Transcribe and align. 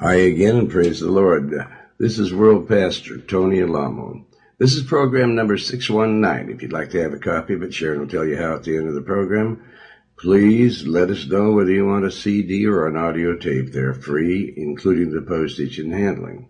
Hi 0.00 0.14
again 0.14 0.68
praise 0.68 1.00
the 1.00 1.10
Lord. 1.10 1.52
This 1.98 2.20
is 2.20 2.32
World 2.32 2.68
Pastor 2.68 3.18
Tony 3.18 3.60
Alamo. 3.60 4.24
This 4.56 4.74
is 4.74 4.84
program 4.84 5.34
number 5.34 5.58
619. 5.58 6.54
If 6.54 6.62
you'd 6.62 6.72
like 6.72 6.90
to 6.90 7.02
have 7.02 7.14
a 7.14 7.18
copy 7.18 7.54
it, 7.54 7.74
Sharon 7.74 7.98
will 7.98 8.06
tell 8.06 8.24
you 8.24 8.36
how 8.36 8.54
at 8.54 8.62
the 8.62 8.76
end 8.76 8.86
of 8.86 8.94
the 8.94 9.02
program. 9.02 9.60
Please 10.16 10.86
let 10.86 11.10
us 11.10 11.26
know 11.26 11.50
whether 11.50 11.72
you 11.72 11.84
want 11.84 12.04
a 12.04 12.12
CD 12.12 12.64
or 12.64 12.86
an 12.86 12.96
audio 12.96 13.36
tape. 13.36 13.72
They're 13.72 13.92
free, 13.92 14.54
including 14.56 15.10
the 15.10 15.20
postage 15.20 15.80
and 15.80 15.92
handling. 15.92 16.48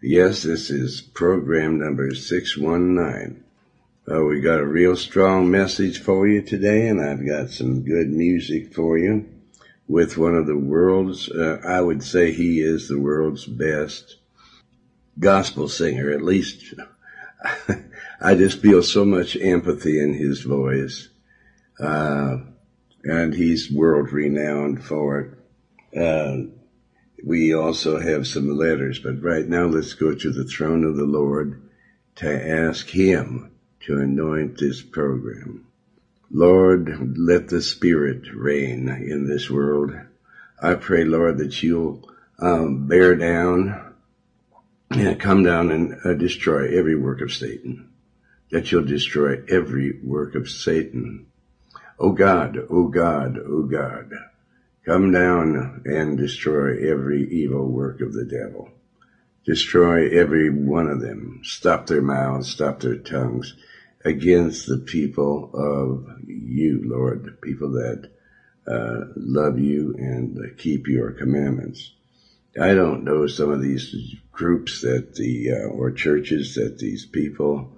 Yes, 0.00 0.44
this 0.44 0.70
is 0.70 1.00
program 1.00 1.80
number 1.80 2.14
619. 2.14 3.42
Uh, 4.08 4.22
we 4.22 4.40
got 4.40 4.60
a 4.60 4.64
real 4.64 4.94
strong 4.94 5.50
message 5.50 5.98
for 5.98 6.28
you 6.28 6.42
today, 6.42 6.86
and 6.86 7.00
I've 7.00 7.26
got 7.26 7.50
some 7.50 7.82
good 7.82 8.08
music 8.08 8.72
for 8.72 8.96
you 8.96 9.26
with 9.88 10.18
one 10.18 10.34
of 10.34 10.46
the 10.46 10.56
world's, 10.56 11.30
uh, 11.30 11.60
I 11.64 11.80
would 11.80 12.02
say 12.02 12.30
he 12.30 12.60
is 12.60 12.88
the 12.88 13.00
world's 13.00 13.46
best 13.46 14.16
gospel 15.18 15.68
singer. 15.68 16.10
At 16.10 16.22
least 16.22 16.74
I 18.20 18.34
just 18.34 18.60
feel 18.60 18.82
so 18.82 19.04
much 19.04 19.36
empathy 19.36 19.98
in 19.98 20.14
his 20.14 20.42
voice. 20.42 21.08
Uh, 21.80 22.38
and 23.04 23.32
he's 23.32 23.72
world 23.72 24.12
renowned 24.12 24.84
for 24.84 25.20
it. 25.20 25.98
Uh, 25.98 26.50
we 27.24 27.54
also 27.54 27.98
have 27.98 28.26
some 28.26 28.56
letters, 28.56 28.98
but 28.98 29.22
right 29.22 29.48
now 29.48 29.64
let's 29.64 29.94
go 29.94 30.14
to 30.14 30.30
the 30.30 30.44
throne 30.44 30.84
of 30.84 30.96
the 30.96 31.04
Lord 31.04 31.62
to 32.16 32.50
ask 32.50 32.88
him 32.88 33.52
to 33.80 33.98
anoint 33.98 34.58
this 34.58 34.82
program. 34.82 35.67
Lord, 36.30 37.16
let 37.16 37.48
the 37.48 37.62
Spirit 37.62 38.24
reign 38.34 38.88
in 38.88 39.26
this 39.26 39.48
world. 39.48 39.92
I 40.60 40.74
pray, 40.74 41.04
Lord, 41.04 41.38
that 41.38 41.62
you'll 41.62 42.06
um, 42.38 42.86
bear 42.86 43.14
down 43.14 43.94
and 44.90 45.18
come 45.18 45.42
down 45.42 45.70
and 45.70 45.96
uh, 46.04 46.12
destroy 46.12 46.76
every 46.76 46.96
work 46.96 47.22
of 47.22 47.32
Satan. 47.32 47.88
That 48.50 48.70
you'll 48.70 48.84
destroy 48.84 49.42
every 49.48 50.00
work 50.02 50.34
of 50.34 50.50
Satan. 50.50 51.28
Oh 51.98 52.12
God, 52.12 52.58
oh 52.68 52.88
God, 52.88 53.38
oh 53.38 53.62
God, 53.62 54.12
come 54.84 55.10
down 55.10 55.82
and 55.86 56.18
destroy 56.18 56.90
every 56.90 57.26
evil 57.30 57.66
work 57.68 58.02
of 58.02 58.12
the 58.12 58.24
devil. 58.24 58.68
Destroy 59.46 60.10
every 60.10 60.50
one 60.50 60.88
of 60.88 61.00
them. 61.00 61.40
Stop 61.42 61.86
their 61.86 62.02
mouths, 62.02 62.50
stop 62.50 62.80
their 62.80 62.96
tongues 62.96 63.54
against 64.04 64.66
the 64.66 64.78
people 64.78 65.50
of 65.54 66.20
you, 66.26 66.82
Lord, 66.84 67.24
the 67.24 67.32
people 67.32 67.72
that 67.72 68.10
uh, 68.66 69.12
love 69.16 69.58
you 69.58 69.94
and 69.98 70.56
keep 70.58 70.86
your 70.86 71.12
commandments. 71.12 71.92
I 72.60 72.74
don't 72.74 73.04
know 73.04 73.26
some 73.26 73.50
of 73.50 73.62
these 73.62 73.94
groups 74.32 74.82
that 74.82 75.14
the 75.14 75.52
uh, 75.52 75.68
or 75.68 75.90
churches 75.90 76.54
that 76.54 76.78
these 76.78 77.06
people 77.06 77.70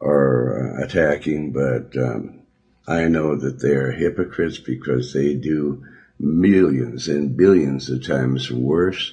are 0.00 0.78
uh, 0.78 0.84
attacking, 0.84 1.52
but 1.52 1.96
um, 1.96 2.42
I 2.86 3.08
know 3.08 3.36
that 3.36 3.60
they 3.60 3.74
are 3.74 3.92
hypocrites 3.92 4.58
because 4.58 5.12
they 5.12 5.34
do 5.34 5.84
millions 6.18 7.08
and 7.08 7.36
billions 7.36 7.90
of 7.90 8.04
times 8.06 8.50
worse 8.50 9.12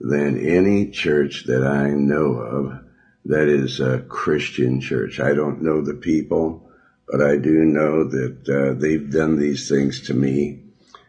than 0.00 0.38
any 0.38 0.90
church 0.90 1.44
that 1.46 1.66
I 1.66 1.90
know 1.90 2.34
of 2.34 2.84
that 3.28 3.48
is 3.48 3.80
a 3.80 4.00
Christian 4.00 4.80
church. 4.80 5.20
I 5.20 5.34
don't 5.34 5.62
know 5.62 5.80
the 5.80 5.94
people, 5.94 6.70
but 7.08 7.20
I 7.20 7.36
do 7.36 7.64
know 7.64 8.04
that 8.04 8.48
uh, 8.48 8.78
they've 8.78 9.10
done 9.10 9.36
these 9.36 9.68
things 9.68 10.06
to 10.06 10.14
me. 10.14 10.62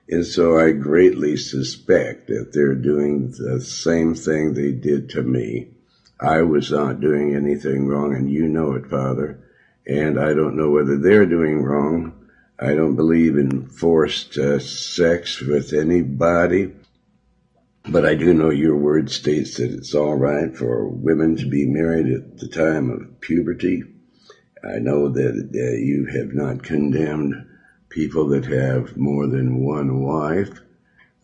And 0.09 0.25
so 0.25 0.57
I 0.57 0.71
greatly 0.71 1.35
suspect 1.37 2.27
that 2.27 2.53
they're 2.53 2.75
doing 2.75 3.31
the 3.31 3.59
same 3.61 4.15
thing 4.15 4.53
they 4.53 4.71
did 4.71 5.09
to 5.11 5.21
me. 5.21 5.69
I 6.19 6.41
was 6.41 6.71
not 6.71 7.01
doing 7.01 7.35
anything 7.35 7.87
wrong, 7.87 8.15
and 8.15 8.31
you 8.31 8.47
know 8.47 8.73
it, 8.73 8.87
Father. 8.87 9.39
And 9.85 10.19
I 10.19 10.33
don't 10.33 10.57
know 10.57 10.71
whether 10.71 10.97
they're 10.97 11.25
doing 11.25 11.61
wrong. 11.61 12.13
I 12.59 12.73
don't 12.73 12.95
believe 12.95 13.37
in 13.37 13.67
forced 13.67 14.37
uh, 14.37 14.59
sex 14.59 15.41
with 15.41 15.73
anybody. 15.73 16.73
But 17.89 18.05
I 18.05 18.15
do 18.15 18.33
know 18.33 18.49
your 18.49 18.75
word 18.75 19.09
states 19.09 19.57
that 19.57 19.71
it's 19.71 19.95
all 19.95 20.15
right 20.15 20.55
for 20.55 20.89
women 20.89 21.37
to 21.37 21.45
be 21.45 21.65
married 21.65 22.07
at 22.07 22.37
the 22.37 22.49
time 22.49 22.89
of 22.89 23.21
puberty. 23.21 23.81
I 24.61 24.79
know 24.79 25.07
that 25.07 25.49
uh, 25.55 25.77
you 25.77 26.05
have 26.05 26.33
not 26.33 26.63
condemned 26.63 27.47
people 27.87 28.27
that 28.29 28.45
have 28.45 28.97
more 28.97 29.25
than 29.27 29.63
one 29.63 30.01
wife. 30.01 30.59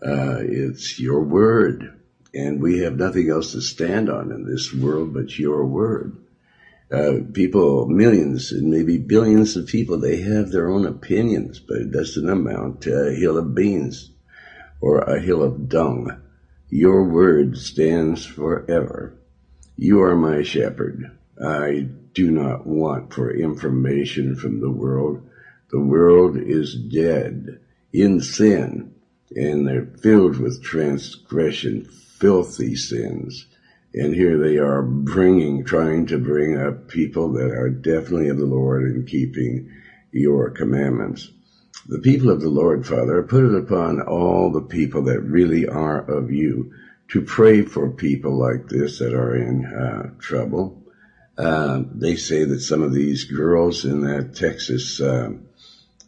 Uh, 0.01 0.37
it's 0.39 1.01
your 1.01 1.21
word. 1.21 1.99
And 2.33 2.61
we 2.61 2.79
have 2.79 2.95
nothing 2.95 3.29
else 3.29 3.51
to 3.51 3.61
stand 3.61 4.09
on 4.09 4.31
in 4.31 4.45
this 4.45 4.73
world 4.73 5.13
but 5.13 5.37
your 5.37 5.65
word. 5.65 6.17
Uh, 6.89 7.19
people, 7.33 7.87
millions 7.87 8.53
and 8.53 8.69
maybe 8.71 8.97
billions 8.97 9.57
of 9.57 9.67
people, 9.67 9.97
they 9.97 10.21
have 10.21 10.51
their 10.51 10.69
own 10.69 10.85
opinions, 10.85 11.59
but 11.59 11.77
it 11.77 11.91
doesn't 11.91 12.29
amount 12.29 12.83
to 12.83 13.07
a 13.07 13.13
hill 13.13 13.37
of 13.37 13.53
beans 13.53 14.11
or 14.79 14.99
a 14.99 15.19
hill 15.19 15.43
of 15.43 15.67
dung. 15.67 16.21
Your 16.75 17.03
word 17.03 17.55
stands 17.55 18.25
forever. 18.25 19.13
You 19.77 20.01
are 20.01 20.15
my 20.15 20.41
shepherd. 20.41 21.11
I 21.39 21.87
do 22.15 22.31
not 22.31 22.65
want 22.65 23.13
for 23.13 23.31
information 23.31 24.35
from 24.35 24.59
the 24.59 24.71
world. 24.71 25.21
The 25.69 25.79
world 25.79 26.35
is 26.35 26.73
dead 26.73 27.59
in 27.93 28.21
sin 28.21 28.91
and 29.35 29.67
they're 29.67 29.85
filled 30.01 30.39
with 30.39 30.63
transgression, 30.63 31.85
filthy 31.85 32.75
sins. 32.75 33.45
And 33.93 34.15
here 34.15 34.39
they 34.39 34.57
are 34.57 34.81
bringing, 34.81 35.63
trying 35.63 36.07
to 36.07 36.17
bring 36.17 36.57
up 36.57 36.87
people 36.87 37.33
that 37.33 37.51
are 37.51 37.69
definitely 37.69 38.29
of 38.29 38.39
the 38.39 38.47
Lord 38.47 38.81
and 38.81 39.07
keeping 39.07 39.71
your 40.11 40.49
commandments. 40.49 41.29
The 41.87 41.99
people 41.99 42.29
of 42.29 42.39
the 42.39 42.49
Lord, 42.49 42.87
Father, 42.87 43.21
put 43.23 43.43
it 43.43 43.55
upon 43.55 44.01
all 44.01 44.51
the 44.51 44.61
people 44.61 45.03
that 45.03 45.19
really 45.21 45.67
are 45.67 45.99
of 45.99 46.31
you 46.31 46.73
to 47.09 47.21
pray 47.21 47.61
for 47.63 47.89
people 47.89 48.37
like 48.37 48.69
this 48.69 48.99
that 48.99 49.13
are 49.13 49.35
in 49.35 49.65
uh, 49.65 50.11
trouble. 50.19 50.81
Uh, 51.37 51.83
they 51.93 52.15
say 52.15 52.45
that 52.45 52.61
some 52.61 52.81
of 52.81 52.93
these 52.93 53.25
girls 53.25 53.85
in 53.85 54.01
that 54.01 54.35
Texas 54.35 55.01
uh, 55.01 55.31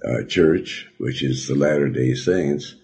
uh 0.03 0.23
church, 0.27 0.87
which 0.97 1.23
is 1.23 1.47
the 1.47 1.55
Latter 1.55 1.89
day 1.89 2.13
Saints, 2.13 2.75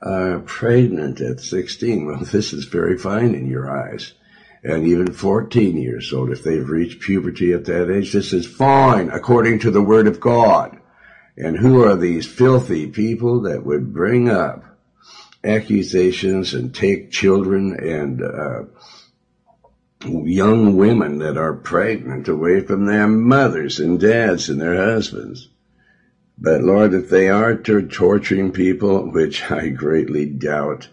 are 0.00 0.38
pregnant 0.40 1.20
at 1.20 1.40
16. 1.40 2.06
Well, 2.06 2.20
this 2.20 2.52
is 2.52 2.64
very 2.64 2.96
fine 2.96 3.34
in 3.34 3.46
your 3.46 3.70
eyes. 3.70 4.14
And 4.62 4.86
even 4.86 5.12
14 5.12 5.76
years 5.76 6.12
old, 6.12 6.30
if 6.30 6.42
they've 6.42 6.68
reached 6.68 7.00
puberty 7.00 7.52
at 7.52 7.66
that 7.66 7.90
age, 7.90 8.12
this 8.12 8.32
is 8.32 8.46
fine 8.46 9.10
according 9.10 9.60
to 9.60 9.70
the 9.70 9.82
Word 9.82 10.06
of 10.06 10.20
God. 10.20 10.78
And 11.40 11.56
who 11.56 11.84
are 11.84 11.94
these 11.94 12.26
filthy 12.26 12.88
people 12.88 13.42
that 13.42 13.64
would 13.64 13.92
bring 13.92 14.28
up 14.28 14.64
accusations 15.44 16.52
and 16.52 16.74
take 16.74 17.12
children 17.12 17.78
and 17.78 18.22
uh, 18.22 18.64
young 20.04 20.76
women 20.76 21.18
that 21.18 21.36
are 21.36 21.54
pregnant 21.54 22.26
away 22.26 22.60
from 22.60 22.86
their 22.86 23.06
mothers 23.06 23.78
and 23.78 24.00
dads 24.00 24.48
and 24.48 24.60
their 24.60 24.74
husbands? 24.74 25.48
But 26.36 26.62
Lord, 26.62 26.92
if 26.92 27.08
they 27.08 27.28
are 27.28 27.54
torturing 27.56 28.50
people, 28.50 29.10
which 29.12 29.48
I 29.48 29.68
greatly 29.68 30.26
doubt, 30.26 30.88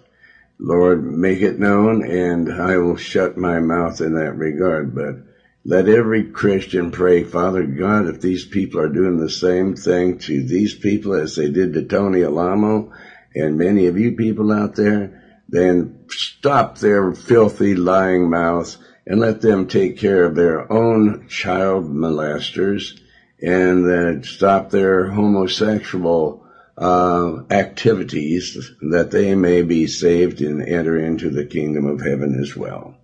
Lord, 0.59 1.03
make 1.03 1.41
it 1.41 1.59
known 1.59 2.05
and 2.05 2.53
I 2.53 2.77
will 2.77 2.97
shut 2.97 3.35
my 3.35 3.59
mouth 3.59 3.99
in 3.99 4.13
that 4.13 4.37
regard. 4.37 4.93
But 4.93 5.24
let 5.67 5.87
every 5.87 6.25
Christian 6.25 6.91
pray, 6.91 7.23
Father 7.23 7.63
God, 7.63 8.05
if 8.05 8.21
these 8.21 8.45
people 8.45 8.79
are 8.79 8.87
doing 8.87 9.17
the 9.17 9.31
same 9.31 9.73
thing 9.73 10.19
to 10.19 10.43
these 10.43 10.75
people 10.75 11.15
as 11.15 11.35
they 11.35 11.49
did 11.49 11.73
to 11.73 11.81
Tony 11.81 12.23
Alamo 12.23 12.91
and 13.33 13.57
many 13.57 13.87
of 13.87 13.97
you 13.97 14.11
people 14.11 14.51
out 14.51 14.75
there, 14.75 15.23
then 15.49 16.05
stop 16.07 16.77
their 16.77 17.13
filthy 17.13 17.73
lying 17.73 18.29
mouths 18.29 18.77
and 19.07 19.19
let 19.19 19.41
them 19.41 19.65
take 19.65 19.97
care 19.97 20.23
of 20.25 20.35
their 20.35 20.71
own 20.71 21.25
child 21.27 21.85
molesters 21.85 22.99
and 23.41 23.89
uh, 23.89 24.21
stop 24.21 24.69
their 24.69 25.07
homosexual 25.07 26.45
uh, 26.77 27.37
activities 27.49 28.71
that 28.81 29.09
they 29.09 29.33
may 29.33 29.63
be 29.63 29.87
saved 29.87 30.41
and 30.41 30.61
enter 30.61 30.97
into 30.97 31.31
the 31.31 31.45
kingdom 31.45 31.87
of 31.87 32.01
heaven 32.01 32.39
as 32.39 32.55
well. 32.55 32.94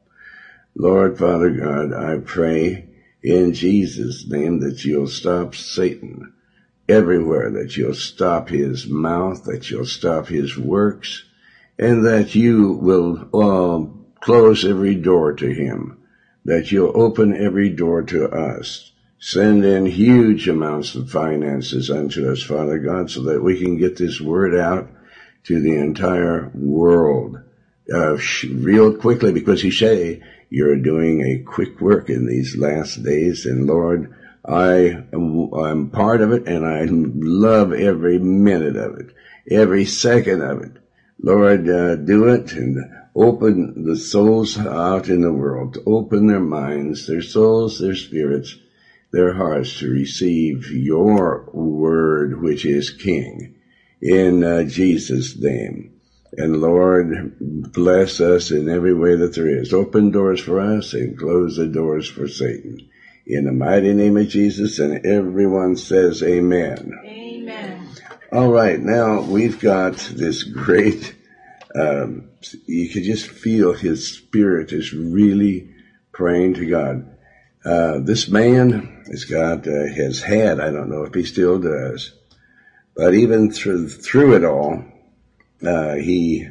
Lord 0.75 1.17
Father 1.17 1.49
God, 1.49 1.93
I 1.93 2.17
pray 2.19 2.85
in 3.21 3.53
Jesus' 3.53 4.25
name 4.27 4.59
that 4.61 4.83
you'll 4.83 5.07
stop 5.07 5.53
Satan 5.55 6.33
everywhere, 6.87 7.49
that 7.51 7.77
you'll 7.77 7.93
stop 7.93 8.49
his 8.49 8.87
mouth, 8.87 9.43
that 9.43 9.69
you'll 9.69 9.85
stop 9.85 10.27
his 10.27 10.57
works, 10.57 11.25
and 11.77 12.05
that 12.05 12.35
you 12.35 12.71
will 12.73 13.27
uh, 13.33 13.85
close 14.21 14.63
every 14.65 14.95
door 14.95 15.33
to 15.33 15.53
him, 15.53 15.97
that 16.45 16.71
you'll 16.71 16.91
open 16.95 17.35
every 17.35 17.69
door 17.69 18.01
to 18.03 18.29
us. 18.29 18.91
Send 19.19 19.63
in 19.63 19.85
huge 19.85 20.47
amounts 20.47 20.95
of 20.95 21.11
finances 21.11 21.89
unto 21.89 22.29
us, 22.29 22.41
Father 22.41 22.79
God, 22.79 23.11
so 23.11 23.21
that 23.23 23.43
we 23.43 23.59
can 23.59 23.77
get 23.77 23.97
this 23.97 24.19
word 24.19 24.55
out 24.55 24.89
to 25.43 25.59
the 25.59 25.75
entire 25.75 26.49
world 26.53 27.39
uh, 27.93 28.17
real 28.49 28.93
quickly 28.93 29.31
because 29.31 29.63
you 29.63 29.71
say 29.71 30.21
you're 30.51 30.75
doing 30.75 31.21
a 31.21 31.39
quick 31.39 31.79
work 31.79 32.09
in 32.09 32.27
these 32.27 32.57
last 32.57 33.01
days. 33.03 33.45
And 33.45 33.65
Lord, 33.65 34.13
I 34.45 35.05
am 35.13 35.51
I'm 35.53 35.89
part 35.89 36.21
of 36.21 36.33
it 36.33 36.45
and 36.45 36.65
I 36.65 36.85
love 36.89 37.71
every 37.71 38.19
minute 38.19 38.75
of 38.75 38.99
it, 38.99 39.13
every 39.49 39.85
second 39.85 40.41
of 40.41 40.61
it. 40.61 40.73
Lord, 41.23 41.69
uh, 41.69 41.95
do 41.95 42.27
it 42.27 42.51
and 42.51 42.83
open 43.15 43.85
the 43.85 43.95
souls 43.95 44.57
out 44.57 45.07
in 45.07 45.21
the 45.21 45.31
world, 45.31 45.75
to 45.75 45.83
open 45.85 46.27
their 46.27 46.41
minds, 46.41 47.07
their 47.07 47.21
souls, 47.21 47.79
their 47.79 47.95
spirits, 47.95 48.57
their 49.13 49.33
hearts 49.33 49.79
to 49.79 49.89
receive 49.89 50.69
your 50.71 51.49
word, 51.53 52.41
which 52.41 52.65
is 52.65 52.89
King, 52.89 53.55
in 54.01 54.43
uh, 54.43 54.63
Jesus' 54.63 55.37
name. 55.37 55.90
And 56.33 56.61
Lord, 56.61 57.35
bless 57.39 58.21
us 58.21 58.51
in 58.51 58.69
every 58.69 58.93
way 58.93 59.15
that 59.15 59.35
there 59.35 59.49
is. 59.49 59.73
Open 59.73 60.11
doors 60.11 60.39
for 60.39 60.61
us 60.61 60.93
and 60.93 61.17
close 61.17 61.57
the 61.57 61.67
doors 61.67 62.09
for 62.09 62.27
Satan. 62.27 62.89
In 63.27 63.45
the 63.45 63.51
mighty 63.51 63.93
name 63.93 64.17
of 64.17 64.29
Jesus, 64.29 64.79
and 64.79 65.05
everyone 65.05 65.75
says 65.75 66.23
amen. 66.23 66.99
Amen. 67.05 67.87
All 68.31 68.49
right, 68.49 68.79
now 68.79 69.21
we've 69.21 69.59
got 69.59 69.97
this 69.97 70.43
great, 70.43 71.15
um, 71.75 72.29
you 72.65 72.89
could 72.89 73.03
just 73.03 73.27
feel 73.27 73.73
his 73.73 74.07
spirit 74.07 74.71
is 74.71 74.93
really 74.93 75.75
praying 76.13 76.53
to 76.55 76.65
God. 76.65 77.17
Uh, 77.63 77.99
this 77.99 78.29
man 78.29 79.03
has 79.07 79.25
got, 79.25 79.67
uh, 79.67 79.85
has 79.95 80.21
had, 80.21 80.61
I 80.61 80.71
don't 80.71 80.89
know 80.89 81.03
if 81.03 81.13
he 81.13 81.23
still 81.23 81.59
does, 81.59 82.13
but 82.95 83.13
even 83.13 83.51
through, 83.51 83.89
through 83.89 84.35
it 84.35 84.45
all, 84.45 84.83
uh, 85.63 85.95
he, 85.95 86.47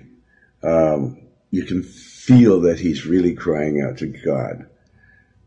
um, 0.62 1.18
you 1.50 1.64
can 1.64 1.82
feel 1.82 2.60
that 2.62 2.80
he's 2.80 3.06
really 3.06 3.34
crying 3.34 3.80
out 3.80 3.98
to 3.98 4.06
God. 4.06 4.66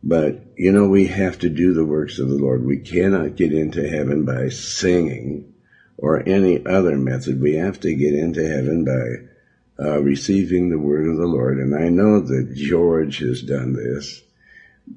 But, 0.04 0.42
you 0.58 0.72
know, 0.72 0.88
we 0.88 1.08
have 1.08 1.40
to 1.40 1.50
do 1.50 1.74
the 1.74 1.86
works 1.86 2.20
of 2.20 2.28
the 2.28 2.36
Lord. 2.36 2.66
We 2.66 2.80
cannot 2.80 3.38
get 3.38 3.54
into 3.54 3.88
heaven 3.88 4.26
by 4.26 4.50
singing 4.50 5.54
or 5.98 6.28
any 6.28 6.66
other 6.66 6.98
method. 6.98 7.42
We 7.42 7.54
have 7.54 7.80
to 7.82 7.96
get 7.96 8.14
into 8.14 8.46
heaven 8.46 8.84
by 8.84 9.84
uh, 9.84 10.02
receiving 10.02 10.70
the 10.70 10.80
word 10.80 11.08
of 11.08 11.18
the 11.18 11.26
Lord. 11.26 11.58
And 11.58 11.74
I 11.74 11.90
know 11.90 12.20
that 12.20 12.54
George 12.54 13.20
has 13.20 13.42
done 13.42 13.74
this, 13.74 14.22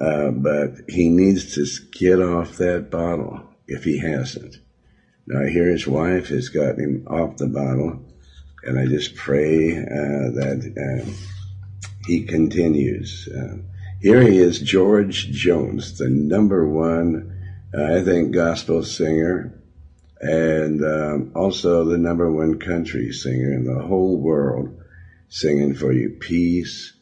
uh, 0.00 0.30
but 0.30 0.72
he 0.88 1.08
needs 1.08 1.54
to 1.54 1.66
get 1.92 2.20
off 2.20 2.56
that 2.56 2.90
bottle 2.90 3.48
if 3.68 3.84
he 3.84 3.98
hasn't. 3.98 4.58
Now, 5.26 5.44
hear 5.46 5.68
his 5.68 5.86
wife 5.86 6.28
has 6.28 6.48
gotten 6.48 6.82
him 6.82 7.06
off 7.08 7.36
the 7.36 7.48
bottle, 7.48 8.04
and 8.66 8.78
I 8.78 8.86
just 8.86 9.14
pray 9.14 9.78
uh, 9.78 10.30
that 10.34 11.04
uh, 11.06 11.10
he 12.06 12.24
continues. 12.24 13.28
Uh, 13.28 13.58
here 14.00 14.20
he 14.20 14.38
is, 14.38 14.60
George 14.60 15.30
Jones, 15.30 15.98
the 15.98 16.08
number 16.08 16.68
one, 16.68 17.32
uh, 17.72 17.96
I 17.96 18.02
think, 18.02 18.32
gospel 18.32 18.82
singer, 18.82 19.58
and 20.20 20.84
um, 20.84 21.32
also 21.34 21.84
the 21.84 21.98
number 21.98 22.30
one 22.30 22.58
country 22.58 23.12
singer 23.12 23.52
in 23.52 23.64
the 23.64 23.82
whole 23.82 24.18
world, 24.18 24.76
singing 25.28 25.74
for 25.74 25.92
you 25.92 26.10
peace 26.10 26.92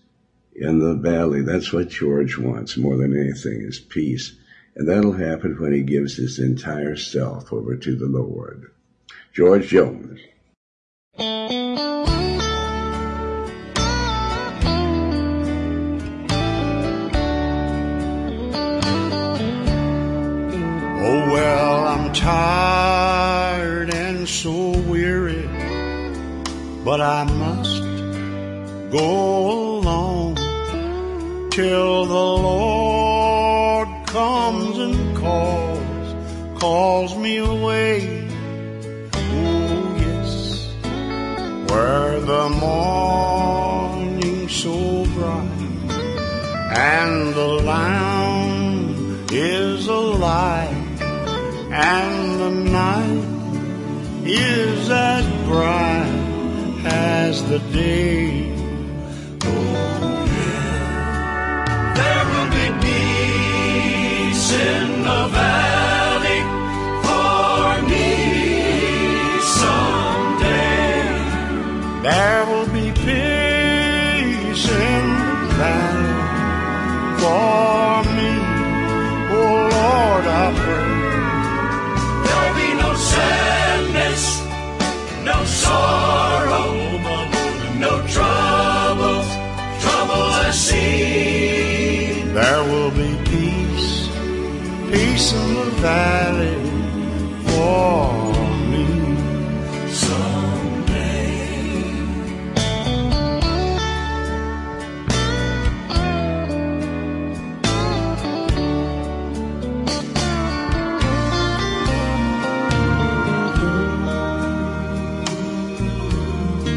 in 0.54 0.78
the 0.78 0.94
valley. 0.94 1.40
That's 1.42 1.72
what 1.72 1.88
George 1.88 2.38
wants 2.38 2.76
more 2.76 2.96
than 2.96 3.18
anything 3.18 3.62
is 3.62 3.80
peace. 3.80 4.36
And 4.76 4.88
that'll 4.88 5.12
happen 5.12 5.60
when 5.60 5.72
he 5.72 5.82
gives 5.82 6.16
his 6.16 6.38
entire 6.38 6.96
self 6.96 7.52
over 7.52 7.76
to 7.76 7.96
the 7.96 8.08
Lord. 8.08 8.72
George 9.32 9.68
Jones. 9.68 10.20
Tired 22.14 23.92
and 23.92 24.28
so 24.28 24.70
weary, 24.82 25.48
but 26.84 27.00
I 27.00 27.24
must 27.24 27.82
go 28.92 29.78
along 29.78 30.36
till 31.50 32.06
the 32.06 32.28
Lord 32.48 33.88
comes 34.06 34.78
and 34.78 35.16
calls, 35.16 36.14
calls 36.60 37.16
me 37.16 37.38
away. 37.38 38.28
Oh, 39.12 39.96
yes, 39.98 40.72
where 41.68 42.20
the 42.20 42.48
morning's 42.60 44.54
so 44.54 45.04
bright 45.14 45.50
and 46.76 47.34
the 47.34 47.48
lamb 47.64 49.26
is 49.32 49.88
alive 49.88 50.73
and 51.74 52.40
the 52.40 52.50
night 52.70 53.24
is 54.24 54.88
as 54.88 55.26
bright 55.44 56.84
as 56.84 57.42
the 57.48 57.58
day. 57.72 58.54
Oh, 59.42 60.24
yeah. 60.38 61.54
There 61.98 62.24
will 62.30 62.50
be 62.58 62.66
peace 62.86 64.52
in 64.52 65.02
the 65.02 65.28
valley 65.32 65.73
valley 95.84 96.56
for 97.44 98.08
me 98.70 98.86
someday. 99.92 101.36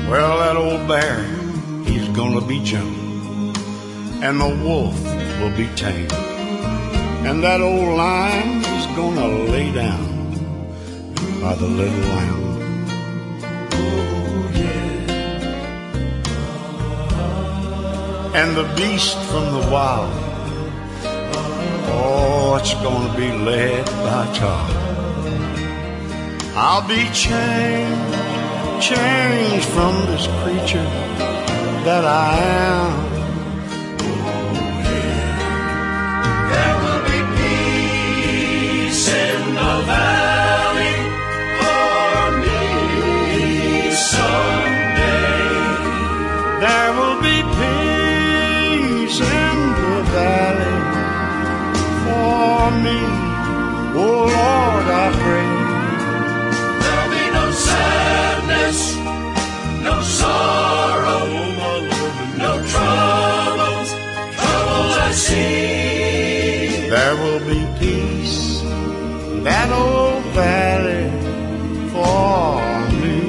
Well, 0.10 0.38
that 0.40 0.58
old 0.58 0.86
bear, 0.86 1.24
he's 1.86 2.10
gonna 2.10 2.42
be 2.42 2.62
Joe. 2.62 2.80
And 4.22 4.42
the 4.42 4.52
wolf 4.66 5.02
will 5.40 5.56
be 5.56 5.68
tame. 5.78 6.12
And 7.26 7.42
that 7.42 7.62
old 7.62 7.96
lion 7.96 8.57
gonna 8.98 9.28
lay 9.54 9.72
down 9.72 10.08
by 11.40 11.54
the 11.54 11.68
little 11.68 12.06
lamb. 12.16 12.44
And 18.40 18.50
the 18.58 18.68
beast 18.76 19.18
from 19.30 19.46
the 19.56 19.64
wild, 19.72 20.12
oh, 21.94 22.58
it's 22.60 22.74
gonna 22.86 23.16
be 23.16 23.30
led 23.50 23.86
by 23.86 24.24
God. 24.42 24.72
I'll 26.56 26.88
be 26.88 27.04
changed 27.14 28.18
change 28.82 29.66
from 29.66 29.94
this 30.06 30.26
creature 30.42 30.90
that 31.86 32.04
I 32.06 32.38
am. 32.38 33.17
There'll 46.60 47.22
be 47.22 47.38
peace 47.60 49.22
and 49.22 49.62
the 49.80 49.96
valley. 50.16 50.78
For 52.04 52.72
me 52.84 53.00
lord 53.98 54.86
I 55.04 55.08
pray. 55.24 55.52
There 56.84 57.08
be 57.16 57.26
no 57.40 57.46
sadness, 57.52 58.80
no 59.88 59.96
sorrow, 60.02 60.77
that 69.48 69.70
old 69.72 70.24
valley 70.36 71.08
for 71.94 72.60
me 73.02 73.20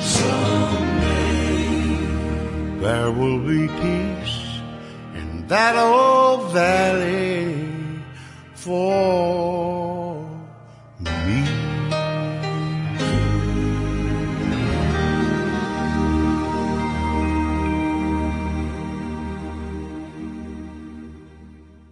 someday. 0.00 1.56
There 2.84 3.10
will 3.10 3.40
be 3.40 3.66
peace 3.82 4.38
in 5.18 5.48
that 5.48 5.74
old 5.76 6.52
valley 6.52 7.66
for 8.54 10.24
me. 11.26 11.38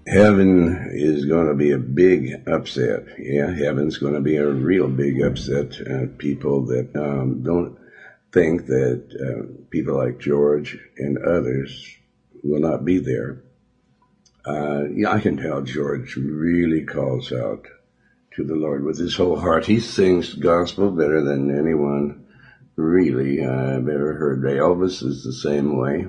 Heaven 0.07 0.80
going 1.31 1.47
to 1.47 1.55
be 1.55 1.71
a 1.71 1.79
big 1.79 2.47
upset. 2.49 3.05
Yeah, 3.19 3.51
heaven's 3.51 3.99
going 3.99 4.15
to 4.15 4.21
be 4.21 4.37
a 4.37 4.51
real 4.51 4.89
big 4.89 5.23
upset. 5.23 5.81
Uh, 5.81 6.07
people 6.19 6.67
that 6.67 6.91
um, 6.97 7.43
don't 7.43 7.79
think 8.33 8.67
that 8.67 9.05
uh, 9.15 9.65
people 9.71 9.97
like 9.97 10.19
George 10.19 10.77
and 10.99 11.19
others 11.19 11.97
will 12.43 12.61
not 12.61 12.85
be 12.85 12.99
there. 12.99 13.43
Uh, 14.45 14.85
yeah, 14.93 15.13
I 15.13 15.21
can 15.21 15.37
tell 15.37 15.63
George 15.63 16.17
really 16.17 16.85
calls 16.85 17.33
out 17.33 17.67
to 18.35 18.45
the 18.45 18.57
Lord 18.57 18.85
with 18.85 18.99
his 18.99 19.15
whole 19.15 19.39
heart. 19.39 19.67
He 19.67 19.79
sings 19.79 20.35
gospel 20.35 20.91
better 20.91 21.23
than 21.23 21.57
anyone 21.57 22.27
really 22.77 23.45
I've 23.45 23.89
ever 23.89 24.15
heard. 24.15 24.43
Elvis 24.43 25.05
is 25.05 25.23
the 25.23 25.33
same 25.33 25.77
way. 25.77 26.07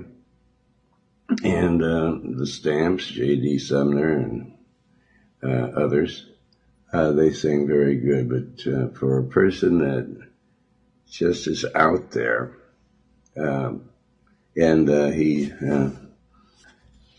And 1.43 1.83
uh, 1.83 2.17
the 2.37 2.47
Stamps, 2.47 3.05
J.D. 3.05 3.59
Sumner, 3.59 4.17
and 4.17 4.41
uh, 4.41 4.55
others, 5.43 6.25
uh, 6.93 7.12
they 7.12 7.31
sing 7.31 7.67
very 7.67 7.95
good. 7.98 8.29
But 8.29 8.71
uh, 8.71 8.88
for 8.89 9.19
a 9.19 9.24
person 9.24 9.79
that 9.79 10.27
just 11.10 11.48
is 11.48 11.65
out 11.75 12.12
there, 12.12 12.57
um, 13.38 13.89
and 14.55 14.89
uh, 14.89 15.07
he 15.07 15.51
uh, 15.51 15.91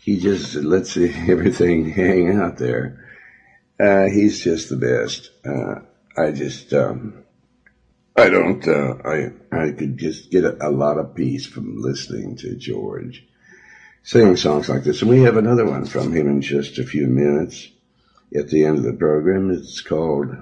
he 0.03 0.19
just 0.19 0.55
lets 0.55 0.97
everything 0.97 1.89
hang 1.89 2.39
out 2.39 2.57
there. 2.57 2.99
Uh, 3.79 4.05
he's 4.05 4.43
just 4.43 4.69
the 4.69 4.75
best. 4.75 5.31
Uh, 5.45 5.81
I 6.15 6.31
just, 6.31 6.73
um, 6.73 7.23
I 8.15 8.29
don't, 8.29 8.65
uh, 8.67 8.95
I, 9.03 9.31
I 9.51 9.71
could 9.71 9.97
just 9.97 10.29
get 10.29 10.43
a, 10.43 10.67
a, 10.67 10.69
lot 10.69 10.99
of 10.99 11.15
peace 11.15 11.47
from 11.47 11.81
listening 11.81 12.35
to 12.37 12.55
George 12.55 13.25
sing 14.03 14.35
songs 14.35 14.69
like 14.69 14.83
this. 14.83 15.01
And 15.01 15.09
we 15.09 15.21
have 15.21 15.37
another 15.37 15.65
one 15.65 15.85
from 15.85 16.13
him 16.13 16.27
in 16.27 16.41
just 16.41 16.77
a 16.77 16.85
few 16.85 17.07
minutes 17.07 17.69
at 18.35 18.49
the 18.49 18.65
end 18.65 18.77
of 18.77 18.83
the 18.83 18.93
program. 18.93 19.51
It's 19.51 19.81
called 19.81 20.35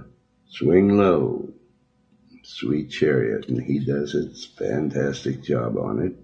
Swing 0.49 0.97
Low, 0.97 1.53
Sweet 2.43 2.89
Chariot, 2.89 3.47
and 3.47 3.61
he 3.61 3.79
does 3.79 4.15
a 4.15 4.29
fantastic 4.57 5.43
job 5.43 5.77
on 5.77 6.01
it. 6.01 6.15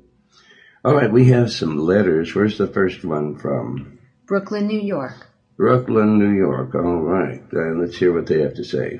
All 0.85 0.95
right, 0.95 1.11
we 1.11 1.25
have 1.25 1.51
some 1.51 1.77
letters. 1.77 2.33
Where's 2.33 2.57
the 2.57 2.67
first 2.67 3.03
one 3.03 3.37
from? 3.37 3.99
Brooklyn, 4.25 4.67
New 4.67 4.79
York. 4.79 5.27
Brooklyn, 5.57 6.19
New 6.19 6.37
York. 6.37 6.75
All 6.75 7.01
right. 7.01 7.41
Uh, 7.51 7.73
let's 7.79 7.97
hear 7.97 8.13
what 8.13 8.27
they 8.27 8.41
have 8.41 8.55
to 8.55 8.63
say. 8.63 8.99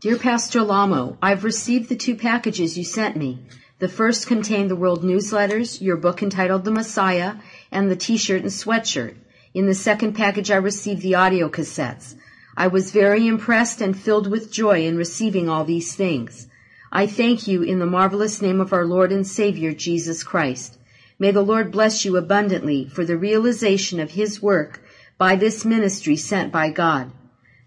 Dear 0.00 0.16
Pastor 0.16 0.60
Alamo, 0.60 1.18
I've 1.20 1.44
received 1.44 1.88
the 1.88 1.96
two 1.96 2.16
packages 2.16 2.78
you 2.78 2.84
sent 2.84 3.16
me. 3.16 3.40
The 3.78 3.88
first 3.88 4.26
contained 4.26 4.70
the 4.70 4.76
world 4.76 5.04
newsletters, 5.04 5.80
your 5.80 5.96
book 5.96 6.22
entitled 6.22 6.64
The 6.64 6.70
Messiah, 6.70 7.34
and 7.70 7.90
the 7.90 7.96
t-shirt 7.96 8.42
and 8.42 8.50
sweatshirt. 8.50 9.16
In 9.54 9.66
the 9.66 9.74
second 9.74 10.14
package, 10.14 10.50
I 10.50 10.56
received 10.56 11.02
the 11.02 11.14
audio 11.14 11.48
cassettes. 11.48 12.14
I 12.56 12.66
was 12.66 12.90
very 12.90 13.26
impressed 13.26 13.80
and 13.80 13.98
filled 13.98 14.30
with 14.30 14.52
joy 14.52 14.84
in 14.84 14.96
receiving 14.96 15.48
all 15.48 15.64
these 15.64 15.94
things. 15.94 16.48
I 16.92 17.06
thank 17.06 17.46
you 17.46 17.62
in 17.62 17.78
the 17.78 17.86
marvelous 17.86 18.42
name 18.42 18.60
of 18.60 18.72
our 18.72 18.84
Lord 18.84 19.12
and 19.12 19.26
Savior, 19.26 19.72
Jesus 19.72 20.22
Christ. 20.22 20.76
May 21.18 21.30
the 21.30 21.42
Lord 21.42 21.72
bless 21.72 22.04
you 22.04 22.16
abundantly 22.16 22.86
for 22.86 23.04
the 23.04 23.16
realization 23.16 24.00
of 24.00 24.12
His 24.12 24.42
work 24.42 24.80
by 25.18 25.34
this 25.34 25.64
ministry 25.64 26.16
sent 26.16 26.52
by 26.52 26.70
God. 26.70 27.10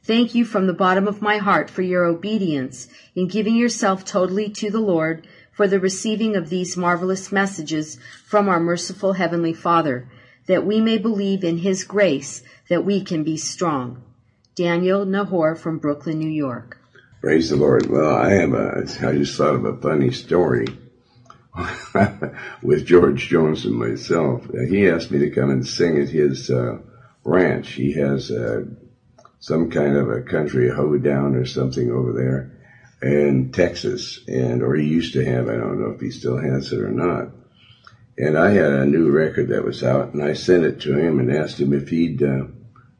Thank 0.04 0.34
you 0.34 0.46
from 0.46 0.68
the 0.68 0.74
bottom 0.74 1.08
of 1.08 1.22
my 1.22 1.38
heart 1.38 1.70
for 1.70 1.82
your 1.82 2.06
obedience 2.06 2.88
in 3.16 3.28
giving 3.28 3.56
yourself 3.56 4.04
totally 4.06 4.50
to 4.50 4.72
the 4.72 4.80
Lord 4.80 5.28
for 5.52 5.68
the 5.68 5.80
receiving 5.80 6.36
of 6.36 6.50
these 6.50 6.78
marvelous 6.78 7.32
messages 7.32 7.98
from 8.26 8.50
our 8.50 8.60
merciful 8.60 9.14
Heavenly 9.14 9.54
Father, 9.54 10.08
that 10.52 10.66
we 10.66 10.82
may 10.82 10.98
believe 10.98 11.46
in 11.46 11.58
His 11.58 11.86
grace 11.86 12.44
that 12.70 12.84
we 12.84 13.02
can 13.02 13.24
be 13.24 13.38
strong. 13.38 14.04
Daniel 14.54 15.06
Nahor 15.06 15.56
from 15.56 15.78
Brooklyn, 15.78 16.20
New 16.20 16.30
York. 16.30 16.78
Praise 17.22 17.50
the 17.50 17.56
Lord. 17.56 17.90
Well, 17.90 18.14
I 18.14 18.32
have 18.32 18.54
a, 18.54 18.84
I 19.02 19.14
just 19.14 19.38
thought 19.38 19.56
of 19.56 19.64
a 19.64 19.78
funny 19.78 20.12
story. 20.12 20.68
with 22.62 22.86
George 22.86 23.28
Jones 23.30 23.66
and 23.66 23.76
myself. 23.76 24.46
Uh, 24.50 24.66
he 24.70 24.90
asked 24.90 25.12
me 25.12 25.20
to 25.20 25.30
come 25.30 25.50
and 25.50 25.66
sing 25.66 26.02
at 26.02 26.10
his 26.10 26.50
uh, 26.50 26.80
ranch. 27.24 27.72
He 27.72 27.94
has 27.94 28.30
uh, 28.30 28.64
some 29.40 29.70
kind 29.70 29.96
of 29.96 30.10
a 30.10 30.22
country 30.22 30.70
hoedown 30.70 31.36
or 31.36 31.46
something 31.46 31.92
over 31.92 32.14
there 32.14 32.52
in 33.02 33.52
Texas, 33.52 34.20
and 34.28 34.62
or 34.62 34.76
he 34.76 34.86
used 34.86 35.14
to 35.14 35.26
have. 35.26 35.48
I 35.48 35.56
don't 35.56 35.80
know 35.80 35.92
if 35.92 36.02
he 36.02 36.12
still 36.12 36.38
has 36.38 36.74
it 36.74 36.80
or 36.80 36.92
not. 36.92 37.30
And 38.18 38.38
I 38.38 38.52
had 38.52 38.72
a 38.72 38.86
new 38.86 39.10
record 39.10 39.50
that 39.50 39.64
was 39.64 39.84
out, 39.84 40.14
and 40.14 40.24
I 40.24 40.34
sent 40.34 40.64
it 40.64 40.82
to 40.82 40.98
him 40.98 41.20
and 41.20 41.32
asked 41.32 41.60
him 41.60 41.74
if 41.74 41.90
he'd 41.90 42.22
uh, 42.22 42.46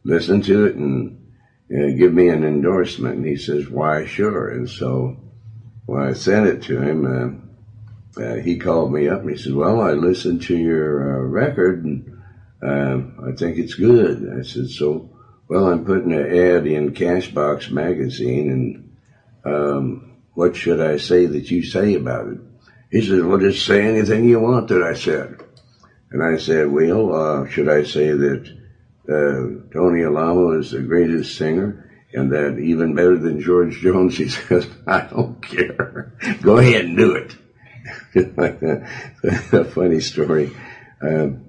listen 0.04 0.42
to 0.42 0.66
it 0.66 0.76
and 0.76 1.18
give 1.70 2.14
me 2.14 2.30
an 2.30 2.44
endorsement. 2.44 3.18
And 3.18 3.26
he 3.26 3.36
says, 3.36 3.70
"Why, 3.70 4.06
sure." 4.06 4.50
And 4.50 4.70
so 4.70 5.18
when 5.86 6.02
I 6.02 6.14
sent 6.14 6.48
it 6.48 6.62
to 6.64 6.82
him 6.82 7.06
uh, 7.06 7.42
uh, 8.18 8.36
he 8.36 8.58
called 8.58 8.92
me 8.92 9.08
up 9.08 9.22
and 9.22 9.30
he 9.30 9.38
said, 9.38 9.54
"Well, 9.54 9.80
I 9.80 9.92
listened 9.92 10.42
to 10.44 10.56
your 10.56 11.18
uh, 11.18 11.24
record 11.28 11.86
and 11.86 12.22
uh, 12.62 13.30
I 13.30 13.32
think 13.34 13.58
it's 13.58 13.76
good." 13.76 14.38
I 14.38 14.42
said, 14.44 14.70
"So, 14.70 15.10
well, 15.48 15.68
I'm 15.68 15.86
putting 15.86 16.12
an 16.12 16.26
ad 16.26 16.68
in 16.68 16.94
Cashbox 16.94 17.72
magazine, 17.72 18.52
and 18.52 19.54
um, 19.54 20.18
what 20.34 20.56
should 20.56 20.82
I 20.82 20.98
say 20.98 21.26
that 21.26 21.50
you 21.52 21.64
say 21.64 21.94
about 21.94 22.28
it?" 22.28 22.40
He 22.92 23.02
says, 23.02 23.24
"Well, 23.24 23.40
just 23.40 23.66
say 23.66 23.82
anything 23.84 24.26
you 24.26 24.40
want." 24.40 24.68
That 24.68 24.84
I 24.84 24.94
said, 24.94 25.38
and 26.12 26.22
I 26.22 26.38
said, 26.38 26.68
"Well, 26.70 27.16
uh, 27.16 27.48
should 27.48 27.70
I 27.70 27.84
say 27.84 28.12
that 28.12 28.58
uh, 29.10 29.74
Tony 29.74 30.04
Alamo 30.04 30.60
is 30.60 30.72
the 30.72 30.82
greatest 30.82 31.38
singer?" 31.38 31.88
And 32.14 32.32
that 32.34 32.60
even 32.60 32.94
better 32.94 33.18
than 33.18 33.40
George 33.42 33.80
Jones, 33.82 34.18
he 34.18 34.28
says, 34.28 34.68
I 34.86 35.02
don't 35.02 35.42
care. 35.42 36.12
Go 36.42 36.58
ahead 36.58 36.86
and 36.86 36.98
do 36.98 37.16
it. 37.16 37.36
a 39.54 39.64
funny 39.64 40.02
story. 40.02 40.52
Um, 41.02 41.46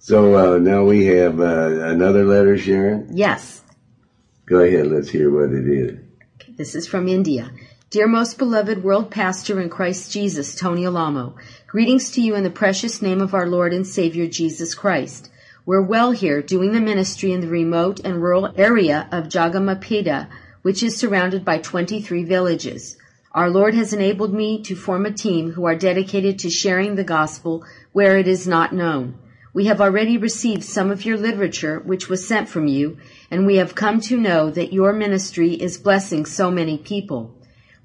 so 0.00 0.54
uh, 0.54 0.58
now 0.58 0.84
we 0.84 1.04
have 1.06 1.38
uh, 1.40 1.90
another 1.90 2.24
letter, 2.24 2.56
Sharon. 2.56 3.10
Yes. 3.12 3.62
Go 4.46 4.60
ahead. 4.60 4.86
Let's 4.86 5.10
hear 5.10 5.30
what 5.30 5.54
it 5.54 5.68
is. 5.68 5.98
This 6.56 6.74
is 6.74 6.86
from 6.86 7.06
India. 7.06 7.52
Dear 7.90 8.06
most 8.06 8.36
beloved 8.36 8.84
world 8.84 9.10
pastor 9.10 9.58
in 9.58 9.70
Christ 9.70 10.12
Jesus, 10.12 10.54
Tony 10.54 10.84
Alamo, 10.84 11.36
greetings 11.66 12.10
to 12.10 12.20
you 12.20 12.34
in 12.34 12.42
the 12.42 12.50
precious 12.50 13.00
name 13.00 13.22
of 13.22 13.32
our 13.32 13.46
Lord 13.46 13.72
and 13.72 13.86
Savior 13.86 14.26
Jesus 14.26 14.74
Christ. 14.74 15.30
We're 15.64 15.80
well 15.80 16.10
here 16.10 16.42
doing 16.42 16.72
the 16.72 16.82
ministry 16.82 17.32
in 17.32 17.40
the 17.40 17.48
remote 17.48 17.98
and 18.04 18.22
rural 18.22 18.52
area 18.58 19.08
of 19.10 19.30
Jagamapida, 19.30 20.28
which 20.60 20.82
is 20.82 20.98
surrounded 20.98 21.46
by 21.46 21.60
23 21.60 22.24
villages. 22.24 22.98
Our 23.32 23.48
Lord 23.48 23.72
has 23.72 23.94
enabled 23.94 24.34
me 24.34 24.60
to 24.64 24.76
form 24.76 25.06
a 25.06 25.10
team 25.10 25.52
who 25.52 25.64
are 25.64 25.74
dedicated 25.74 26.40
to 26.40 26.50
sharing 26.50 26.94
the 26.94 27.04
gospel 27.04 27.64
where 27.92 28.18
it 28.18 28.28
is 28.28 28.46
not 28.46 28.74
known. 28.74 29.14
We 29.54 29.64
have 29.64 29.80
already 29.80 30.18
received 30.18 30.64
some 30.64 30.90
of 30.90 31.06
your 31.06 31.16
literature 31.16 31.80
which 31.80 32.10
was 32.10 32.28
sent 32.28 32.50
from 32.50 32.66
you, 32.66 32.98
and 33.30 33.46
we 33.46 33.56
have 33.56 33.74
come 33.74 34.02
to 34.02 34.18
know 34.18 34.50
that 34.50 34.74
your 34.74 34.92
ministry 34.92 35.54
is 35.54 35.78
blessing 35.78 36.26
so 36.26 36.50
many 36.50 36.76
people. 36.76 37.37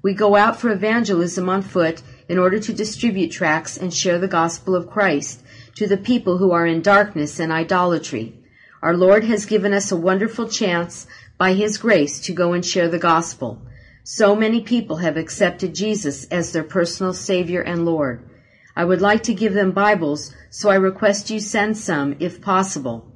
We 0.04 0.12
go 0.12 0.36
out 0.36 0.60
for 0.60 0.70
evangelism 0.70 1.48
on 1.48 1.62
foot 1.62 2.02
in 2.28 2.36
order 2.36 2.58
to 2.58 2.74
distribute 2.74 3.30
tracts 3.30 3.78
and 3.78 3.92
share 3.92 4.18
the 4.18 4.28
gospel 4.28 4.74
of 4.74 4.90
Christ 4.90 5.42
to 5.76 5.86
the 5.86 5.96
people 5.96 6.36
who 6.36 6.52
are 6.52 6.66
in 6.66 6.82
darkness 6.82 7.40
and 7.40 7.50
idolatry. 7.50 8.34
Our 8.82 8.94
Lord 8.94 9.24
has 9.24 9.46
given 9.46 9.72
us 9.72 9.90
a 9.90 9.96
wonderful 9.96 10.46
chance 10.46 11.06
by 11.38 11.54
His 11.54 11.78
grace 11.78 12.20
to 12.20 12.34
go 12.34 12.52
and 12.52 12.62
share 12.62 12.90
the 12.90 12.98
gospel. 12.98 13.62
So 14.02 14.36
many 14.36 14.60
people 14.60 14.96
have 14.96 15.16
accepted 15.16 15.74
Jesus 15.74 16.24
as 16.24 16.52
their 16.52 16.64
personal 16.64 17.14
Savior 17.14 17.62
and 17.62 17.86
Lord. 17.86 18.28
I 18.76 18.84
would 18.84 19.00
like 19.00 19.22
to 19.22 19.32
give 19.32 19.54
them 19.54 19.72
Bibles, 19.72 20.34
so 20.50 20.68
I 20.68 20.74
request 20.74 21.30
you 21.30 21.40
send 21.40 21.78
some 21.78 22.14
if 22.20 22.42
possible. 22.42 23.10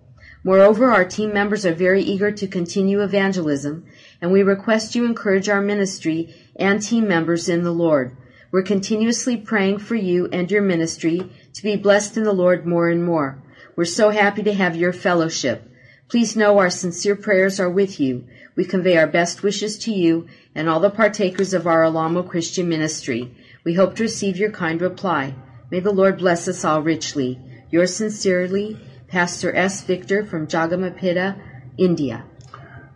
Moreover, 0.45 0.91
our 0.91 1.05
team 1.05 1.35
members 1.35 1.67
are 1.67 1.75
very 1.75 2.01
eager 2.01 2.31
to 2.31 2.47
continue 2.47 3.03
evangelism, 3.03 3.85
and 4.23 4.33
we 4.33 4.43
request 4.43 4.95
you 4.95 5.05
encourage 5.05 5.49
our 5.49 5.61
ministry 5.61 6.35
and 6.59 6.83
team 6.83 7.07
members 7.07 7.49
in 7.49 7.63
the 7.63 7.73
Lord. 7.73 8.17
We're 8.51 8.63
continuously 8.63 9.37
praying 9.37 9.79
for 9.79 9.95
you 9.95 10.29
and 10.33 10.51
your 10.51 10.63
ministry 10.63 11.31
to 11.55 11.63
be 11.63 11.77
blessed 11.77 12.17
in 12.17 12.25
the 12.25 12.33
Lord 12.33 12.67
more 12.67 12.89
and 12.89 13.05
more. 13.05 13.43
We're 13.77 13.85
so 13.85 14.11
happy 14.11 14.43
to 14.43 14.55
have 14.55 14.75
your 14.75 14.93
fellowship. 14.93 15.71
Please 16.09 16.35
know 16.35 16.59
our 16.59 16.71
sincere 16.71 17.15
prayers 17.15 17.61
are 17.61 17.71
with 17.71 18.01
you. 18.01 18.25
We 18.57 18.65
convey 18.65 18.97
our 18.97 19.07
best 19.07 19.43
wishes 19.43 19.79
to 19.81 19.93
you 19.93 20.27
and 20.55 20.69
all 20.69 20.81
the 20.81 20.91
partakers 20.91 21.53
of 21.55 21.67
our 21.67 21.85
Alamo 21.85 22.23
Christian 22.23 22.69
ministry. 22.69 23.35
We 23.65 23.75
hope 23.75 23.95
to 23.97 24.05
receive 24.05 24.39
your 24.39 24.51
kind 24.51 24.81
reply. 24.81 25.35
May 25.71 25.81
the 25.81 25.93
Lord 25.93 26.19
bless 26.19 26.49
us 26.49 26.65
all 26.65 26.83
richly. 26.83 27.39
Yours 27.71 27.95
sincerely, 27.95 28.81
Pastor 29.07 29.55
S. 29.55 29.83
Victor 29.83 30.25
from 30.25 30.47
Jagamapitta, 30.47 31.39
India. 31.77 32.25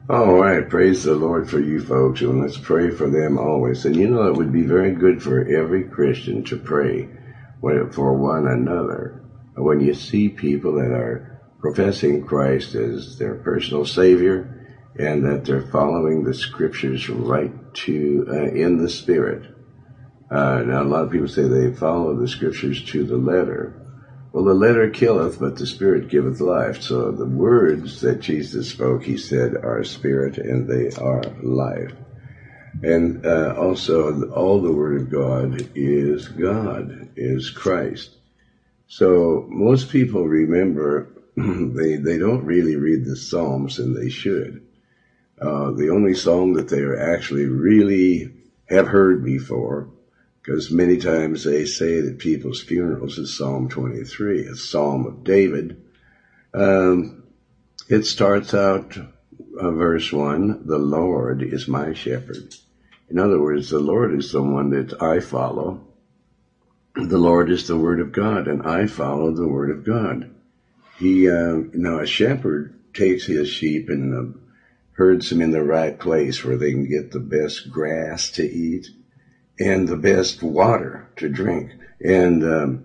All 0.08 0.34
right, 0.34 0.68
praise 0.68 1.04
the 1.04 1.14
Lord 1.14 1.48
for 1.48 1.60
you 1.60 1.80
folks, 1.80 2.20
and 2.22 2.40
let's 2.40 2.58
pray 2.58 2.90
for 2.90 3.08
them 3.08 3.38
always. 3.38 3.84
And 3.84 3.96
you 3.96 4.08
know, 4.08 4.26
it 4.26 4.36
would 4.36 4.52
be 4.52 4.62
very 4.64 4.92
good 4.92 5.22
for 5.22 5.44
every 5.44 5.84
Christian 5.84 6.44
to 6.44 6.56
pray 6.58 7.08
for 7.92 8.12
one 8.14 8.46
another. 8.46 9.22
When 9.56 9.80
you 9.80 9.94
see 9.94 10.28
people 10.28 10.74
that 10.74 10.92
are 10.92 11.22
professing 11.60 12.20
Christ 12.20 12.74
as 12.74 13.16
their 13.18 13.36
personal 13.36 13.84
Savior, 13.84 14.44
and 14.98 15.24
that 15.24 15.44
they're 15.44 15.62
following 15.62 16.24
the 16.24 16.34
Scriptures 16.34 17.08
right 17.08 17.52
to 17.74 18.24
uh, 18.28 18.48
in 18.48 18.78
the 18.78 18.88
Spirit. 18.88 19.42
Uh, 20.30 20.62
now, 20.66 20.82
a 20.82 20.84
lot 20.84 21.04
of 21.04 21.10
people 21.10 21.28
say 21.28 21.46
they 21.46 21.70
follow 21.70 22.14
the 22.14 22.28
Scriptures 22.28 22.82
to 22.82 23.04
the 23.04 23.16
letter. 23.18 23.72
Well, 24.32 24.44
the 24.44 24.54
letter 24.54 24.88
killeth, 24.88 25.38
but 25.38 25.56
the 25.56 25.66
Spirit 25.66 26.08
giveth 26.08 26.40
life. 26.40 26.80
So 26.80 27.12
the 27.12 27.26
words 27.26 28.00
that 28.00 28.20
Jesus 28.20 28.70
spoke, 28.70 29.04
he 29.04 29.18
said, 29.18 29.56
are 29.56 29.84
Spirit 29.84 30.38
and 30.38 30.66
they 30.66 30.90
are 30.96 31.22
life. 31.42 31.92
And 32.82 33.26
uh, 33.26 33.54
also, 33.58 34.30
all 34.30 34.62
the 34.62 34.72
Word 34.72 35.02
of 35.02 35.10
God 35.10 35.70
is 35.74 36.28
God, 36.28 37.10
is 37.14 37.50
Christ. 37.50 38.16
So 38.88 39.46
most 39.50 39.90
people 39.90 40.26
remember 40.26 41.08
they 41.36 41.96
they 41.96 42.18
don't 42.18 42.44
really 42.44 42.76
read 42.76 43.04
the 43.04 43.16
Psalms, 43.16 43.78
and 43.78 43.94
they 43.94 44.08
should. 44.08 44.66
Uh, 45.40 45.72
the 45.72 45.90
only 45.90 46.14
psalm 46.14 46.54
that 46.54 46.68
they 46.68 46.80
are 46.80 47.14
actually 47.14 47.46
really 47.46 48.32
have 48.68 48.86
heard 48.86 49.24
before 49.24 49.88
because 50.42 50.72
many 50.72 50.98
times 50.98 51.44
they 51.44 51.64
say 51.64 52.00
that 52.00 52.18
people's 52.18 52.60
funerals 52.60 53.16
is 53.16 53.36
Psalm 53.36 53.68
23, 53.68 54.46
a 54.46 54.56
Psalm 54.56 55.06
of 55.06 55.22
David. 55.22 55.80
Um, 56.52 57.22
it 57.88 58.04
starts 58.04 58.52
out, 58.52 58.98
uh, 59.60 59.70
verse 59.70 60.12
1, 60.12 60.62
the 60.66 60.78
Lord 60.78 61.42
is 61.42 61.68
my 61.68 61.92
shepherd. 61.92 62.54
In 63.08 63.20
other 63.20 63.40
words, 63.40 63.70
the 63.70 63.78
Lord 63.78 64.12
is 64.14 64.32
the 64.32 64.42
one 64.42 64.70
that 64.70 65.00
I 65.00 65.20
follow. 65.20 65.80
The 66.96 67.18
Lord 67.18 67.48
is 67.48 67.68
the 67.68 67.76
Word 67.76 68.00
of 68.00 68.10
God, 68.10 68.48
and 68.48 68.62
I 68.62 68.86
follow 68.86 69.30
the 69.30 69.48
Word 69.48 69.70
of 69.70 69.84
God. 69.84 70.28
He, 70.98 71.28
uh, 71.28 71.60
now 71.72 72.00
a 72.00 72.06
shepherd 72.06 72.74
takes 72.94 73.26
his 73.26 73.48
sheep 73.48 73.88
and 73.88 74.14
uh, 74.14 74.38
herds 74.92 75.30
them 75.30 75.40
in 75.40 75.52
the 75.52 75.62
right 75.62 75.98
place 75.98 76.44
where 76.44 76.56
they 76.56 76.72
can 76.72 76.88
get 76.88 77.12
the 77.12 77.20
best 77.20 77.70
grass 77.70 78.28
to 78.32 78.42
eat 78.42 78.88
and 79.58 79.86
the 79.86 79.96
best 79.96 80.42
water 80.42 81.08
to 81.16 81.28
drink. 81.28 81.70
And 82.00 82.42
um, 82.44 82.84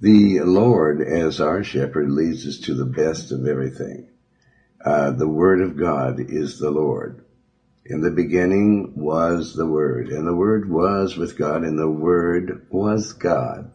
the 0.00 0.40
Lord, 0.40 1.00
as 1.00 1.40
our 1.40 1.62
shepherd, 1.62 2.10
leads 2.10 2.46
us 2.46 2.58
to 2.60 2.74
the 2.74 2.84
best 2.84 3.32
of 3.32 3.46
everything. 3.46 4.08
Uh, 4.84 5.10
the 5.10 5.28
Word 5.28 5.60
of 5.60 5.76
God 5.76 6.20
is 6.20 6.58
the 6.58 6.70
Lord. 6.70 7.24
In 7.86 8.00
the 8.00 8.10
beginning 8.10 8.92
was 8.96 9.54
the 9.54 9.66
Word, 9.66 10.08
and 10.08 10.26
the 10.26 10.34
Word 10.34 10.70
was 10.70 11.16
with 11.16 11.36
God, 11.36 11.62
and 11.62 11.78
the 11.78 11.90
Word 11.90 12.66
was 12.70 13.12
God. 13.12 13.70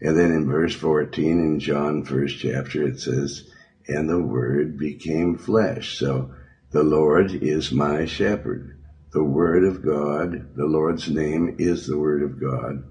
And 0.00 0.16
then 0.16 0.30
in 0.30 0.46
verse 0.46 0.74
14 0.74 1.38
in 1.40 1.60
John 1.60 2.04
first 2.04 2.38
chapter 2.38 2.86
it 2.86 3.00
says, 3.00 3.48
and 3.88 4.08
the 4.08 4.20
Word 4.20 4.78
became 4.78 5.38
flesh. 5.38 5.98
So 5.98 6.32
the 6.70 6.82
Lord 6.82 7.32
is 7.32 7.72
my 7.72 8.04
shepherd 8.04 8.75
the 9.12 9.24
Word 9.24 9.64
of 9.64 9.82
God. 9.82 10.54
The 10.56 10.66
Lord's 10.66 11.08
name 11.08 11.56
is 11.58 11.86
the 11.86 11.98
Word 11.98 12.22
of 12.22 12.40
God, 12.40 12.84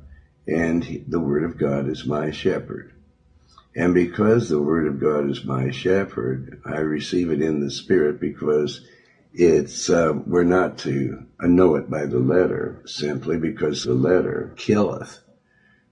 and 0.48 1.04
the 1.08 1.20
Word 1.20 1.44
of 1.44 1.58
God 1.58 1.88
is 1.88 2.06
my 2.06 2.32
shepherd. 2.32 2.94
And 3.76 3.94
because 3.94 4.48
the 4.48 4.62
Word 4.62 4.88
of 4.88 5.00
God 5.00 5.30
is 5.30 5.44
my 5.44 5.70
shepherd, 5.70 6.62
I 6.66 6.78
receive 6.78 7.30
it 7.30 7.42
in 7.42 7.60
the 7.60 7.70
Spirit 7.70 8.22
because 8.22 8.82
it's, 9.34 9.90
uh, 9.90 10.14
we're 10.26 10.44
not 10.44 10.78
to 10.80 11.26
know 11.42 11.76
it 11.76 11.90
by 11.90 12.06
the 12.06 12.20
letter 12.20 12.82
simply 12.86 13.38
because 13.38 13.84
the 13.84 13.94
letter 13.94 14.54
killeth. 14.56 15.20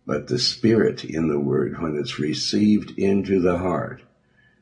But 0.05 0.27
the 0.27 0.39
Spirit 0.39 1.03
in 1.03 1.27
the 1.27 1.39
Word, 1.39 1.81
when 1.81 1.97
it's 1.97 2.19
received 2.19 2.97
into 2.97 3.41
the 3.41 3.57
heart, 3.57 4.01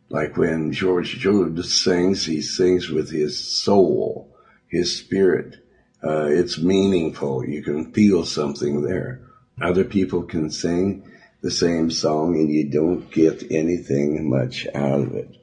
like 0.10 0.36
when 0.36 0.72
George 0.72 1.18
Jones 1.20 1.74
sings, 1.74 2.26
he 2.26 2.42
sings 2.42 2.90
with 2.90 3.12
his 3.12 3.40
soul 3.40 4.31
his 4.72 4.98
spirit. 4.98 5.58
Uh, 6.04 6.26
it's 6.26 6.58
meaningful. 6.58 7.46
You 7.46 7.62
can 7.62 7.92
feel 7.92 8.26
something 8.26 8.82
there. 8.82 9.22
Other 9.62 9.84
people 9.84 10.24
can 10.24 10.50
sing 10.50 11.04
the 11.42 11.52
same 11.52 11.92
song 11.92 12.36
and 12.36 12.50
you 12.50 12.70
don't 12.70 13.12
get 13.12 13.52
anything 13.52 14.30
much 14.30 14.66
out 14.74 15.02
of 15.02 15.14
it. 15.14 15.36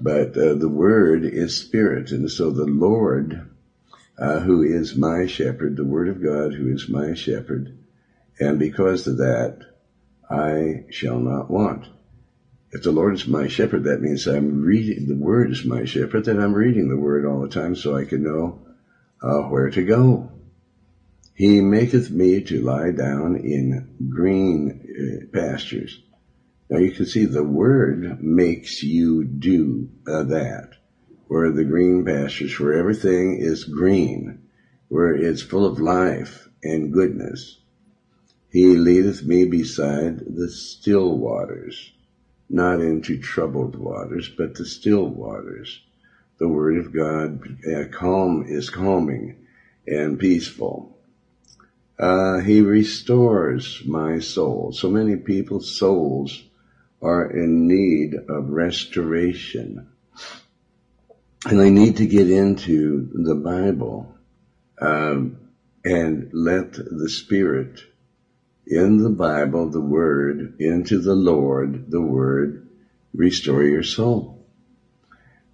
But 0.00 0.36
uh, 0.36 0.54
the 0.54 0.68
word 0.68 1.24
is 1.24 1.56
spirit. 1.56 2.10
And 2.10 2.30
so 2.30 2.50
the 2.50 2.66
Lord, 2.66 3.48
uh, 4.18 4.40
who 4.40 4.62
is 4.62 4.96
my 4.96 5.26
shepherd, 5.26 5.76
the 5.76 5.84
word 5.84 6.08
of 6.08 6.22
God, 6.22 6.52
who 6.52 6.68
is 6.68 6.88
my 6.88 7.14
shepherd, 7.14 7.78
and 8.40 8.58
because 8.58 9.06
of 9.06 9.18
that, 9.18 9.58
I 10.28 10.84
shall 10.90 11.20
not 11.20 11.50
want. 11.50 11.86
If 12.72 12.82
the 12.82 12.90
Lord 12.90 13.14
is 13.14 13.26
my 13.26 13.48
shepherd, 13.48 13.84
that 13.84 14.00
means 14.00 14.26
I'm 14.26 14.62
reading, 14.62 15.06
the 15.06 15.14
word 15.14 15.52
is 15.52 15.64
my 15.64 15.84
shepherd, 15.84 16.24
then 16.24 16.40
I'm 16.40 16.54
reading 16.54 16.88
the 16.88 16.96
word 16.96 17.26
all 17.26 17.40
the 17.40 17.48
time 17.48 17.76
so 17.76 17.96
I 17.96 18.06
can 18.06 18.24
know 18.24 18.62
uh, 19.22 19.42
where 19.42 19.70
to 19.70 19.82
go. 19.82 20.30
He 21.34 21.60
maketh 21.60 22.10
me 22.10 22.42
to 22.42 22.60
lie 22.60 22.90
down 22.90 23.36
in 23.36 24.08
green 24.10 24.80
uh, 24.82 25.26
pastures. 25.32 26.02
Now 26.68 26.78
you 26.78 26.90
can 26.90 27.06
see 27.06 27.24
the 27.24 27.44
word 27.44 28.22
makes 28.22 28.82
you 28.82 29.24
do 29.24 29.88
uh, 30.06 30.24
that. 30.24 30.70
Where 31.28 31.50
the 31.50 31.64
green 31.64 32.04
pastures, 32.04 32.58
where 32.60 32.74
everything 32.74 33.38
is 33.40 33.64
green, 33.64 34.42
where 34.88 35.14
it's 35.14 35.40
full 35.40 35.64
of 35.64 35.80
life 35.80 36.48
and 36.62 36.92
goodness. 36.92 37.58
He 38.50 38.76
leadeth 38.76 39.24
me 39.24 39.46
beside 39.46 40.18
the 40.18 40.50
still 40.50 41.16
waters, 41.16 41.92
not 42.50 42.80
into 42.80 43.18
troubled 43.18 43.76
waters, 43.76 44.28
but 44.28 44.54
the 44.54 44.66
still 44.66 45.08
waters 45.08 45.80
the 46.42 46.48
Word 46.48 46.76
of 46.78 46.92
God 46.92 47.40
uh, 47.72 47.84
calm 47.96 48.44
is 48.48 48.68
calming 48.68 49.46
and 49.86 50.18
peaceful. 50.18 50.98
Uh, 51.96 52.40
he 52.40 52.62
restores 52.62 53.80
my 53.86 54.18
soul. 54.18 54.72
So 54.72 54.90
many 54.90 55.14
people's 55.14 55.78
souls 55.78 56.42
are 57.00 57.30
in 57.30 57.68
need 57.68 58.16
of 58.28 58.50
restoration. 58.50 59.88
And 61.46 61.60
they 61.60 61.70
need 61.70 61.98
to 61.98 62.08
get 62.08 62.28
into 62.28 63.08
the 63.14 63.36
Bible 63.36 64.12
um, 64.80 65.38
and 65.84 66.28
let 66.32 66.72
the 66.72 67.08
Spirit 67.08 67.78
in 68.66 68.96
the 68.96 69.10
Bible, 69.10 69.70
the 69.70 69.80
Word, 69.80 70.56
into 70.58 70.98
the 70.98 71.14
Lord, 71.14 71.88
the 71.88 72.02
Word, 72.02 72.68
restore 73.14 73.62
your 73.62 73.84
soul 73.84 74.41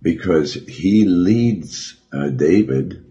because 0.01 0.55
he 0.55 1.05
leads 1.05 1.95
uh, 2.13 2.29
David 2.29 3.05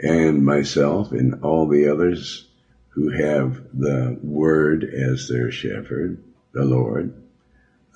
and 0.00 0.44
myself 0.44 1.12
and 1.12 1.42
all 1.42 1.68
the 1.68 1.88
others 1.88 2.48
who 2.90 3.10
have 3.10 3.60
the 3.74 4.18
word 4.22 4.84
as 4.84 5.28
their 5.28 5.50
shepherd, 5.50 6.22
the 6.52 6.64
Lord. 6.64 7.14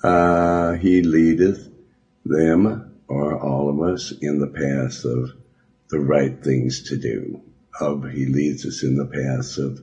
Uh, 0.03 0.73
he 0.73 1.01
leadeth 1.01 1.69
them 2.25 2.93
or 3.07 3.39
all 3.39 3.69
of 3.69 3.93
us 3.93 4.11
in 4.11 4.39
the 4.39 4.47
path 4.47 5.05
of 5.05 5.31
the 5.89 5.99
right 5.99 6.43
things 6.43 6.89
to 6.89 6.97
do. 6.97 7.41
Of 7.79 8.09
he 8.09 8.25
leads 8.25 8.65
us 8.65 8.83
in 8.83 8.97
the 8.97 9.05
path 9.05 9.57
of 9.57 9.81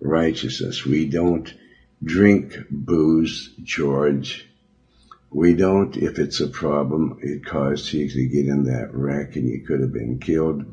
righteousness. 0.00 0.84
We 0.84 1.06
don't 1.06 1.52
drink 2.02 2.56
booze, 2.70 3.50
George, 3.62 4.45
we 5.30 5.54
don't, 5.54 5.96
if 5.96 6.18
it's 6.18 6.40
a 6.40 6.48
problem, 6.48 7.18
it 7.20 7.44
caused 7.44 7.92
you 7.92 8.08
to 8.08 8.28
get 8.28 8.46
in 8.46 8.64
that 8.64 8.94
wreck 8.94 9.36
and 9.36 9.48
you 9.48 9.64
could 9.66 9.80
have 9.80 9.92
been 9.92 10.18
killed 10.18 10.64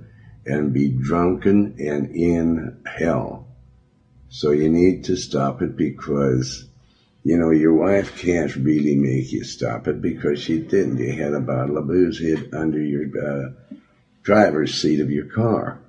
and 0.45 0.73
be 0.73 0.89
drunken 0.89 1.75
and 1.79 2.15
in 2.15 2.81
hell. 2.85 3.47
So 4.29 4.51
you 4.51 4.69
need 4.69 5.05
to 5.05 5.15
stop 5.15 5.61
it 5.61 5.75
because, 5.75 6.65
you 7.23 7.37
know, 7.37 7.51
your 7.51 7.73
wife 7.73 8.17
can't 8.17 8.55
really 8.55 8.95
make 8.95 9.31
you 9.31 9.43
stop 9.43 9.87
it 9.87 10.01
because 10.01 10.41
she 10.41 10.59
didn't. 10.59 10.97
You 10.97 11.13
had 11.13 11.33
a 11.33 11.39
bottle 11.39 11.77
of 11.77 11.87
booze 11.87 12.19
hid 12.19 12.53
under 12.53 12.81
your 12.81 13.05
uh, 13.05 13.77
driver's 14.23 14.81
seat 14.81 14.99
of 14.99 15.11
your 15.11 15.25
car 15.25 15.79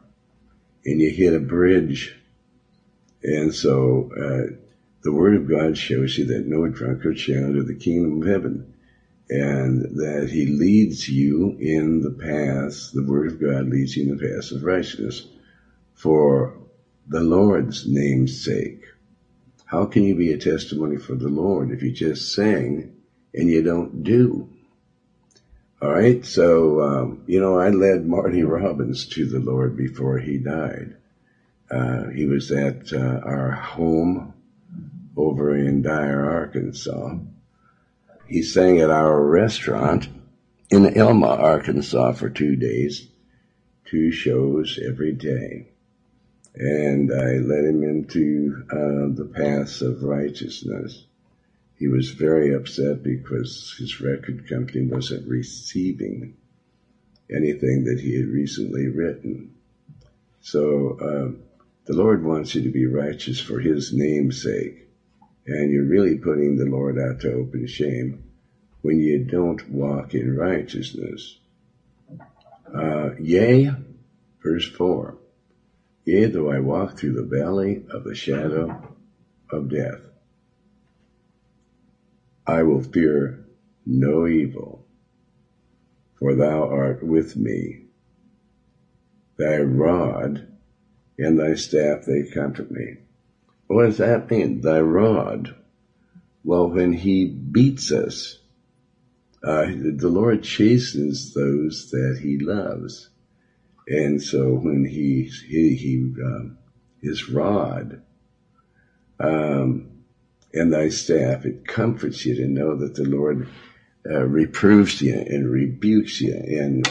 and 0.84 1.00
you 1.00 1.10
hit 1.10 1.34
a 1.34 1.40
bridge. 1.40 2.14
And 3.22 3.54
so, 3.54 4.10
uh, 4.18 4.63
the 5.04 5.12
Word 5.12 5.36
of 5.36 5.48
God 5.48 5.78
shows 5.78 6.18
you 6.18 6.24
that 6.26 6.46
no 6.46 6.66
drunkard 6.66 7.18
shall 7.18 7.36
enter 7.36 7.62
the 7.62 7.76
kingdom 7.76 8.22
of 8.22 8.28
heaven, 8.28 8.74
and 9.30 9.82
that 9.98 10.30
He 10.30 10.46
leads 10.46 11.08
you 11.08 11.56
in 11.60 12.02
the 12.02 12.10
path, 12.10 12.90
the 12.92 13.04
Word 13.04 13.28
of 13.28 13.40
God 13.40 13.68
leads 13.68 13.96
you 13.96 14.04
in 14.04 14.16
the 14.16 14.28
path 14.28 14.50
of 14.50 14.64
righteousness 14.64 15.28
for 15.94 16.54
the 17.06 17.20
Lord's 17.20 17.86
name's 17.86 18.42
sake. 18.44 18.82
How 19.66 19.86
can 19.86 20.02
you 20.02 20.16
be 20.16 20.32
a 20.32 20.38
testimony 20.38 20.96
for 20.96 21.14
the 21.14 21.28
Lord 21.28 21.70
if 21.70 21.82
you 21.82 21.92
just 21.92 22.32
sang 22.32 22.90
and 23.34 23.50
you 23.50 23.62
don't 23.62 24.04
do. 24.04 24.48
All 25.82 25.90
right, 25.90 26.24
so 26.24 26.80
um, 26.80 27.22
you 27.26 27.40
know, 27.40 27.58
I 27.58 27.70
led 27.70 28.06
Marty 28.06 28.42
Robbins 28.44 29.06
to 29.06 29.26
the 29.26 29.40
Lord 29.40 29.76
before 29.76 30.18
he 30.18 30.38
died. 30.38 30.94
Uh, 31.70 32.08
he 32.10 32.26
was 32.26 32.50
at 32.50 32.92
uh, 32.92 33.20
our 33.22 33.50
home 33.50 34.33
over 35.16 35.56
in 35.56 35.82
Dyer, 35.82 36.30
Arkansas. 36.30 37.16
He 38.26 38.42
sang 38.42 38.80
at 38.80 38.90
our 38.90 39.22
restaurant 39.22 40.08
in 40.70 41.00
Alma, 41.00 41.28
Arkansas 41.28 42.12
for 42.12 42.30
two 42.30 42.56
days, 42.56 43.06
two 43.84 44.10
shows 44.10 44.78
every 44.84 45.12
day. 45.12 45.68
And 46.56 47.12
I 47.12 47.38
led 47.38 47.64
him 47.64 47.82
into 47.82 48.64
uh, 48.70 49.14
the 49.14 49.30
paths 49.34 49.82
of 49.82 50.02
righteousness. 50.02 51.04
He 51.76 51.88
was 51.88 52.10
very 52.10 52.54
upset 52.54 53.02
because 53.02 53.74
his 53.78 54.00
record 54.00 54.48
company 54.48 54.86
wasn't 54.86 55.28
receiving 55.28 56.36
anything 57.30 57.84
that 57.84 58.00
he 58.00 58.16
had 58.16 58.28
recently 58.28 58.86
written. 58.88 59.54
So 60.40 60.98
uh, 61.00 61.44
the 61.86 61.94
Lord 61.94 62.24
wants 62.24 62.54
you 62.54 62.62
to 62.62 62.70
be 62.70 62.86
righteous 62.86 63.40
for 63.40 63.58
his 63.58 63.92
name's 63.92 64.42
sake. 64.42 64.83
And 65.46 65.70
you're 65.70 65.84
really 65.84 66.16
putting 66.16 66.56
the 66.56 66.64
Lord 66.64 66.98
out 66.98 67.20
to 67.20 67.32
open 67.34 67.66
shame 67.66 68.24
when 68.82 69.00
you 69.00 69.24
don't 69.24 69.68
walk 69.70 70.14
in 70.14 70.36
righteousness. 70.36 71.38
Uh, 72.74 73.10
yea, 73.20 73.72
verse 74.42 74.68
4. 74.68 75.16
Yea, 76.04 76.26
though 76.26 76.50
I 76.50 76.60
walk 76.60 76.98
through 76.98 77.14
the 77.14 77.38
valley 77.38 77.84
of 77.90 78.04
the 78.04 78.14
shadow 78.14 78.94
of 79.50 79.70
death, 79.70 80.00
I 82.46 82.62
will 82.62 82.82
fear 82.82 83.46
no 83.86 84.26
evil, 84.26 84.86
for 86.18 86.34
thou 86.34 86.68
art 86.68 87.02
with 87.02 87.36
me. 87.36 87.84
Thy 89.38 89.58
rod 89.58 90.46
and 91.18 91.38
thy 91.38 91.54
staff, 91.54 92.04
they 92.04 92.24
comfort 92.24 92.70
me. 92.70 92.98
What 93.74 93.86
does 93.86 93.98
that 93.98 94.30
mean? 94.30 94.60
Thy 94.60 94.78
rod. 94.78 95.52
Well, 96.44 96.70
when 96.70 96.92
he 96.92 97.24
beats 97.24 97.90
us, 97.90 98.38
uh, 99.42 99.64
the 99.64 100.08
Lord 100.08 100.44
chastens 100.44 101.34
those 101.34 101.90
that 101.90 102.20
he 102.22 102.38
loves. 102.38 103.10
And 103.88 104.22
so 104.22 104.54
when 104.54 104.84
he, 104.84 105.28
he, 105.48 105.74
he 105.74 106.14
um, 106.24 106.56
his 107.02 107.28
rod, 107.28 108.00
um, 109.18 109.90
and 110.52 110.72
thy 110.72 110.88
staff, 110.88 111.44
it 111.44 111.66
comforts 111.66 112.24
you 112.24 112.36
to 112.36 112.46
know 112.46 112.76
that 112.76 112.94
the 112.94 113.08
Lord 113.08 113.48
uh, 114.08 114.22
reproves 114.22 115.02
you 115.02 115.14
and 115.14 115.50
rebukes 115.50 116.20
you 116.20 116.32
and 116.32 116.86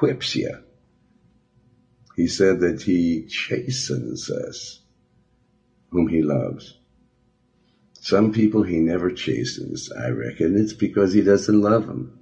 whips 0.00 0.34
you. 0.34 0.58
He 2.16 2.26
said 2.26 2.58
that 2.58 2.82
he 2.82 3.24
chastens 3.26 4.28
us 4.30 4.80
whom 5.94 6.08
he 6.08 6.20
loves. 6.20 6.76
Some 7.92 8.32
people 8.32 8.64
he 8.64 8.80
never 8.80 9.12
chastens, 9.12 9.90
I 9.92 10.08
reckon. 10.08 10.58
It's 10.58 10.72
because 10.72 11.12
he 11.12 11.22
doesn't 11.22 11.62
love 11.62 11.86
them. 11.86 12.18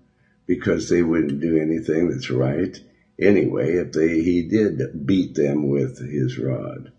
Because 0.46 0.90
they 0.90 1.02
wouldn't 1.02 1.40
do 1.40 1.56
anything 1.56 2.11
that's 2.11 2.28
right 2.28 2.78
anyway 3.18 3.76
if 3.76 3.92
they, 3.92 4.20
he 4.20 4.42
did 4.42 5.06
beat 5.06 5.35
them 5.35 5.68
with 5.68 5.98
his 5.98 6.38
rod. 6.38 6.92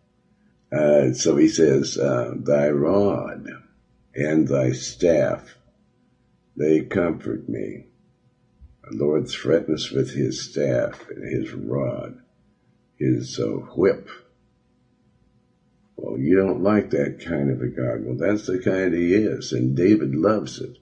Uh, 0.71 1.13
so 1.13 1.35
he 1.35 1.47
says, 1.47 1.95
uh, 1.95 2.33
thy 2.35 2.69
rod 2.69 3.47
and 4.15 4.47
thy 4.47 4.71
staff, 4.71 5.55
they 6.57 6.81
comfort 6.81 7.47
me. 7.47 7.85
The 8.89 8.97
Lord 8.97 9.29
threatens 9.29 9.91
with 9.91 10.13
his 10.13 10.41
staff 10.41 11.07
and 11.09 11.23
his 11.23 11.53
rod, 11.53 12.17
his 12.97 13.39
uh, 13.39 13.59
whip. 13.75 14.09
Well, 15.95 16.17
you 16.19 16.35
don't 16.35 16.61
like 16.61 16.89
that 16.91 17.19
kind 17.19 17.49
of 17.51 17.61
a 17.61 17.67
God. 17.67 18.03
Well, 18.03 18.17
that's 18.17 18.47
the 18.47 18.59
kind 18.59 18.93
he 18.93 19.13
is, 19.13 19.51
and 19.51 19.75
David 19.75 20.15
loves 20.15 20.59
it. 20.59 20.77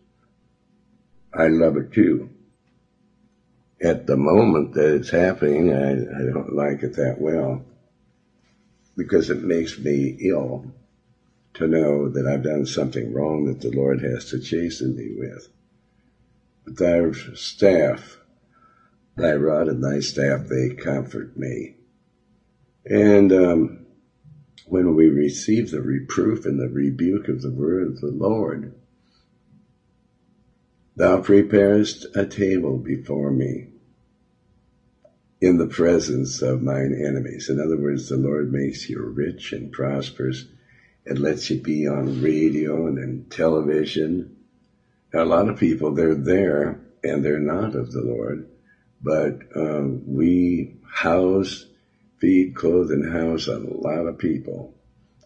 I 1.33 1.47
love 1.47 1.77
it 1.77 1.91
too. 1.91 2.29
At 3.81 4.05
the 4.05 4.17
moment 4.17 4.73
that 4.73 4.93
it's 4.95 5.09
happening, 5.09 5.73
I, 5.73 5.91
I 5.91 6.25
don't 6.31 6.53
like 6.53 6.83
it 6.83 6.93
that 6.95 7.19
well 7.19 7.63
because 8.95 9.29
it 9.29 9.43
makes 9.43 9.79
me 9.79 10.15
ill 10.19 10.65
to 11.55 11.67
know 11.67 12.09
that 12.09 12.27
I've 12.27 12.43
done 12.43 12.65
something 12.65 13.11
wrong 13.13 13.45
that 13.45 13.61
the 13.61 13.75
Lord 13.75 14.01
has 14.01 14.25
to 14.25 14.39
chasten 14.39 14.95
me 14.95 15.09
with. 15.15 15.47
But 16.65 16.77
thy 16.77 17.11
staff, 17.33 18.19
thy 19.15 19.33
rod 19.33 19.67
and 19.67 19.83
thy 19.83 19.99
staff, 19.99 20.47
they 20.47 20.69
comfort 20.69 21.35
me. 21.35 21.75
And 22.85 23.31
um, 23.31 23.80
when 24.67 24.95
we 24.95 25.07
receive 25.07 25.71
the 25.71 25.81
reproof 25.81 26.45
and 26.45 26.59
the 26.59 26.69
rebuke 26.69 27.27
of 27.27 27.41
the 27.41 27.51
word 27.51 27.87
of 27.87 28.01
the 28.01 28.11
Lord, 28.11 28.73
thou 30.95 31.21
preparest 31.21 32.05
a 32.15 32.25
table 32.25 32.77
before 32.77 33.31
me 33.31 33.67
in 35.39 35.57
the 35.57 35.67
presence 35.67 36.41
of 36.41 36.61
mine 36.61 36.93
enemies. 36.93 37.49
In 37.49 37.59
other 37.59 37.77
words, 37.77 38.09
the 38.09 38.17
Lord 38.17 38.51
makes 38.51 38.89
you 38.89 39.01
rich 39.01 39.53
and 39.53 39.71
prosperous 39.71 40.45
it 41.05 41.17
lets 41.17 41.49
you 41.49 41.59
be 41.59 41.87
on 41.87 42.21
radio 42.21 42.87
and 42.87 42.97
in 42.97 43.25
television. 43.29 44.35
Now, 45.13 45.23
a 45.23 45.25
lot 45.25 45.49
of 45.49 45.57
people, 45.59 45.93
they're 45.93 46.15
there 46.15 46.79
and 47.03 47.25
they're 47.25 47.39
not 47.39 47.75
of 47.75 47.91
the 47.91 48.01
Lord, 48.01 48.47
but 49.01 49.39
um, 49.55 50.03
we 50.05 50.75
house, 50.87 51.65
feed, 52.21 52.55
clothe, 52.55 52.91
and 52.91 53.11
house 53.11 53.47
a 53.47 53.57
lot 53.57 54.05
of 54.05 54.19
people. 54.19 54.75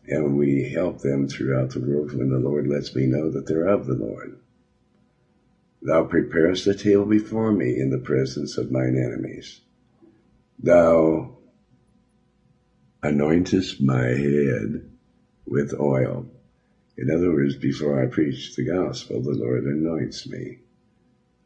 And 0.08 0.38
we 0.38 0.71
help 0.73 1.01
them 1.01 1.27
throughout 1.27 1.71
the 1.71 1.81
world 1.81 2.13
when 2.13 2.29
the 2.29 2.39
Lord 2.39 2.67
lets 2.67 2.95
me 2.95 3.05
know 3.05 3.29
that 3.31 3.45
they're 3.45 3.67
of 3.67 3.86
the 3.86 3.95
Lord. 3.95 4.39
Thou 5.81 6.05
preparest 6.05 6.65
a 6.67 6.73
table 6.73 7.05
before 7.05 7.51
me 7.51 7.79
in 7.79 7.89
the 7.89 7.99
presence 7.99 8.58
of 8.58 8.71
mine 8.71 8.97
enemies. 8.97 9.62
Thou 10.58 11.38
anointest 13.03 13.81
my 13.81 14.08
head 14.08 14.89
with 15.45 15.73
oil. 15.79 16.27
In 16.97 17.12
other 17.12 17.31
words, 17.31 17.55
before 17.55 18.01
I 18.01 18.08
preach 18.08 18.55
the 18.55 18.65
gospel, 18.65 19.21
the 19.21 19.31
Lord 19.31 19.65
anoints 19.65 20.27
me 20.27 20.60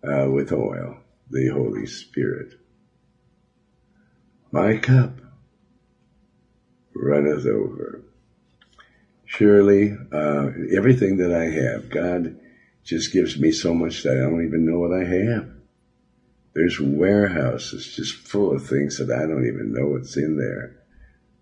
uh, 0.04 0.30
with 0.30 0.54
oil, 0.54 0.98
the 1.30 1.48
Holy 1.48 1.88
Spirit. 1.88 2.54
My 4.52 4.78
cup 4.78 5.20
runneth 7.02 7.46
over. 7.46 8.02
Surely, 9.26 9.96
uh, 10.12 10.50
everything 10.76 11.18
that 11.18 11.34
I 11.34 11.46
have, 11.46 11.90
God 11.90 12.40
just 12.84 13.14
gives 13.14 13.40
me 13.40 13.52
so 13.52 13.74
much 13.74 14.04
that 14.04 14.18
I 14.18 14.22
don't 14.22 14.46
even 14.46 14.66
know 14.66 14.80
what 14.80 14.94
I 14.94 15.06
have. 15.06 15.50
There's 16.54 16.80
warehouses 16.80 17.96
just 17.96 18.16
full 18.16 18.52
of 18.52 18.66
things 18.66 18.98
that 18.98 19.12
I 19.12 19.28
don't 19.28 19.48
even 19.48 19.72
know 19.74 19.88
what's 19.88 20.18
in 20.18 20.38
there. 20.38 20.76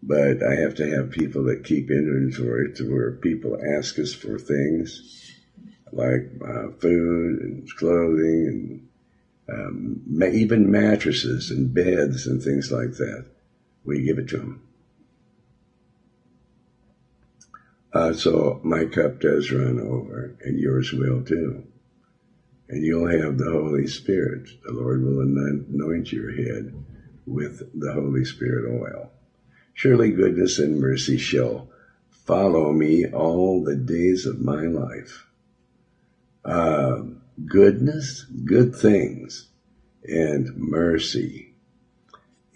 But 0.04 0.44
I 0.44 0.56
have 0.62 0.76
to 0.76 0.90
have 0.90 1.12
people 1.12 1.44
that 1.46 1.64
keep 1.64 1.90
inventory 1.90 2.74
to 2.74 2.92
where 2.92 3.14
people 3.14 3.58
ask 3.78 3.98
us 3.98 4.14
for 4.14 4.38
things 4.38 5.34
like 5.92 6.30
uh, 6.46 6.72
food 6.80 7.42
and 7.42 7.76
clothing 7.78 8.88
and 9.48 10.06
um, 10.20 10.34
even 10.34 10.70
mattresses 10.70 11.50
and 11.50 11.74
beds 11.74 12.28
and 12.28 12.44
things 12.44 12.72
like 12.72 12.92
that. 12.98 13.26
We 13.86 14.04
give 14.04 14.20
it 14.20 14.28
to 14.30 14.38
them. 14.38 14.67
Uh, 17.98 18.14
so 18.14 18.60
my 18.64 18.86
cup 18.86 19.20
does 19.20 19.52
run 19.52 19.80
over, 19.80 20.38
and 20.42 20.60
yours 20.60 20.94
will 20.94 21.24
too. 21.24 21.66
And 22.70 22.86
you'll 22.86 23.10
have 23.10 23.40
the 23.40 23.50
Holy 23.50 23.88
Spirit. 23.88 24.50
The 24.64 24.72
Lord 24.72 25.04
will 25.04 25.22
anoint 25.22 26.12
your 26.12 26.32
head 26.32 26.76
with 27.26 27.64
the 27.74 27.94
Holy 27.94 28.24
Spirit 28.24 28.70
oil. 28.70 29.12
Surely 29.74 30.12
goodness 30.12 30.60
and 30.60 30.80
mercy 30.80 31.18
shall 31.18 31.72
follow 32.12 32.72
me 32.72 33.08
all 33.08 33.64
the 33.64 33.76
days 33.76 34.28
of 34.28 34.42
my 34.42 34.62
life. 34.62 35.26
Uh, 36.46 37.02
goodness, 37.48 38.26
good 38.46 38.76
things, 38.76 39.50
and 40.04 40.56
mercy. 40.56 41.47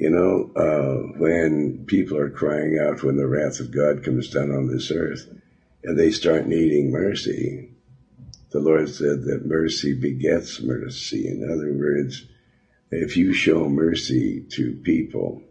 You 0.02 0.10
know, 0.10 0.52
uh, 0.56 1.20
when 1.20 1.86
people 1.86 2.18
are 2.18 2.32
crying 2.32 2.80
out 2.80 3.04
when 3.04 3.18
the 3.18 3.28
wrath 3.28 3.60
of 3.60 3.70
God 3.70 4.04
comes 4.04 4.32
down 4.32 4.50
on 4.50 4.66
this 4.66 4.90
earth 4.90 5.30
and 5.84 5.96
they 5.96 6.10
start 6.10 6.48
needing 6.48 6.90
mercy, 6.90 7.70
the 8.50 8.62
Lord 8.62 8.90
said 8.90 9.26
that 9.26 9.46
mercy 9.46 9.94
begets 9.94 10.60
mercy. 10.60 11.28
In 11.28 11.44
other 11.44 11.72
words, 11.72 12.26
if 12.90 13.16
you 13.16 13.32
show 13.32 13.70
mercy 13.70 14.44
to 14.54 14.74
people, 14.74 15.44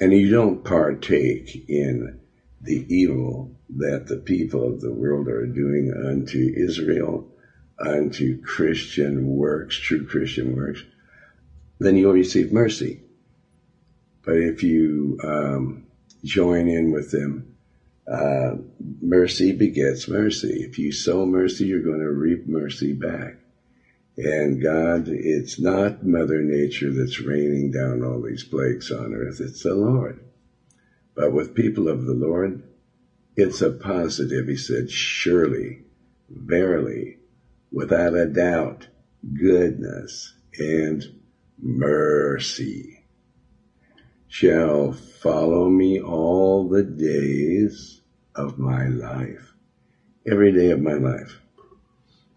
and 0.00 0.12
you 0.12 0.28
don't 0.28 0.64
partake 0.64 1.68
in 1.68 2.18
the 2.60 2.84
evil 2.92 3.54
that 3.76 4.08
the 4.08 4.16
people 4.16 4.66
of 4.66 4.80
the 4.80 4.92
world 4.92 5.28
are 5.28 5.46
doing 5.46 5.94
unto 6.04 6.52
Israel, 6.56 7.28
unto 7.78 8.42
Christian 8.42 9.24
works, 9.28 9.76
true 9.76 10.04
Christian 10.04 10.56
works, 10.56 10.82
then 11.84 11.96
you'll 11.96 12.12
receive 12.12 12.52
mercy. 12.52 13.00
But 14.24 14.36
if 14.36 14.62
you 14.62 15.18
um, 15.24 15.86
join 16.24 16.68
in 16.68 16.92
with 16.92 17.10
them, 17.10 17.56
uh, 18.10 18.56
mercy 19.00 19.52
begets 19.52 20.08
mercy. 20.08 20.64
If 20.68 20.78
you 20.78 20.92
sow 20.92 21.26
mercy, 21.26 21.66
you're 21.66 21.82
going 21.82 22.00
to 22.00 22.10
reap 22.10 22.46
mercy 22.46 22.92
back. 22.92 23.34
And 24.16 24.62
God, 24.62 25.08
it's 25.08 25.58
not 25.58 26.04
Mother 26.04 26.42
Nature 26.42 26.92
that's 26.92 27.20
raining 27.20 27.70
down 27.70 28.02
all 28.02 28.20
these 28.20 28.44
plagues 28.44 28.90
on 28.90 29.14
earth, 29.14 29.40
it's 29.40 29.62
the 29.62 29.74
Lord. 29.74 30.22
But 31.14 31.32
with 31.32 31.54
people 31.54 31.88
of 31.88 32.04
the 32.04 32.14
Lord, 32.14 32.62
it's 33.36 33.62
a 33.62 33.70
positive. 33.70 34.48
He 34.48 34.56
said, 34.56 34.90
surely, 34.90 35.84
verily, 36.28 37.18
without 37.70 38.14
a 38.14 38.26
doubt, 38.26 38.88
goodness 39.32 40.34
and 40.58 41.04
mercy 41.62 43.04
shall 44.26 44.92
follow 44.92 45.68
me 45.68 46.00
all 46.00 46.68
the 46.68 46.82
days 46.82 48.00
of 48.34 48.58
my 48.58 48.86
life, 48.86 49.54
every 50.26 50.52
day 50.52 50.70
of 50.70 50.80
my 50.80 50.94
life. 50.94 51.38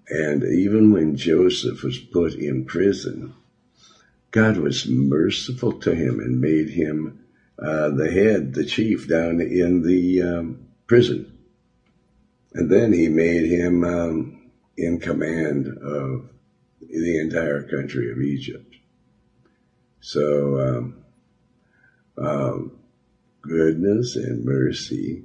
And 0.09 0.43
even 0.43 0.91
when 0.91 1.15
Joseph 1.15 1.81
was 1.83 1.97
put 1.97 2.33
in 2.35 2.65
prison, 2.65 3.33
God 4.29 4.57
was 4.57 4.87
merciful 4.87 5.79
to 5.79 5.95
him 5.95 6.19
and 6.19 6.39
made 6.39 6.69
him 6.69 7.25
uh, 7.57 7.89
the 7.89 8.11
head, 8.11 8.53
the 8.53 8.65
chief 8.65 9.07
down 9.07 9.41
in 9.41 9.81
the 9.81 10.21
um, 10.21 10.67
prison. 10.85 11.31
And 12.53 12.69
then 12.69 12.93
he 12.93 13.07
made 13.07 13.49
him 13.49 13.83
um, 13.83 14.51
in 14.77 14.99
command 14.99 15.67
of 15.67 16.29
the 16.81 17.19
entire 17.19 17.63
country 17.63 18.11
of 18.11 18.21
Egypt. 18.21 18.74
So, 20.07 20.59
um, 20.59 21.03
um, 22.15 22.77
goodness 23.41 24.15
and 24.15 24.45
mercy. 24.45 25.23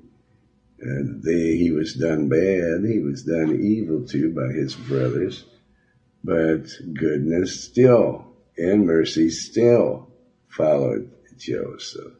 And 0.80 1.22
they, 1.22 1.58
he 1.58 1.70
was 1.70 1.92
done 1.92 2.30
bad, 2.30 2.90
he 2.90 2.98
was 2.98 3.24
done 3.24 3.60
evil 3.60 4.06
to 4.06 4.32
by 4.32 4.54
his 4.54 4.74
brothers, 4.74 5.44
but 6.24 6.64
goodness 6.94 7.62
still 7.62 8.32
and 8.56 8.86
mercy 8.86 9.28
still 9.28 10.08
followed 10.48 11.10
Joseph. 11.36 12.14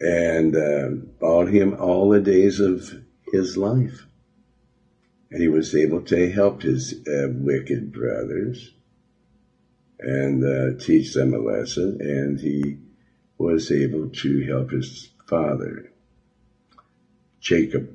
And 0.00 0.56
uh, 0.56 1.44
him 1.46 1.76
all 1.78 2.08
the 2.08 2.20
days 2.20 2.58
of 2.58 2.92
his 3.30 3.56
life. 3.56 4.04
And 5.30 5.40
he 5.40 5.46
was 5.46 5.76
able 5.76 6.02
to 6.06 6.28
help 6.28 6.62
his 6.62 6.92
uh, 7.06 7.28
wicked 7.30 7.92
brothers 7.92 8.73
and 10.00 10.44
uh, 10.44 10.78
teach 10.78 11.14
them 11.14 11.34
a 11.34 11.38
lesson, 11.38 11.98
and 12.00 12.40
he 12.40 12.78
was 13.38 13.70
able 13.70 14.08
to 14.10 14.46
help 14.46 14.70
his 14.70 15.10
father 15.26 15.90
Jacob. 17.40 17.90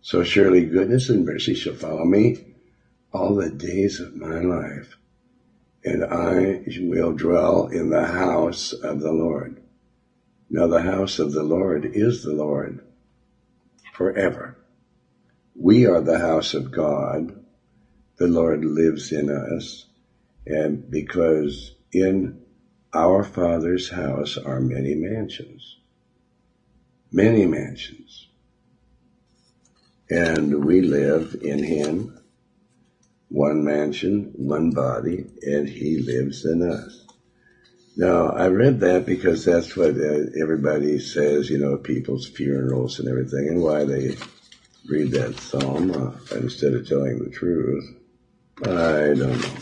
So 0.00 0.22
surely 0.24 0.64
goodness 0.64 1.08
and 1.08 1.24
mercy 1.24 1.54
shall 1.54 1.74
follow 1.74 2.04
me 2.04 2.44
all 3.12 3.34
the 3.34 3.50
days 3.50 4.00
of 4.00 4.16
my 4.16 4.40
life, 4.40 4.96
and 5.84 6.04
I 6.04 6.64
will 6.80 7.12
dwell 7.12 7.68
in 7.68 7.90
the 7.90 8.06
house 8.06 8.72
of 8.72 9.00
the 9.00 9.12
Lord. 9.12 9.62
Now 10.50 10.66
the 10.66 10.82
house 10.82 11.18
of 11.18 11.32
the 11.32 11.42
Lord 11.42 11.84
is 11.84 12.22
the 12.22 12.34
Lord 12.34 12.84
forever. 13.94 14.56
We 15.54 15.86
are 15.86 16.00
the 16.00 16.18
house 16.18 16.54
of 16.54 16.70
God. 16.70 17.41
The 18.22 18.28
Lord 18.28 18.64
lives 18.64 19.12
in 19.12 19.28
us. 19.28 19.86
And 20.46 20.90
because 20.90 21.74
in 21.92 22.40
our 22.94 23.24
Father's 23.24 23.90
house 23.90 24.38
are 24.38 24.60
many 24.60 24.94
mansions 24.94 25.76
many 27.12 27.46
mansions. 27.46 28.28
And 30.10 30.64
we 30.64 30.80
live 30.80 31.36
in 31.42 31.62
him, 31.62 32.18
one 33.28 33.64
mansion, 33.64 34.32
one 34.34 34.70
body, 34.70 35.26
and 35.42 35.68
he 35.68 35.98
lives 35.98 36.44
in 36.44 36.62
us. 36.62 37.06
Now, 37.96 38.30
I 38.30 38.48
read 38.48 38.80
that 38.80 39.04
because 39.04 39.44
that's 39.44 39.76
what 39.76 39.96
uh, 39.96 40.40
everybody 40.40 40.98
says, 40.98 41.50
you 41.50 41.58
know, 41.58 41.76
people's 41.76 42.26
funerals 42.26 42.98
and 42.98 43.08
everything, 43.08 43.48
and 43.48 43.62
why 43.62 43.84
they 43.84 44.16
read 44.88 45.12
that 45.12 45.36
psalm 45.38 45.90
uh, 45.90 46.36
instead 46.36 46.72
of 46.72 46.88
telling 46.88 47.18
the 47.18 47.30
truth. 47.30 47.84
I 48.64 49.14
don't 49.14 49.40
know. 49.40 49.54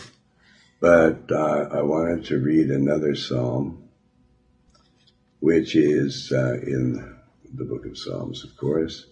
But 0.79 1.31
uh, 1.31 1.69
I 1.71 1.81
wanted 1.81 2.25
to 2.25 2.39
read 2.39 2.69
another 2.69 3.15
psalm, 3.15 3.89
which 5.39 5.75
is 5.75 6.31
uh, 6.31 6.59
in 6.61 7.15
the 7.53 7.65
book 7.65 7.85
of 7.85 7.97
Psalms, 7.97 8.43
of 8.43 8.55
course. 8.57 9.07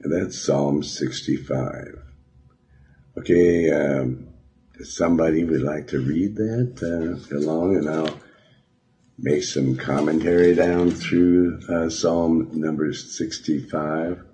And 0.00 0.12
that's 0.12 0.38
Psalm 0.38 0.82
65. 0.82 1.98
Okay, 3.18 3.70
um, 3.70 4.28
somebody 4.82 5.44
would 5.44 5.62
like 5.62 5.88
to 5.88 6.00
read 6.00 6.36
that 6.36 6.82
uh, 6.82 7.36
along, 7.36 7.76
and 7.76 7.88
I'll 7.88 8.20
make 9.18 9.44
some 9.44 9.76
commentary 9.76 10.54
down 10.54 10.90
through 10.90 11.60
uh, 11.70 11.88
Psalm 11.88 12.50
number 12.52 12.92
65. 12.92 14.25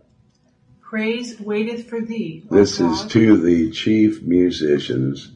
Praise 0.92 1.40
waiteth 1.40 1.88
for 1.88 2.02
thee. 2.02 2.44
This 2.50 2.78
is 2.78 3.07
to 3.12 3.38
the 3.38 3.70
chief 3.70 4.20
musicians, 4.20 5.33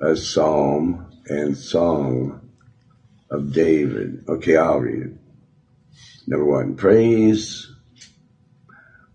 a 0.00 0.14
psalm 0.14 1.10
and 1.26 1.56
song 1.56 2.48
of 3.28 3.52
David. 3.52 4.22
Okay, 4.28 4.56
I'll 4.56 4.78
read 4.78 5.02
it. 5.02 5.12
Number 6.28 6.44
one, 6.44 6.76
praise 6.76 7.72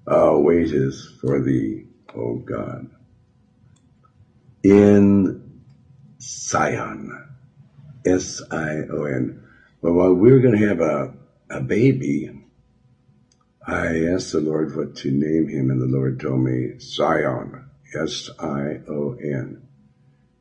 uh, 0.06 0.34
wages 0.34 1.14
for 1.22 1.42
thee, 1.42 1.86
O 2.14 2.36
God. 2.36 2.90
In 4.62 5.62
Sion, 6.20 7.26
S-I-O-N. 8.06 9.48
But 9.82 9.94
while 9.94 10.14
we're 10.14 10.42
going 10.42 10.60
to 10.60 10.68
have 10.68 10.82
a, 10.82 11.14
a 11.50 11.62
baby, 11.62 12.49
I 13.70 14.14
asked 14.14 14.32
the 14.32 14.42
Lord 14.42 14.76
what 14.76 14.96
to 14.98 15.12
name 15.12 15.48
him, 15.48 15.70
and 15.70 15.80
the 15.80 15.86
Lord 15.86 16.20
told 16.20 16.42
me 16.42 16.80
Sion, 16.80 17.70
S-I-O-N. 17.94 19.62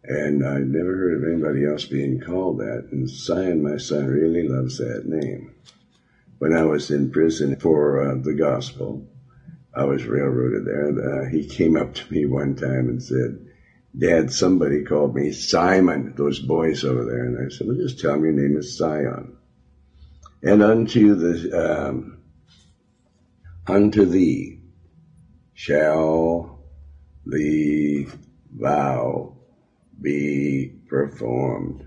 And 0.05 0.47
I 0.47 0.59
never 0.61 0.97
heard 0.97 1.23
of 1.23 1.29
anybody 1.31 1.67
else 1.67 1.85
being 1.85 2.21
called 2.21 2.61
that. 2.61 2.89
And 2.91 3.11
Sion, 3.11 3.63
my 3.63 3.77
son, 3.77 4.07
really 4.07 4.49
loves 4.49 4.79
that 4.79 5.05
name 5.05 5.55
when 6.39 6.55
I 6.55 6.63
was 6.63 6.91
in 6.91 7.11
prison 7.11 7.57
for 7.57 8.01
uh, 8.01 8.15
the 8.15 8.33
gospel. 8.33 9.07
I 9.77 9.85
was 9.85 10.07
railroaded 10.07 10.65
there. 10.65 10.89
Uh, 10.89 11.29
he 11.29 11.47
came 11.47 11.77
up 11.77 11.95
to 11.95 12.11
me 12.13 12.25
one 12.25 12.57
time 12.57 12.89
and 12.89 13.03
said, 13.03 13.47
Dad, 13.97 14.33
somebody 14.33 14.85
called 14.85 15.15
me 15.15 15.33
Simon, 15.33 16.15
those 16.17 16.39
boys 16.39 16.83
over 16.83 17.05
there. 17.05 17.25
And 17.25 17.47
I 17.47 17.55
said, 17.55 17.67
well, 17.67 17.77
just 17.77 18.01
tell 18.01 18.13
them 18.13 18.25
your 18.25 18.33
name 18.33 18.57
is 18.57 18.75
Sion. 18.79 19.37
And 20.43 20.63
unto 20.63 21.15
the, 21.15 21.89
um, 21.89 22.18
unto 23.69 24.05
thee 24.05 24.61
shall 25.53 26.61
the 27.27 28.07
vow 28.51 29.37
be 30.01 30.73
performed. 30.89 31.85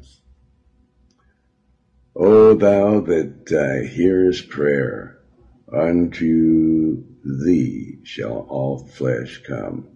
O 2.16 2.54
thou 2.54 3.00
that 3.00 3.52
uh, 3.52 3.88
hearest 3.88 4.50
prayer, 4.50 5.18
unto 5.72 7.04
thee 7.24 8.00
shall 8.04 8.46
all 8.50 8.86
flesh 8.86 9.42
come. 9.48 9.88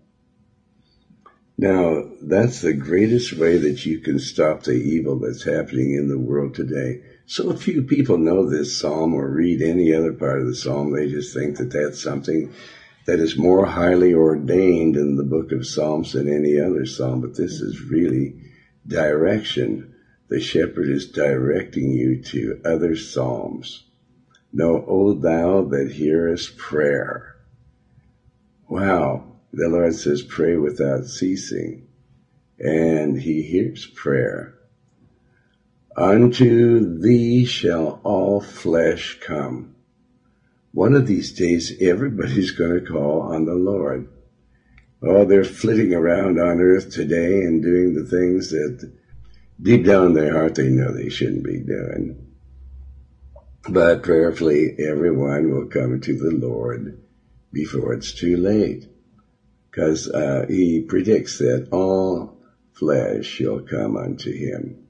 Now, 1.58 2.04
that's 2.21 2.62
the 2.62 2.74
greatest 2.74 3.34
way 3.34 3.58
that 3.58 3.86
you 3.86 4.00
can 4.00 4.19
stop 4.19 4.63
the 4.63 4.74
evil 4.74 5.19
that's 5.19 5.43
happening 5.43 5.93
in 5.93 6.10
the 6.10 6.19
world 6.19 6.56
today. 6.56 7.02
So 7.27 7.53
few 7.53 7.81
people 7.81 8.17
know 8.17 8.47
this 8.47 8.77
psalm 8.77 9.13
or 9.13 9.29
read 9.29 9.61
any 9.61 9.93
other 9.93 10.13
part 10.13 10.41
of 10.41 10.47
the 10.47 10.55
psalm. 10.55 10.91
They 10.91 11.09
just 11.09 11.33
think 11.33 11.57
that 11.57 11.71
that's 11.71 12.01
something 12.01 12.53
that 13.05 13.19
is 13.19 13.38
more 13.38 13.65
highly 13.65 14.13
ordained 14.13 14.95
in 14.95 15.15
the 15.15 15.23
book 15.23 15.51
of 15.51 15.67
Psalms 15.67 16.13
than 16.13 16.27
any 16.27 16.59
other 16.59 16.85
psalm. 16.85 17.21
But 17.21 17.35
this 17.35 17.61
is 17.61 17.81
really 17.81 18.35
direction 18.88 19.95
the 20.27 20.39
shepherd 20.39 20.89
is 20.89 21.11
directing 21.11 21.91
you 21.91 22.21
to 22.23 22.59
other 22.65 22.95
psalms. 22.95 23.83
Know, 24.51 24.83
O 24.88 25.13
thou 25.13 25.63
that 25.65 25.91
hearest 25.91 26.57
prayer. 26.57 27.35
Wow. 28.67 29.35
The 29.53 29.69
Lord 29.69 29.93
says, 29.93 30.21
pray 30.23 30.57
without 30.57 31.05
ceasing. 31.05 31.88
And 32.57 33.19
he 33.19 33.43
hears 33.43 33.85
prayer. 33.85 34.54
Unto 35.97 36.99
thee 36.99 37.45
shall 37.45 38.01
all 38.03 38.41
flesh 38.41 39.17
come. 39.21 39.75
one 40.73 40.93
of 40.93 41.08
these 41.08 41.31
days 41.31 41.71
everybody's 41.79 42.51
going 42.51 42.73
to 42.73 42.86
call 42.86 43.21
on 43.21 43.45
the 43.45 43.55
Lord. 43.55 44.10
Oh, 45.01 45.23
they're 45.23 45.45
flitting 45.45 45.93
around 45.93 46.38
on 46.38 46.60
earth 46.60 46.89
today 46.89 47.43
and 47.43 47.62
doing 47.63 47.93
the 47.93 48.03
things 48.03 48.49
that 48.49 48.91
deep 49.62 49.86
down 49.86 50.08
in 50.08 50.13
their 50.13 50.34
heart 50.34 50.55
they 50.55 50.69
know 50.69 50.91
they 50.91 51.08
shouldn't 51.08 51.45
be 51.45 51.60
doing. 51.60 52.27
But 53.69 54.03
prayerfully, 54.03 54.75
everyone 54.77 55.49
will 55.49 55.67
come 55.67 56.01
to 56.01 56.17
the 56.17 56.31
Lord 56.36 56.99
before 57.53 57.93
it's 57.93 58.13
too 58.13 58.36
late. 58.36 58.86
Because 59.71 60.10
uh, 60.10 60.45
he 60.49 60.81
predicts 60.81 61.38
that 61.38 61.69
all 61.71 62.38
flesh 62.73 63.25
shall 63.25 63.62
come 63.62 63.95
unto 63.95 64.34
him. 64.34 64.85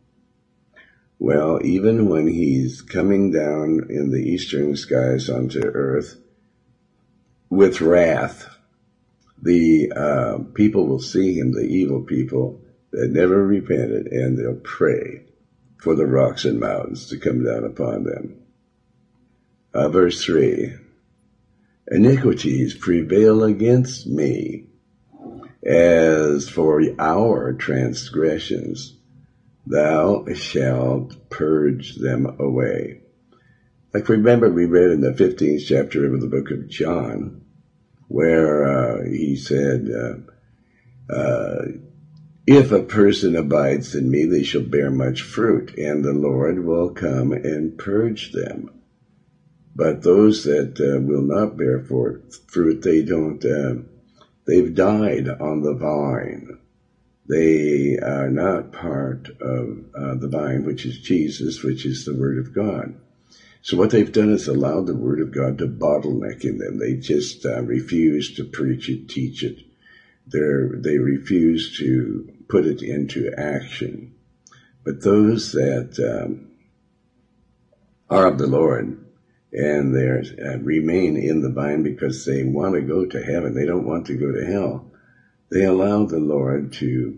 Well, 1.19 1.59
even 1.63 2.09
when 2.09 2.27
he's 2.27 2.81
coming 2.81 3.31
down 3.31 3.87
in 3.89 4.11
the 4.11 4.21
eastern 4.21 4.75
skies 4.75 5.29
onto 5.29 5.61
earth 5.63 6.17
with 7.49 7.81
wrath, 7.81 8.49
the 9.41 9.91
uh, 9.95 10.39
people 10.53 10.87
will 10.87 10.99
see 10.99 11.39
him, 11.39 11.53
the 11.53 11.61
evil 11.61 12.01
people 12.01 12.61
that 12.91 13.11
never 13.11 13.45
repented, 13.45 14.07
and 14.07 14.37
they'll 14.37 14.55
pray 14.55 15.23
for 15.77 15.95
the 15.95 16.05
rocks 16.05 16.45
and 16.45 16.59
mountains 16.59 17.09
to 17.09 17.17
come 17.17 17.43
down 17.43 17.63
upon 17.63 18.03
them. 18.03 18.37
Uh, 19.73 19.89
verse 19.89 20.23
3 20.23 20.73
Iniquities 21.91 22.73
prevail 22.73 23.43
against 23.43 24.07
me. 24.07 24.65
As 25.63 26.49
for 26.49 26.81
our 26.99 27.53
transgressions, 27.53 28.95
thou 29.65 30.25
shalt 30.33 31.29
purge 31.29 31.95
them 31.95 32.25
away. 32.39 33.01
Like 33.93 34.09
remember 34.09 34.49
we 34.49 34.65
read 34.65 34.91
in 34.91 35.01
the 35.01 35.11
15th 35.11 35.65
chapter 35.65 36.13
of 36.13 36.21
the 36.21 36.27
book 36.27 36.51
of 36.51 36.67
John, 36.67 37.45
where 38.07 38.65
uh, 38.65 39.05
he 39.05 39.35
said, 39.35 39.89
uh, 39.89 41.13
uh, 41.13 41.65
if 42.47 42.71
a 42.71 42.83
person 42.83 43.35
abides 43.35 43.95
in 43.95 44.11
me, 44.11 44.25
they 44.25 44.43
shall 44.43 44.61
bear 44.61 44.91
much 44.91 45.21
fruit, 45.21 45.73
and 45.77 46.03
the 46.03 46.13
Lord 46.13 46.63
will 46.63 46.89
come 46.91 47.31
and 47.31 47.77
purge 47.77 48.33
them. 48.33 48.69
But 49.75 50.03
those 50.03 50.43
that 50.43 50.79
uh, 50.79 51.01
will 51.01 51.23
not 51.23 51.57
bear 51.57 51.79
forth 51.79 52.41
fruit, 52.47 52.81
they 52.81 53.01
don't, 53.01 53.43
uh, 53.43 53.81
they've 54.45 54.75
died 54.75 55.27
on 55.27 55.61
the 55.61 55.73
vine. 55.73 56.59
They 57.27 57.97
are 57.97 58.29
not 58.29 58.71
part 58.71 59.29
of 59.41 59.85
uh, 59.95 60.15
the 60.15 60.27
vine, 60.27 60.63
which 60.63 60.85
is 60.85 60.99
Jesus, 60.99 61.63
which 61.63 61.85
is 61.85 62.05
the 62.05 62.15
Word 62.15 62.37
of 62.37 62.53
God. 62.53 62.95
So 63.61 63.77
what 63.77 63.89
they've 63.89 64.11
done 64.11 64.29
is 64.29 64.47
allowed 64.47 64.85
the 64.85 64.95
Word 64.95 65.19
of 65.19 65.31
God 65.31 65.57
to 65.57 65.67
bottleneck 65.67 66.43
in 66.45 66.59
them. 66.59 66.77
They 66.77 66.93
just 66.93 67.45
uh, 67.45 67.63
refuse 67.63 68.31
to 68.35 68.43
preach 68.43 68.89
it, 68.89 69.07
teach 69.07 69.41
it. 69.43 69.63
They're, 70.27 70.69
they 70.75 70.99
refuse 70.99 71.75
to 71.79 72.27
put 72.47 72.65
it 72.65 72.83
into 72.83 73.31
action. 73.37 74.11
But 74.83 75.01
those 75.01 75.51
that 75.53 75.97
um, 75.99 76.47
are 78.09 78.27
of 78.27 78.37
the 78.37 78.47
Lord, 78.47 78.97
and 79.51 79.95
they 79.95 80.09
uh, 80.43 80.57
remain 80.59 81.17
in 81.17 81.41
the 81.41 81.49
vine 81.49 81.81
because 81.81 82.25
they 82.25 82.43
want 82.43 82.75
to 82.75 82.81
go 82.81 83.05
to 83.05 83.23
heaven. 83.23 83.55
They 83.55 83.65
don't 83.65 83.87
want 83.87 84.05
to 84.07 84.15
go 84.15 84.31
to 84.31 84.45
hell. 84.45 84.84
They 85.55 85.63
allow 85.63 86.03
the 86.03 86.19
Lord 86.19 86.73
to 86.83 87.17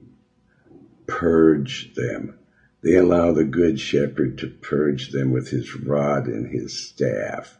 purge 1.08 1.96
them. 1.96 2.38
They 2.84 2.94
allow 2.94 3.32
the 3.32 3.44
good 3.44 3.80
shepherd 3.80 4.38
to 4.38 4.48
purge 4.48 5.10
them 5.10 5.32
with 5.32 5.50
his 5.50 5.76
rod 5.76 6.28
and 6.28 6.46
his 6.46 6.80
staff, 6.80 7.58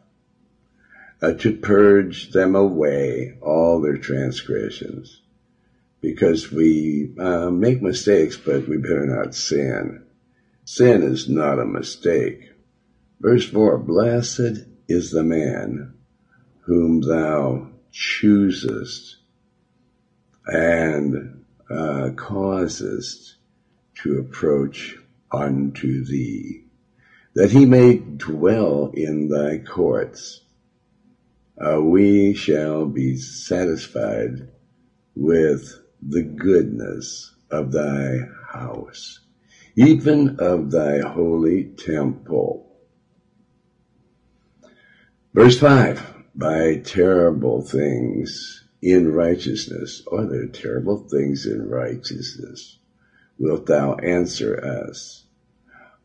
uh, 1.20 1.34
to 1.34 1.58
purge 1.58 2.32
them 2.32 2.54
away 2.54 3.40
all 3.42 3.82
their 3.82 3.98
transgressions. 3.98 5.24
Because 6.00 6.52
we 6.52 7.12
uh, 7.18 7.50
make 7.50 7.82
mistakes, 7.82 8.38
but 8.38 8.68
we 8.68 8.78
better 8.78 9.08
not 9.08 9.34
sin. 9.34 10.04
Sin 10.64 11.02
is 11.02 11.28
not 11.28 11.58
a 11.58 11.66
mistake. 11.66 12.52
Verse 13.20 13.50
4 13.50 13.80
Blessed 13.80 14.68
is 14.88 15.10
the 15.10 15.24
man 15.24 15.96
whom 16.68 17.02
thou 17.02 17.72
choosest 17.92 19.16
and 20.48 21.44
uh, 21.70 22.10
causest 22.16 23.36
to 23.96 24.20
approach 24.20 24.96
unto 25.32 26.06
thee, 26.06 26.64
that 27.34 27.52
he 27.52 27.66
may 27.66 27.98
dwell 27.98 28.92
in 28.94 29.28
thy 29.28 29.58
courts. 29.58 30.42
Uh, 31.60 31.82
we 31.82 32.34
shall 32.34 32.86
be 32.86 33.18
satisfied 33.18 34.48
with 35.16 35.80
the 36.02 36.24
goodness 36.24 37.34
of 37.52 37.72
thy 37.72 38.20
house, 38.52 39.20
even 39.76 40.38
of 40.40 40.72
thy 40.72 41.00
holy 41.00 41.64
temple. 41.64 42.64
Verse 45.34 45.60
5 45.60 46.14
By 46.36 46.78
terrible 46.78 47.62
things 47.62 48.67
in 48.82 49.12
righteousness, 49.12 50.04
Are 50.12 50.26
there 50.26 50.48
terrible 50.48 50.98
things 50.98 51.46
in 51.46 51.70
righteousness, 51.70 52.78
wilt 53.40 53.66
thou 53.66 53.96
answer 53.96 54.64
us, 54.64 55.24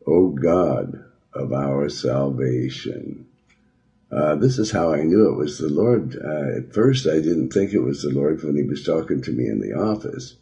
O 0.05 0.29
God 0.29 1.03
of 1.33 1.51
our 1.53 1.89
salvation. 1.89 3.25
Uh, 4.11 4.35
this 4.35 4.59
is 4.59 4.71
how 4.71 4.93
I 4.93 5.03
knew 5.03 5.29
it 5.29 5.37
was 5.37 5.57
the 5.57 5.69
Lord. 5.69 6.15
Uh, 6.15 6.57
at 6.57 6.73
first, 6.73 7.07
I 7.07 7.15
didn't 7.15 7.51
think 7.51 7.73
it 7.73 7.79
was 7.79 8.03
the 8.03 8.11
Lord 8.11 8.43
when 8.43 8.55
he 8.55 8.63
was 8.63 8.83
talking 8.83 9.21
to 9.23 9.31
me 9.31 9.47
in 9.47 9.59
the 9.59 9.73
office, 9.73 10.35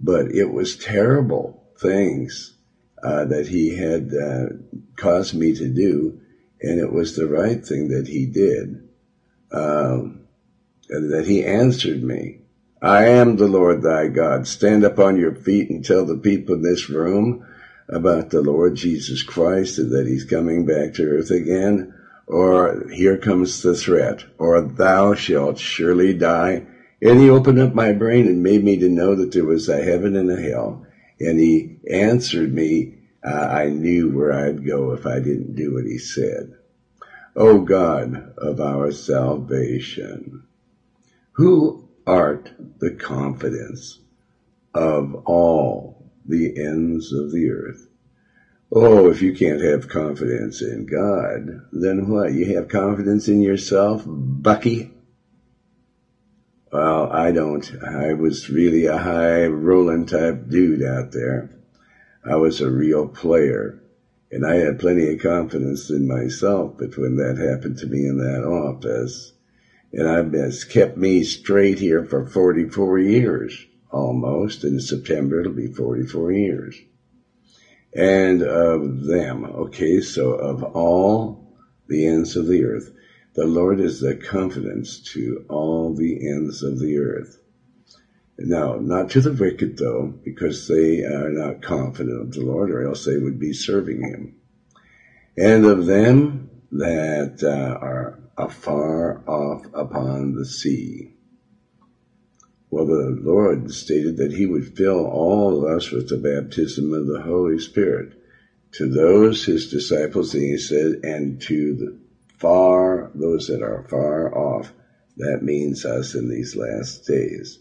but 0.00 0.30
it 0.30 0.50
was 0.52 0.76
terrible 0.76 1.62
things 1.78 2.54
uh, 3.02 3.26
that 3.26 3.48
he 3.48 3.76
had 3.76 4.14
uh, 4.14 4.54
caused 4.96 5.34
me 5.34 5.54
to 5.54 5.68
do 5.68 6.20
and 6.60 6.80
it 6.80 6.92
was 6.92 7.14
the 7.14 7.26
right 7.26 7.64
thing 7.64 7.88
that 7.88 8.08
he 8.08 8.26
did, 8.26 8.88
um, 9.52 10.17
that 10.88 11.26
he 11.26 11.44
answered 11.44 12.02
me. 12.02 12.38
I 12.80 13.06
am 13.06 13.36
the 13.36 13.48
Lord 13.48 13.82
thy 13.82 14.08
God. 14.08 14.46
Stand 14.46 14.84
up 14.84 14.98
on 14.98 15.16
your 15.16 15.34
feet 15.34 15.68
and 15.70 15.84
tell 15.84 16.04
the 16.04 16.16
people 16.16 16.54
in 16.54 16.62
this 16.62 16.88
room 16.88 17.44
about 17.88 18.30
the 18.30 18.40
Lord 18.40 18.76
Jesus 18.76 19.22
Christ 19.22 19.78
and 19.78 19.90
that 19.92 20.06
he's 20.06 20.24
coming 20.24 20.64
back 20.64 20.94
to 20.94 21.04
earth 21.04 21.30
again. 21.30 21.94
Or 22.26 22.88
here 22.90 23.16
comes 23.16 23.62
the 23.62 23.74
threat, 23.74 24.24
or 24.38 24.60
thou 24.60 25.14
shalt 25.14 25.58
surely 25.58 26.12
die. 26.12 26.66
And 27.00 27.20
he 27.20 27.30
opened 27.30 27.58
up 27.58 27.74
my 27.74 27.92
brain 27.92 28.26
and 28.26 28.42
made 28.42 28.62
me 28.62 28.76
to 28.78 28.88
know 28.88 29.14
that 29.14 29.32
there 29.32 29.44
was 29.44 29.68
a 29.68 29.82
heaven 29.82 30.14
and 30.14 30.30
a 30.30 30.40
hell. 30.40 30.86
And 31.18 31.40
he 31.40 31.78
answered 31.90 32.52
me 32.52 32.98
uh, 33.24 33.30
I 33.30 33.68
knew 33.68 34.10
where 34.10 34.32
I'd 34.32 34.64
go 34.64 34.92
if 34.92 35.04
I 35.06 35.18
didn't 35.18 35.56
do 35.56 35.74
what 35.74 35.84
he 35.84 35.98
said. 35.98 36.52
O 37.34 37.60
God 37.60 38.32
of 38.38 38.60
our 38.60 38.92
salvation, 38.92 40.44
who 41.38 41.88
art 42.04 42.50
the 42.80 42.90
confidence 42.90 44.00
of 44.74 45.14
all 45.24 46.10
the 46.26 46.52
ends 46.60 47.12
of 47.12 47.30
the 47.30 47.48
earth. 47.48 47.86
Oh, 48.72 49.08
if 49.08 49.22
you 49.22 49.32
can't 49.32 49.60
have 49.60 49.88
confidence 49.88 50.60
in 50.60 50.84
God, 50.84 51.62
then 51.70 52.08
what? 52.08 52.32
You 52.32 52.56
have 52.56 52.68
confidence 52.68 53.28
in 53.28 53.40
yourself, 53.40 54.02
Bucky? 54.04 54.90
Well, 56.72 57.08
I 57.12 57.30
don't. 57.30 57.72
I 57.84 58.14
was 58.14 58.50
really 58.50 58.86
a 58.86 58.98
high 58.98 59.46
rolling 59.46 60.06
type 60.06 60.48
dude 60.48 60.82
out 60.82 61.12
there. 61.12 61.50
I 62.28 62.34
was 62.34 62.60
a 62.60 62.68
real 62.68 63.06
player. 63.06 63.80
And 64.32 64.44
I 64.44 64.56
had 64.56 64.80
plenty 64.80 65.12
of 65.12 65.22
confidence 65.22 65.88
in 65.88 66.08
myself, 66.08 66.74
but 66.78 66.98
when 66.98 67.16
that 67.18 67.38
happened 67.38 67.78
to 67.78 67.86
me 67.86 68.06
in 68.06 68.18
that 68.18 68.44
office, 68.44 69.34
and 69.92 70.08
I've 70.08 70.34
it's 70.34 70.64
kept 70.64 70.96
me 70.96 71.22
straight 71.22 71.78
here 71.78 72.04
for 72.04 72.26
44 72.26 72.98
years, 72.98 73.66
almost. 73.90 74.64
In 74.64 74.80
September, 74.80 75.40
it'll 75.40 75.52
be 75.52 75.72
44 75.72 76.32
years. 76.32 76.76
And 77.94 78.42
of 78.42 79.04
them, 79.04 79.44
okay, 79.44 80.00
so 80.00 80.32
of 80.32 80.62
all 80.62 81.56
the 81.86 82.06
ends 82.06 82.36
of 82.36 82.46
the 82.46 82.64
earth, 82.64 82.92
the 83.34 83.46
Lord 83.46 83.80
is 83.80 84.00
the 84.00 84.14
confidence 84.14 85.00
to 85.12 85.44
all 85.48 85.94
the 85.94 86.28
ends 86.28 86.62
of 86.62 86.80
the 86.80 86.98
earth. 86.98 87.40
Now, 88.38 88.76
not 88.76 89.10
to 89.10 89.20
the 89.20 89.32
wicked 89.32 89.78
though, 89.78 90.14
because 90.22 90.68
they 90.68 91.02
are 91.02 91.30
not 91.30 91.62
confident 91.62 92.20
of 92.20 92.32
the 92.32 92.42
Lord, 92.42 92.70
or 92.70 92.86
else 92.86 93.04
they 93.04 93.16
would 93.16 93.38
be 93.38 93.52
serving 93.52 94.02
him. 94.02 94.36
And 95.36 95.64
of 95.64 95.86
them 95.86 96.50
that 96.72 97.42
uh, 97.42 97.78
are 97.84 98.20
afar 98.38 99.22
off 99.28 99.66
upon 99.74 100.34
the 100.34 100.46
sea. 100.46 101.12
Well, 102.70 102.86
the 102.86 103.18
Lord 103.20 103.72
stated 103.72 104.16
that 104.18 104.32
he 104.32 104.46
would 104.46 104.76
fill 104.76 105.06
all 105.06 105.58
of 105.58 105.76
us 105.76 105.90
with 105.90 106.08
the 106.08 106.18
baptism 106.18 106.92
of 106.92 107.06
the 107.06 107.22
Holy 107.22 107.58
Spirit. 107.58 108.12
To 108.72 108.86
those, 108.88 109.46
his 109.46 109.70
disciples, 109.70 110.34
and 110.34 110.42
he 110.42 110.58
said, 110.58 111.00
and 111.02 111.40
to 111.42 111.74
the 111.74 111.98
far, 112.38 113.10
those 113.14 113.46
that 113.48 113.62
are 113.62 113.86
far 113.88 114.36
off. 114.36 114.72
That 115.16 115.42
means 115.42 115.84
us 115.84 116.14
in 116.14 116.28
these 116.28 116.54
last 116.54 117.06
days. 117.06 117.58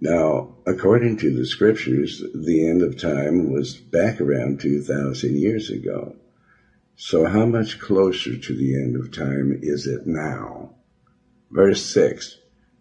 Now, 0.00 0.56
according 0.66 1.18
to 1.18 1.34
the 1.34 1.44
scriptures, 1.44 2.22
the 2.34 2.66
end 2.66 2.82
of 2.82 2.98
time 2.98 3.52
was 3.52 3.74
back 3.74 4.20
around 4.20 4.60
2,000 4.60 5.36
years 5.36 5.70
ago. 5.70 6.16
So 6.96 7.24
how 7.24 7.44
much 7.44 7.80
closer 7.80 8.36
to 8.36 8.56
the 8.56 8.76
end 8.76 8.94
of 8.94 9.10
time 9.10 9.58
is 9.62 9.86
it 9.86 10.06
now? 10.06 10.76
Verse 11.50 11.84
6, 11.86 12.38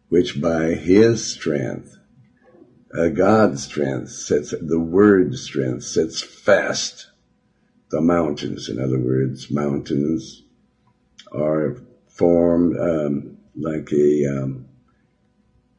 which 0.09 0.39
by 0.39 0.75
his 0.75 1.25
strength, 1.25 1.97
uh, 2.95 3.07
God's 3.07 3.63
strength 3.63 4.11
sets, 4.11 4.53
the 4.61 4.79
word 4.79 5.35
strength 5.35 5.85
sets 5.85 6.21
fast 6.21 7.09
the 7.89 8.01
mountains. 8.01 8.69
In 8.69 8.79
other 8.79 8.99
words, 8.99 9.49
mountains 9.49 10.43
are 11.31 11.77
formed 12.07 12.77
um, 12.77 13.37
like 13.55 13.91
a 13.91 14.25
um, 14.27 14.67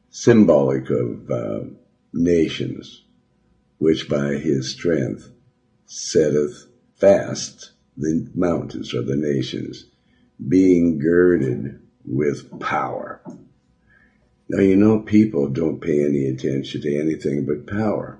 symbolic 0.09 0.89
of 0.89 1.31
uh, 1.31 1.59
nations, 2.11 3.03
which 3.77 4.09
by 4.09 4.33
his 4.33 4.71
strength 4.71 5.31
setteth 5.85 6.67
fast 6.95 7.71
the 7.97 8.29
mountains 8.35 8.93
or 8.93 9.01
the 9.01 9.15
nations, 9.15 9.85
being 10.47 10.99
girded 10.99 11.79
with 12.05 12.59
power. 12.59 13.21
Now, 14.47 14.61
you 14.61 14.75
know, 14.75 14.99
people 14.99 15.49
don't 15.49 15.81
pay 15.81 16.03
any 16.03 16.27
attention 16.27 16.81
to 16.81 16.99
anything 16.99 17.45
but 17.45 17.65
power. 17.65 18.19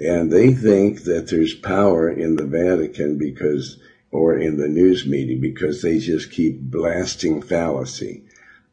And 0.00 0.32
they 0.32 0.52
think 0.52 1.04
that 1.04 1.28
there's 1.28 1.54
power 1.54 2.10
in 2.10 2.36
the 2.36 2.46
Vatican 2.46 3.18
because, 3.18 3.78
or 4.10 4.38
in 4.38 4.56
the 4.56 4.68
news 4.68 5.06
media 5.06 5.38
because 5.38 5.82
they 5.82 5.98
just 5.98 6.32
keep 6.32 6.58
blasting 6.58 7.42
fallacy, 7.42 8.24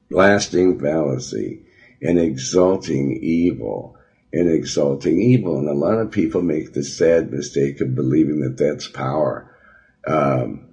blasting 0.10 0.80
fallacy 0.80 1.64
and 2.02 2.18
exalting 2.18 3.18
evil 3.22 3.98
and 4.32 4.50
exalting 4.50 5.22
evil. 5.22 5.60
And 5.60 5.68
a 5.68 5.74
lot 5.74 6.00
of 6.00 6.12
people 6.12 6.42
make 6.42 6.74
the 6.74 6.84
sad 6.84 7.32
mistake 7.32 7.82
of 7.82 7.94
believing 7.94 8.40
that 8.42 8.58
that's 8.58 8.88
power. 8.88 9.54
Um, 10.08 10.70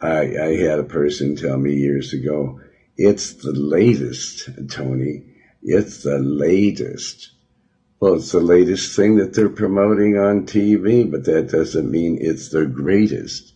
I, 0.00 0.20
I 0.20 0.56
had 0.56 0.78
a 0.78 0.84
person 0.84 1.36
tell 1.36 1.58
me 1.58 1.74
years 1.74 2.12
ago, 2.14 2.60
it's 2.96 3.34
the 3.34 3.52
latest, 3.52 4.48
Tony. 4.70 5.24
It's 5.62 6.02
the 6.02 6.18
latest. 6.18 7.30
Well, 8.00 8.14
it's 8.14 8.32
the 8.32 8.40
latest 8.40 8.96
thing 8.96 9.16
that 9.16 9.34
they're 9.34 9.50
promoting 9.50 10.16
on 10.16 10.46
TV, 10.46 11.10
but 11.10 11.24
that 11.26 11.50
doesn't 11.50 11.90
mean 11.90 12.18
it's 12.20 12.48
the 12.48 12.64
greatest. 12.64 13.52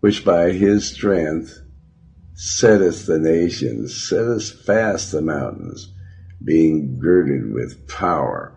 Which 0.00 0.24
by 0.24 0.52
his 0.52 0.90
strength 0.90 1.60
setteth 2.32 3.04
the 3.04 3.18
nations, 3.18 4.08
setteth 4.08 4.64
fast 4.64 5.12
the 5.12 5.20
mountains, 5.20 5.92
being 6.42 6.98
girded 6.98 7.52
with 7.52 7.86
power. 7.86 8.56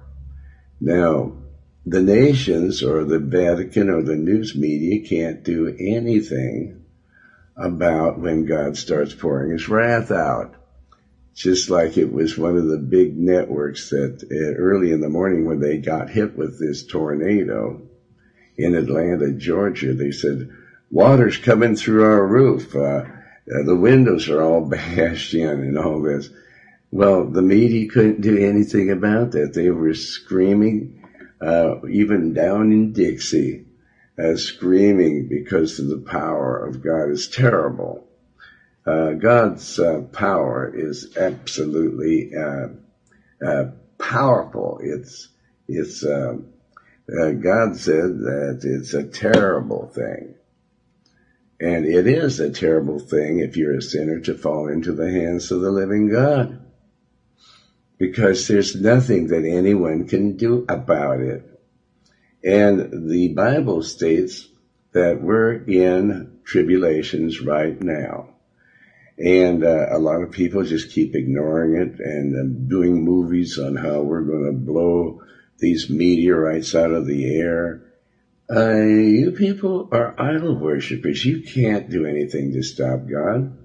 Now, 0.79 1.42
the 1.85 2.01
nations 2.01 2.81
or 2.81 3.03
the 3.03 3.19
Vatican 3.19 3.89
or 3.89 4.01
the 4.01 4.15
news 4.15 4.55
media 4.55 5.07
can't 5.07 5.43
do 5.43 5.67
anything 5.67 6.85
about 7.55 8.19
when 8.19 8.45
God 8.45 8.77
starts 8.77 9.13
pouring 9.13 9.51
his 9.51 9.67
wrath 9.67 10.11
out. 10.11 10.55
Just 11.35 11.69
like 11.69 11.97
it 11.97 12.11
was 12.13 12.37
one 12.37 12.57
of 12.57 12.67
the 12.67 12.77
big 12.77 13.17
networks 13.17 13.89
that 13.89 14.23
uh, 14.23 14.61
early 14.61 14.91
in 14.91 15.01
the 15.01 15.09
morning 15.09 15.45
when 15.45 15.59
they 15.59 15.77
got 15.77 16.09
hit 16.09 16.37
with 16.37 16.59
this 16.59 16.85
tornado 16.85 17.81
in 18.55 18.75
Atlanta, 18.75 19.33
Georgia, 19.33 19.93
they 19.93 20.11
said, 20.11 20.49
water's 20.91 21.37
coming 21.37 21.75
through 21.75 22.03
our 22.03 22.25
roof. 22.25 22.75
Uh, 22.75 23.05
uh, 23.51 23.63
the 23.65 23.75
windows 23.75 24.29
are 24.29 24.41
all 24.41 24.61
bashed 24.69 25.33
in 25.33 25.49
and 25.49 25.77
all 25.77 26.01
this. 26.01 26.29
Well, 26.91 27.25
the 27.25 27.41
media 27.41 27.89
couldn't 27.89 28.21
do 28.21 28.37
anything 28.37 28.91
about 28.91 29.31
that. 29.31 29.53
They 29.53 29.71
were 29.71 29.95
screaming, 29.95 31.02
uh, 31.43 31.85
even 31.87 32.33
down 32.33 32.71
in 32.71 32.93
Dixie, 32.93 33.65
uh, 34.17 34.35
screaming 34.35 35.27
because 35.27 35.79
of 35.79 35.87
the 35.87 36.05
power 36.09 36.65
of 36.65 36.83
God 36.83 37.09
is 37.09 37.27
terrible. 37.27 38.07
Uh, 38.85 39.13
God's 39.13 39.79
uh, 39.79 40.01
power 40.11 40.73
is 40.75 41.15
absolutely 41.17 42.31
uh, 42.35 42.67
uh, 43.45 43.71
powerful. 43.97 44.79
It's 44.81 45.29
it's 45.67 46.05
um, 46.05 46.47
God 47.07 47.77
said 47.77 48.19
that 48.19 48.61
it's 48.63 48.93
a 48.93 49.03
terrible 49.03 49.87
thing 49.87 50.35
and 51.63 51.85
it 51.85 52.07
is 52.07 52.41
a 52.41 52.51
terrible 52.51 52.99
thing 52.99 53.39
if 53.39 53.55
you're 53.55 53.77
a 53.77 53.81
sinner 53.81 54.19
to 54.19 54.37
fall 54.37 54.67
into 54.67 54.91
the 54.91 55.09
hands 55.09 55.49
of 55.49 55.61
the 55.61 55.71
living 55.71 56.11
God. 56.11 56.62
Because 57.97 58.47
there's 58.47 58.75
nothing 58.75 59.27
that 59.27 59.45
anyone 59.45 60.07
can 60.07 60.35
do 60.35 60.65
about 60.67 61.21
it. 61.21 61.49
And 62.43 63.09
the 63.09 63.29
Bible 63.29 63.83
states 63.83 64.47
that 64.91 65.21
we're 65.21 65.63
in 65.63 66.39
tribulations 66.43 67.41
right 67.41 67.79
now. 67.81 68.29
And 69.17 69.63
uh, 69.63 69.87
a 69.91 69.99
lot 69.99 70.21
of 70.21 70.31
people 70.31 70.63
just 70.63 70.91
keep 70.91 71.15
ignoring 71.15 71.75
it 71.75 71.99
and 71.99 72.35
uh, 72.35 72.67
doing 72.67 73.03
movies 73.03 73.59
on 73.59 73.75
how 73.75 74.01
we're 74.01 74.23
going 74.23 74.45
to 74.45 74.51
blow 74.51 75.21
these 75.59 75.89
meteorites 75.89 76.75
out 76.75 76.91
of 76.91 77.05
the 77.05 77.39
air 77.39 77.83
uh, 78.53 78.81
you 78.81 79.31
people 79.31 79.87
are 79.91 80.19
idol 80.19 80.55
worshippers. 80.55 81.23
You 81.23 81.41
can't 81.41 81.89
do 81.89 82.05
anything 82.05 82.53
to 82.53 82.63
stop 82.63 83.07
God. 83.09 83.57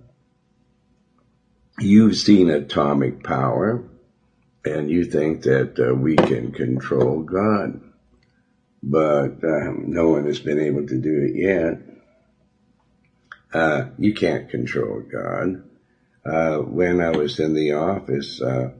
You've 1.81 2.17
seen 2.17 2.49
atomic 2.49 3.23
power, 3.23 3.85
and 4.65 4.91
you 4.91 5.05
think 5.05 5.43
that 5.43 5.79
uh, 5.79 5.95
we 5.95 6.17
can 6.17 6.53
control 6.53 7.23
God. 7.23 7.81
But 8.83 9.43
um, 9.45 9.85
no 9.89 10.11
one 10.11 10.27
has 10.27 10.39
been 10.39 10.61
able 10.61 10.87
to 10.87 10.99
do 10.99 11.29
it 11.29 11.35
yet. 11.35 11.79
Uh, 13.53 13.87
you 13.97 14.13
can't 14.13 14.49
control 14.49 15.01
God. 15.01 15.63
Uh, 16.25 16.59
when 16.59 17.01
I 17.01 17.11
was 17.11 17.39
in 17.39 17.55
the 17.55 17.73
office, 17.73 18.41
uh, 18.41 18.71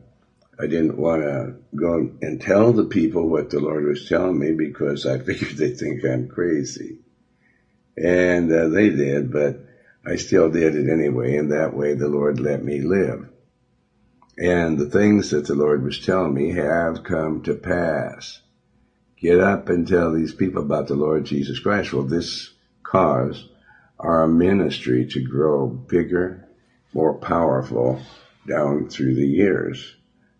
I 0.61 0.67
didn't 0.67 0.99
want 0.99 1.23
to 1.23 1.55
go 1.75 2.11
and 2.21 2.41
tell 2.41 2.73
the 2.73 2.85
people 2.85 3.29
what 3.29 3.51
the 3.51 3.61
Lord 3.61 3.85
was 3.85 4.07
telling 4.07 4.39
me 4.39 4.53
because 4.53 5.07
I 5.07 5.19
figured 5.25 5.57
they'd 5.57 5.77
think 5.77 6.05
I'm 6.05 6.29
crazy. 6.29 6.99
And 7.97 8.53
uh, 8.53 8.69
they 8.69 8.91
did, 8.91 9.31
but 9.33 9.57
I 10.05 10.17
still 10.17 10.51
did 10.51 10.75
it 10.75 10.91
anyway, 10.91 11.37
and 11.37 11.53
that 11.53 11.75
way 11.75 11.95
the 11.95 12.09
Lord 12.09 12.41
let 12.41 12.63
me 12.63 12.81
live. 12.81 13.29
And 14.41 14.79
the 14.79 14.87
things 14.87 15.31
that 15.31 15.47
the 15.47 15.55
Lord 15.55 15.83
was 15.83 15.99
telling 15.99 16.33
me 16.33 16.53
have 16.53 17.03
come 17.03 17.43
to 17.43 17.55
pass. 17.55 18.41
Get 19.21 19.41
up 19.41 19.69
and 19.69 19.87
tell 19.87 20.13
these 20.13 20.33
people 20.33 20.63
about 20.63 20.87
the 20.87 20.95
Lord 20.95 21.25
Jesus 21.25 21.59
Christ. 21.59 21.93
Well, 21.93 22.05
this 22.05 22.55
caused 22.85 23.49
our 23.99 24.29
ministry 24.29 25.05
to 25.07 25.21
grow 25.21 25.67
bigger, 25.67 26.47
more 26.95 27.15
powerful 27.15 28.01
down 28.47 28.89
through 28.89 29.17
the 29.17 29.27
years. 29.27 29.97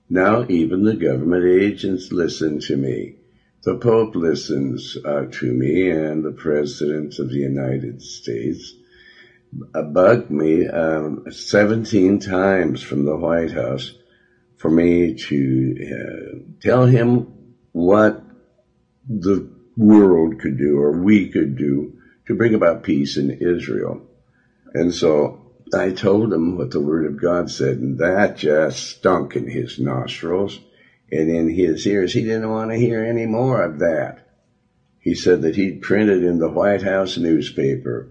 Now 0.09 0.47
even 0.49 0.85
the 0.85 0.95
government 0.95 1.45
agents 1.45 2.13
listen 2.13 2.61
to 2.61 2.77
me. 2.77 3.17
The 3.65 3.77
Pope 3.77 4.15
listens 4.15 4.97
uh, 5.05 5.27
to 5.33 5.53
me 5.53 5.91
and 5.91 6.25
the 6.25 6.31
President 6.31 7.19
of 7.19 7.31
the 7.31 7.39
United 7.39 8.01
States 8.01 8.75
bugged 9.73 10.31
me 10.31 10.67
um, 10.67 11.25
17 11.31 12.19
times 12.19 12.83
from 12.83 13.05
the 13.05 13.17
White 13.17 13.53
House 13.53 13.93
for 14.57 14.71
me 14.71 15.13
to 15.13 15.75
uh, 15.81 16.39
tell 16.61 16.85
him 16.87 17.27
what 17.73 18.17
the 19.09 19.47
world 19.77 20.39
could 20.39 20.59
do 20.59 20.79
or 20.79 20.93
we 20.93 21.27
could 21.27 21.57
do 21.57 21.91
to 22.27 22.35
bring 22.35 22.55
about 22.55 22.83
peace 22.83 23.17
in 23.17 23.31
Israel. 23.41 24.03
And 24.75 24.95
so 24.95 25.35
I 25.73 25.91
told 25.93 26.33
him 26.33 26.57
what 26.57 26.71
the 26.71 26.81
Word 26.81 27.07
of 27.07 27.21
God 27.21 27.51
said, 27.51 27.79
and 27.79 27.99
that 27.99 28.35
just 28.35 28.79
stunk 28.79 29.37
in 29.37 29.49
his 29.49 29.79
nostrils 29.79 30.61
and 31.11 31.31
in 31.31 31.49
his 31.49 31.87
ears. 31.87 32.13
He 32.13 32.23
didn't 32.23 32.51
want 32.51 32.71
to 32.71 32.77
hear 32.77 33.05
any 33.05 33.27
more 33.27 33.63
of 33.63 33.79
that. 33.79 34.19
He 35.01 35.15
said 35.15 35.43
that 35.43 35.57
he'd 35.57 35.81
printed 35.81 36.23
in 36.23 36.39
the 36.39 36.51
White 36.51 36.83
House 36.83 37.17
newspaper. 37.17 38.09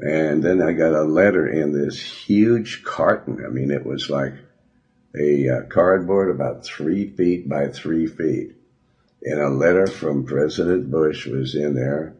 And 0.00 0.42
then 0.42 0.62
I 0.62 0.72
got 0.72 0.92
a 0.92 1.02
letter 1.02 1.46
in 1.46 1.72
this 1.72 2.00
huge 2.00 2.84
carton. 2.84 3.44
I 3.44 3.48
mean, 3.48 3.70
it 3.70 3.84
was 3.84 4.08
like 4.08 4.34
a 5.18 5.48
uh, 5.48 5.62
cardboard 5.68 6.30
about 6.30 6.64
three 6.64 7.08
feet 7.08 7.48
by 7.48 7.68
three 7.68 8.06
feet. 8.06 8.54
And 9.22 9.40
a 9.40 9.48
letter 9.48 9.86
from 9.86 10.26
President 10.26 10.90
Bush 10.90 11.26
was 11.26 11.54
in 11.54 11.74
there, 11.74 12.14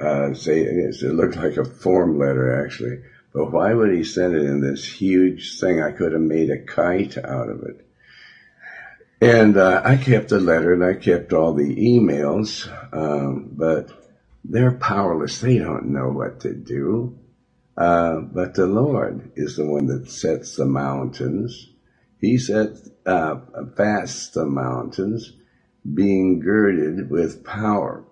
uh, 0.00 0.32
it 0.32 1.02
looked 1.02 1.36
like 1.36 1.56
a 1.56 1.64
form 1.64 2.18
letter 2.18 2.64
actually 2.64 3.02
but 3.32 3.52
why 3.52 3.72
would 3.72 3.92
he 3.94 4.04
send 4.04 4.34
it 4.34 4.44
in 4.44 4.60
this 4.60 4.84
huge 4.84 5.60
thing? 5.60 5.80
I 5.80 5.92
could 5.92 6.12
have 6.12 6.20
made 6.20 6.50
a 6.50 6.58
kite 6.58 7.18
out 7.18 7.48
of 7.48 7.62
it. 7.62 7.86
And 9.20 9.56
uh, 9.56 9.82
I 9.84 9.96
kept 9.96 10.30
the 10.30 10.40
letter 10.40 10.72
and 10.72 10.84
I 10.84 10.94
kept 10.94 11.32
all 11.32 11.52
the 11.52 11.76
emails, 11.76 12.68
um, 12.92 13.50
but 13.52 13.90
they're 14.48 14.72
powerless. 14.72 15.40
They 15.40 15.58
don't 15.58 15.90
know 15.90 16.08
what 16.08 16.40
to 16.40 16.54
do. 16.54 17.18
Uh, 17.76 18.20
but 18.20 18.54
the 18.54 18.66
Lord 18.66 19.30
is 19.36 19.56
the 19.56 19.64
one 19.64 19.86
that 19.86 20.10
sets 20.10 20.56
the 20.56 20.64
mountains. 20.64 21.68
He 22.20 22.38
sets 22.38 22.88
uh, 23.06 23.36
fast 23.76 24.34
the 24.34 24.46
mountains, 24.46 25.32
being 25.94 26.40
girded 26.40 27.08
with 27.08 27.44
power. 27.44 28.04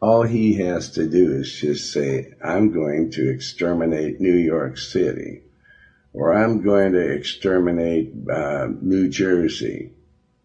All 0.00 0.22
he 0.22 0.54
has 0.54 0.90
to 0.92 1.08
do 1.08 1.34
is 1.34 1.52
just 1.52 1.92
say, 1.92 2.32
I'm 2.42 2.72
going 2.72 3.10
to 3.12 3.30
exterminate 3.30 4.20
New 4.20 4.36
York 4.36 4.78
City, 4.78 5.42
or 6.12 6.32
I'm 6.32 6.62
going 6.62 6.92
to 6.92 7.12
exterminate 7.12 8.12
uh, 8.30 8.68
New 8.80 9.08
Jersey, 9.08 9.92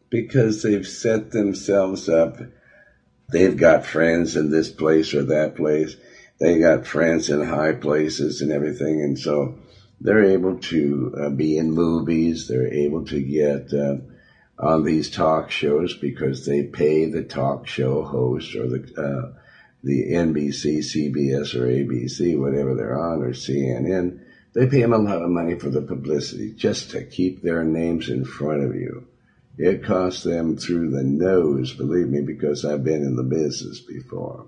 because 0.09 0.63
they've 0.63 0.88
set 0.88 1.32
themselves 1.32 2.09
up. 2.09 2.38
They've 3.32 3.55
got 3.55 3.86
friends 3.86 4.36
in 4.36 4.49
this 4.49 4.69
place 4.69 5.13
or 5.13 5.23
that 5.23 5.55
place 5.55 5.95
they 6.39 6.57
got 6.57 6.88
friends 6.88 7.30
in 7.30 7.43
high 7.43 7.73
places 7.73 8.41
and 8.41 8.51
everything, 8.51 9.01
and 9.01 9.19
so 9.19 9.55
they're 9.99 10.23
able 10.23 10.57
to 10.57 11.13
uh, 11.19 11.30
be 11.30 11.57
in 11.57 11.71
movies. 11.71 12.47
They're 12.47 12.71
able 12.73 13.05
to 13.07 13.21
get 13.21 13.73
uh, 13.73 13.97
on 14.57 14.86
these 14.86 15.09
talk 15.09 15.51
shows 15.51 15.97
because 15.97 16.45
they 16.45 16.63
pay 16.63 17.05
the 17.05 17.23
talk 17.23 17.67
show 17.67 18.03
host 18.03 18.55
or 18.55 18.67
the 18.67 18.84
uh, 18.97 19.39
the 19.84 20.11
NBC, 20.11 20.80
CBS, 20.80 21.55
or 21.55 21.67
ABC, 21.67 22.38
whatever 22.39 22.73
they're 22.73 22.99
on, 22.99 23.21
or 23.21 23.32
CNN. 23.32 24.21
They 24.53 24.67
pay 24.67 24.82
them 24.82 24.93
a 24.93 24.97
lot 24.97 25.21
of 25.21 25.30
money 25.30 25.55
for 25.55 25.69
the 25.69 25.82
publicity 25.82 26.53
just 26.53 26.91
to 26.91 27.03
keep 27.03 27.41
their 27.41 27.63
names 27.63 28.09
in 28.09 28.25
front 28.25 28.63
of 28.63 28.75
you. 28.75 29.07
It 29.62 29.84
costs 29.84 30.24
them 30.24 30.55
through 30.55 30.91
the 30.91 31.03
nose, 31.03 31.74
believe 31.74 32.07
me, 32.07 32.22
because 32.22 32.64
I've 32.64 32.86
been 32.86 33.03
in 33.03 33.18
the 33.18 33.24
business 33.24 33.82
before. 33.82 34.47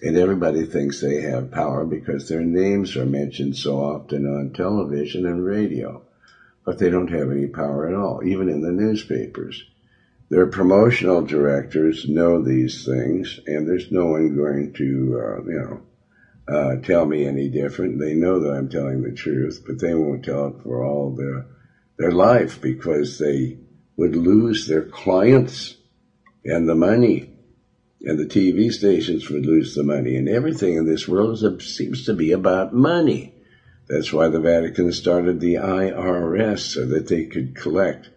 And 0.00 0.16
everybody 0.16 0.64
thinks 0.64 1.00
they 1.00 1.22
have 1.22 1.50
power 1.50 1.84
because 1.84 2.28
their 2.28 2.44
names 2.44 2.96
are 2.96 3.04
mentioned 3.04 3.56
so 3.56 3.80
often 3.80 4.26
on 4.26 4.52
television 4.52 5.26
and 5.26 5.44
radio. 5.44 6.02
But 6.64 6.78
they 6.78 6.88
don't 6.88 7.10
have 7.10 7.32
any 7.32 7.48
power 7.48 7.88
at 7.88 7.96
all, 7.96 8.22
even 8.24 8.48
in 8.48 8.62
the 8.62 8.70
newspapers. 8.70 9.64
Their 10.30 10.46
promotional 10.46 11.22
directors 11.22 12.08
know 12.08 12.40
these 12.40 12.84
things, 12.84 13.40
and 13.44 13.68
there's 13.68 13.90
no 13.90 14.06
one 14.06 14.36
going 14.36 14.72
to, 14.74 15.20
uh, 15.20 15.42
you 15.50 15.58
know, 15.58 15.82
uh, 16.46 16.76
tell 16.76 17.06
me 17.06 17.26
any 17.26 17.48
different. 17.48 17.98
They 17.98 18.14
know 18.14 18.38
that 18.38 18.52
I'm 18.52 18.68
telling 18.68 19.02
the 19.02 19.10
truth, 19.10 19.64
but 19.66 19.80
they 19.80 19.94
won't 19.94 20.24
tell 20.24 20.46
it 20.46 20.62
for 20.62 20.84
all 20.84 21.10
their 21.10 21.46
their 21.98 22.12
life 22.12 22.60
because 22.60 23.18
they 23.18 23.58
would 23.98 24.16
lose 24.16 24.66
their 24.66 24.84
clients 24.84 25.76
and 26.44 26.66
the 26.66 26.74
money 26.74 27.30
and 28.00 28.18
the 28.18 28.26
TV 28.26 28.72
stations 28.72 29.28
would 29.28 29.44
lose 29.44 29.74
the 29.74 29.82
money. 29.82 30.16
And 30.16 30.28
everything 30.28 30.76
in 30.76 30.86
this 30.86 31.08
world 31.08 31.60
seems 31.60 32.06
to 32.06 32.14
be 32.14 32.32
about 32.32 32.72
money. 32.72 33.34
That's 33.88 34.12
why 34.12 34.28
the 34.28 34.40
Vatican 34.40 34.92
started 34.92 35.40
the 35.40 35.54
IRS 35.54 36.60
so 36.60 36.86
that 36.86 37.08
they 37.08 37.24
could 37.24 37.56
collect. 37.56 38.08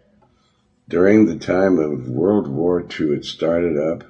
During 0.88 1.26
the 1.26 1.38
time 1.38 1.78
of 1.78 2.08
World 2.08 2.46
War 2.46 2.80
II, 2.80 3.14
it 3.14 3.24
started 3.24 3.76
up, 3.76 4.04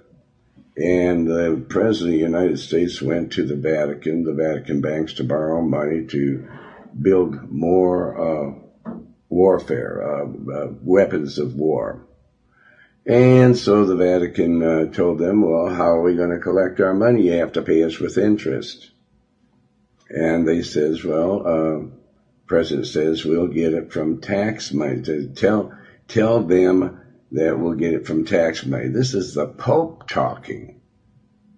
and 0.76 1.26
the 1.26 1.64
President 1.68 2.14
of 2.14 2.18
the 2.18 2.38
United 2.38 2.58
States 2.58 3.00
went 3.00 3.32
to 3.32 3.46
the 3.46 3.56
Vatican, 3.56 4.24
the 4.24 4.34
Vatican 4.34 4.80
banks, 4.80 5.14
to 5.14 5.24
borrow 5.24 5.62
money 5.62 6.06
to 6.06 6.48
build 7.00 7.50
more 7.50 8.18
uh, 8.18 8.61
warfare, 9.32 10.02
uh, 10.02 10.52
uh, 10.52 10.68
weapons 10.82 11.38
of 11.38 11.54
war. 11.54 12.06
And 13.06 13.56
so 13.56 13.86
the 13.86 13.96
Vatican 13.96 14.62
uh, 14.62 14.92
told 14.92 15.18
them, 15.18 15.42
well, 15.42 15.74
how 15.74 15.90
are 15.90 16.02
we 16.02 16.14
going 16.14 16.30
to 16.30 16.38
collect 16.38 16.80
our 16.80 16.94
money? 16.94 17.22
You 17.22 17.32
have 17.38 17.52
to 17.52 17.62
pay 17.62 17.82
us 17.82 17.98
with 17.98 18.18
interest. 18.18 18.90
And 20.08 20.46
they 20.46 20.62
says, 20.62 21.02
well, 21.02 21.46
uh, 21.46 21.86
President 22.46 22.86
says 22.86 23.24
we'll 23.24 23.48
get 23.48 23.72
it 23.72 23.92
from 23.92 24.20
tax 24.20 24.72
money. 24.72 25.02
Tell 25.34 25.72
tell 26.06 26.42
them 26.42 27.00
that 27.30 27.58
we'll 27.58 27.74
get 27.74 27.94
it 27.94 28.06
from 28.06 28.26
tax 28.26 28.66
money. 28.66 28.88
This 28.88 29.14
is 29.14 29.32
the 29.32 29.46
Pope 29.46 30.06
talking. 30.06 30.82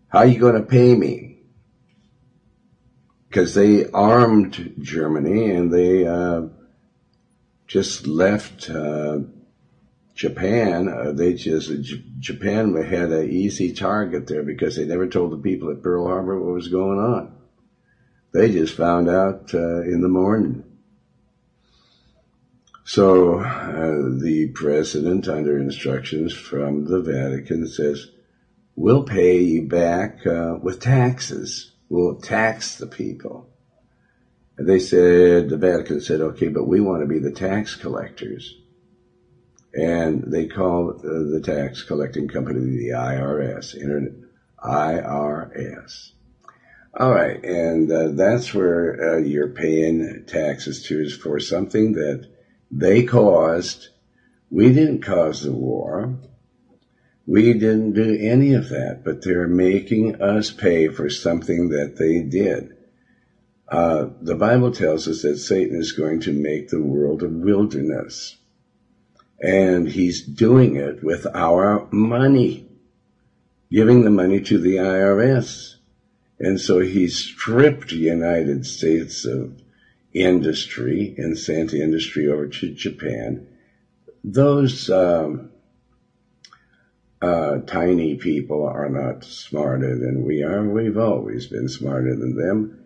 How 0.06 0.20
are 0.20 0.26
you 0.26 0.38
going 0.38 0.54
to 0.54 0.62
pay 0.62 0.94
me? 0.94 1.40
Because 3.28 3.54
they 3.54 3.90
armed 3.90 4.74
Germany 4.78 5.50
and 5.50 5.72
they 5.72 6.06
uh, 6.06 6.42
just 7.66 8.06
left 8.06 8.70
uh, 8.70 9.18
Japan, 10.14 10.88
uh, 10.88 11.12
they 11.12 11.34
just 11.34 11.68
J- 11.82 12.04
Japan 12.18 12.74
had 12.74 13.10
an 13.10 13.28
easy 13.28 13.72
target 13.72 14.26
there 14.26 14.42
because 14.42 14.76
they 14.76 14.84
never 14.84 15.06
told 15.06 15.32
the 15.32 15.36
people 15.38 15.70
at 15.70 15.82
Pearl 15.82 16.06
Harbor 16.06 16.38
what 16.38 16.54
was 16.54 16.68
going 16.68 16.98
on. 16.98 17.34
They 18.32 18.50
just 18.50 18.76
found 18.76 19.08
out 19.08 19.54
uh, 19.54 19.82
in 19.82 20.00
the 20.02 20.08
morning. 20.08 20.64
So 22.84 23.40
uh, 23.40 24.20
the 24.20 24.50
president, 24.54 25.26
under 25.26 25.58
instructions 25.58 26.34
from 26.34 26.84
the 26.84 27.00
Vatican, 27.00 27.66
says, 27.66 28.08
"We'll 28.76 29.04
pay 29.04 29.40
you 29.40 29.62
back 29.62 30.26
uh, 30.26 30.58
with 30.60 30.80
taxes. 30.80 31.72
We'll 31.88 32.16
tax 32.16 32.76
the 32.76 32.86
people." 32.86 33.48
And 34.56 34.68
they 34.68 34.78
said, 34.78 35.48
the 35.48 35.56
Vatican 35.56 36.00
said, 36.00 36.20
"Okay, 36.20 36.48
but 36.48 36.68
we 36.68 36.80
want 36.80 37.02
to 37.02 37.08
be 37.08 37.18
the 37.18 37.32
tax 37.32 37.74
collectors." 37.74 38.54
and 39.74 40.22
they 40.32 40.46
call 40.46 40.90
uh, 40.90 41.00
the 41.02 41.42
tax 41.44 41.82
collecting 41.82 42.28
company 42.28 42.60
the 42.60 42.90
IRS, 42.90 43.74
Internet 43.74 44.12
IRS. 44.62 46.10
All 46.98 47.12
right, 47.12 47.44
and 47.44 47.90
uh, 47.90 48.08
that's 48.12 48.54
where 48.54 49.16
uh, 49.16 49.18
you're 49.18 49.48
paying 49.48 50.24
taxes 50.26 50.84
to 50.84 51.00
is 51.00 51.16
for 51.16 51.40
something 51.40 51.92
that 51.94 52.30
they 52.70 53.02
caused. 53.02 53.88
We 54.48 54.72
didn't 54.72 55.02
cause 55.02 55.42
the 55.42 55.52
war. 55.52 56.16
We 57.26 57.54
didn't 57.54 57.94
do 57.94 58.16
any 58.20 58.54
of 58.54 58.68
that, 58.68 59.02
but 59.04 59.24
they're 59.24 59.48
making 59.48 60.22
us 60.22 60.52
pay 60.52 60.88
for 60.88 61.10
something 61.10 61.70
that 61.70 61.96
they 61.96 62.20
did. 62.20 62.73
Uh, 63.68 64.08
the 64.20 64.34
Bible 64.34 64.70
tells 64.70 65.08
us 65.08 65.22
that 65.22 65.38
Satan 65.38 65.78
is 65.78 65.92
going 65.92 66.20
to 66.20 66.32
make 66.32 66.68
the 66.68 66.82
world 66.82 67.22
a 67.22 67.28
wilderness. 67.28 68.36
And 69.40 69.88
he's 69.88 70.24
doing 70.24 70.76
it 70.76 71.02
with 71.02 71.26
our 71.34 71.88
money, 71.90 72.68
giving 73.70 74.04
the 74.04 74.10
money 74.10 74.40
to 74.42 74.58
the 74.58 74.76
IRS. 74.76 75.74
And 76.38 76.60
so 76.60 76.80
he 76.80 77.08
stripped 77.08 77.88
the 77.88 77.96
United 77.96 78.66
States 78.66 79.24
of 79.24 79.60
industry 80.12 81.14
and 81.18 81.36
sent 81.36 81.72
industry 81.72 82.28
over 82.28 82.46
to 82.46 82.74
Japan. 82.74 83.46
Those 84.22 84.88
um, 84.90 85.50
uh, 87.20 87.58
tiny 87.66 88.16
people 88.16 88.66
are 88.66 88.88
not 88.88 89.24
smarter 89.24 89.98
than 89.98 90.24
we 90.24 90.42
are. 90.42 90.62
We've 90.62 90.98
always 90.98 91.46
been 91.46 91.68
smarter 91.68 92.14
than 92.14 92.36
them. 92.36 92.83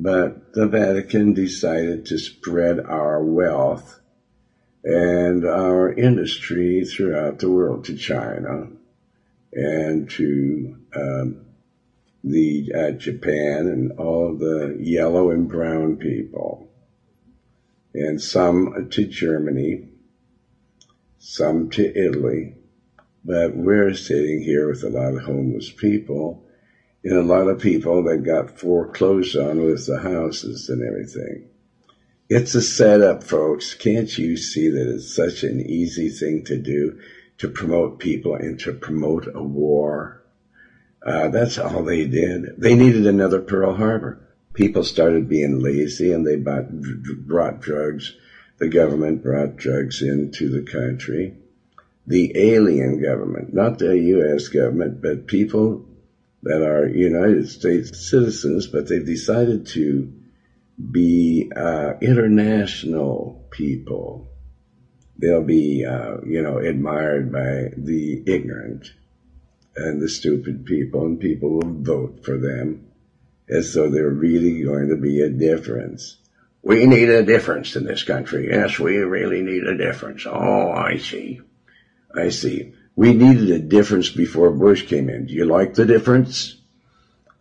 But 0.00 0.52
the 0.52 0.68
Vatican 0.68 1.34
decided 1.34 2.06
to 2.06 2.18
spread 2.18 2.78
our 2.78 3.20
wealth 3.22 4.00
and 4.84 5.44
our 5.44 5.92
industry 5.92 6.84
throughout 6.84 7.40
the 7.40 7.50
world 7.50 7.84
to 7.86 7.96
China 7.96 8.68
and 9.52 10.08
to 10.10 10.76
um, 10.94 11.46
the 12.22 12.72
uh, 12.72 12.90
Japan 12.92 13.66
and 13.66 13.90
all 13.98 14.36
the 14.36 14.76
yellow 14.78 15.30
and 15.30 15.48
brown 15.48 15.96
people, 15.96 16.70
and 17.92 18.22
some 18.22 18.88
to 18.90 19.04
Germany, 19.04 19.88
some 21.18 21.70
to 21.70 21.98
Italy. 21.98 22.54
But 23.24 23.56
we're 23.56 23.94
sitting 23.94 24.42
here 24.42 24.68
with 24.68 24.84
a 24.84 24.90
lot 24.90 25.14
of 25.14 25.22
homeless 25.22 25.72
people 25.72 26.47
and 27.04 27.16
a 27.16 27.22
lot 27.22 27.48
of 27.48 27.60
people 27.60 28.02
that 28.04 28.24
got 28.24 28.58
foreclosed 28.58 29.36
on 29.36 29.64
with 29.64 29.86
the 29.86 30.00
houses 30.00 30.68
and 30.68 30.82
everything. 30.82 31.48
It's 32.28 32.54
a 32.54 32.60
setup, 32.60 33.24
folks. 33.24 33.74
Can't 33.74 34.18
you 34.18 34.36
see 34.36 34.68
that 34.68 34.94
it's 34.94 35.14
such 35.14 35.42
an 35.44 35.60
easy 35.60 36.10
thing 36.10 36.44
to 36.44 36.58
do 36.58 36.98
to 37.38 37.48
promote 37.48 37.98
people 37.98 38.34
and 38.34 38.58
to 38.60 38.74
promote 38.74 39.28
a 39.34 39.42
war? 39.42 40.22
Uh, 41.02 41.28
that's 41.28 41.56
all 41.56 41.82
they 41.84 42.04
did. 42.04 42.54
They 42.58 42.74
needed 42.74 43.06
another 43.06 43.40
Pearl 43.40 43.74
Harbor. 43.76 44.20
People 44.52 44.82
started 44.84 45.28
being 45.28 45.60
lazy 45.60 46.12
and 46.12 46.26
they 46.26 46.36
bought, 46.36 46.68
brought 46.70 47.60
drugs. 47.60 48.14
The 48.58 48.68
government 48.68 49.22
brought 49.22 49.56
drugs 49.56 50.02
into 50.02 50.50
the 50.50 50.62
country. 50.62 51.34
The 52.06 52.32
alien 52.36 53.00
government, 53.00 53.54
not 53.54 53.78
the 53.78 53.96
U.S. 53.96 54.48
government, 54.48 55.00
but 55.00 55.26
people 55.26 55.87
that 56.48 56.62
are 56.62 56.88
United 56.88 57.48
States 57.48 58.08
citizens, 58.10 58.66
but 58.66 58.88
they've 58.88 59.04
decided 59.04 59.66
to 59.68 60.12
be 60.78 61.50
uh, 61.54 61.94
international 62.00 63.46
people. 63.50 64.28
They'll 65.18 65.42
be, 65.44 65.84
uh, 65.84 66.18
you 66.24 66.42
know, 66.42 66.58
admired 66.58 67.32
by 67.32 67.74
the 67.76 68.22
ignorant 68.26 68.92
and 69.76 70.00
the 70.00 70.08
stupid 70.08 70.64
people, 70.64 71.04
and 71.06 71.20
people 71.20 71.50
will 71.50 71.74
vote 71.94 72.24
for 72.24 72.36
them. 72.38 72.86
as 73.48 73.72
though 73.74 73.90
they're 73.90 74.10
really 74.10 74.62
going 74.62 74.88
to 74.88 74.96
be 74.96 75.22
a 75.22 75.30
difference. 75.30 76.16
We 76.62 76.86
need 76.86 77.08
a 77.08 77.22
difference 77.22 77.76
in 77.76 77.84
this 77.84 78.02
country. 78.02 78.48
Yes, 78.50 78.78
we 78.78 78.96
really 78.98 79.42
need 79.42 79.64
a 79.64 79.76
difference. 79.76 80.26
Oh, 80.26 80.70
I 80.72 80.98
see. 80.98 81.40
I 82.14 82.28
see. 82.30 82.74
We 82.98 83.14
needed 83.14 83.48
a 83.50 83.60
difference 83.60 84.08
before 84.08 84.50
Bush 84.50 84.88
came 84.88 85.08
in. 85.08 85.26
Do 85.26 85.32
you 85.32 85.44
like 85.44 85.74
the 85.74 85.86
difference? 85.86 86.56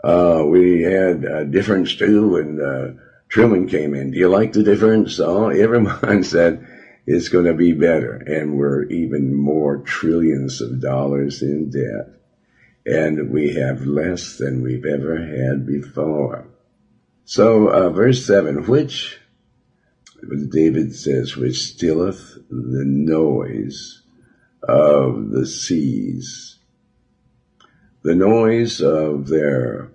Uh, 0.03 0.43
we 0.45 0.83
had 0.83 1.23
a 1.23 1.45
difference 1.45 1.95
too 1.95 2.29
when 2.29 2.61
uh, 2.61 2.93
Truman 3.27 3.67
came 3.67 3.95
in. 3.95 4.11
Do 4.11 4.19
you 4.19 4.29
like 4.29 4.53
the 4.53 4.61
difference? 4.61 5.19
Oh, 5.19 5.49
everyone 5.49 6.23
said 6.23 6.63
it's 7.07 7.29
going 7.29 7.45
to 7.45 7.55
be 7.55 7.71
better. 7.71 8.13
And 8.13 8.55
we're 8.55 8.83
even 8.83 9.33
more 9.33 9.77
trillions 9.77 10.61
of 10.61 10.79
dollars 10.79 11.41
in 11.41 11.71
debt. 11.71 12.13
And 12.85 13.31
we 13.31 13.55
have 13.55 13.81
less 13.81 14.37
than 14.37 14.61
we've 14.61 14.85
ever 14.85 15.17
had 15.17 15.65
before. 15.65 16.45
So, 17.25 17.69
uh, 17.69 17.89
verse 17.89 18.23
7, 18.23 18.67
which, 18.67 19.17
David 20.51 20.95
says, 20.95 21.35
which 21.35 21.63
stilleth 21.63 22.35
the 22.47 22.85
noise 22.85 24.03
of 24.63 25.31
the 25.31 25.45
seas, 25.45 26.57
the 28.03 28.15
noise 28.15 28.81
of 28.81 29.27
their 29.27 29.91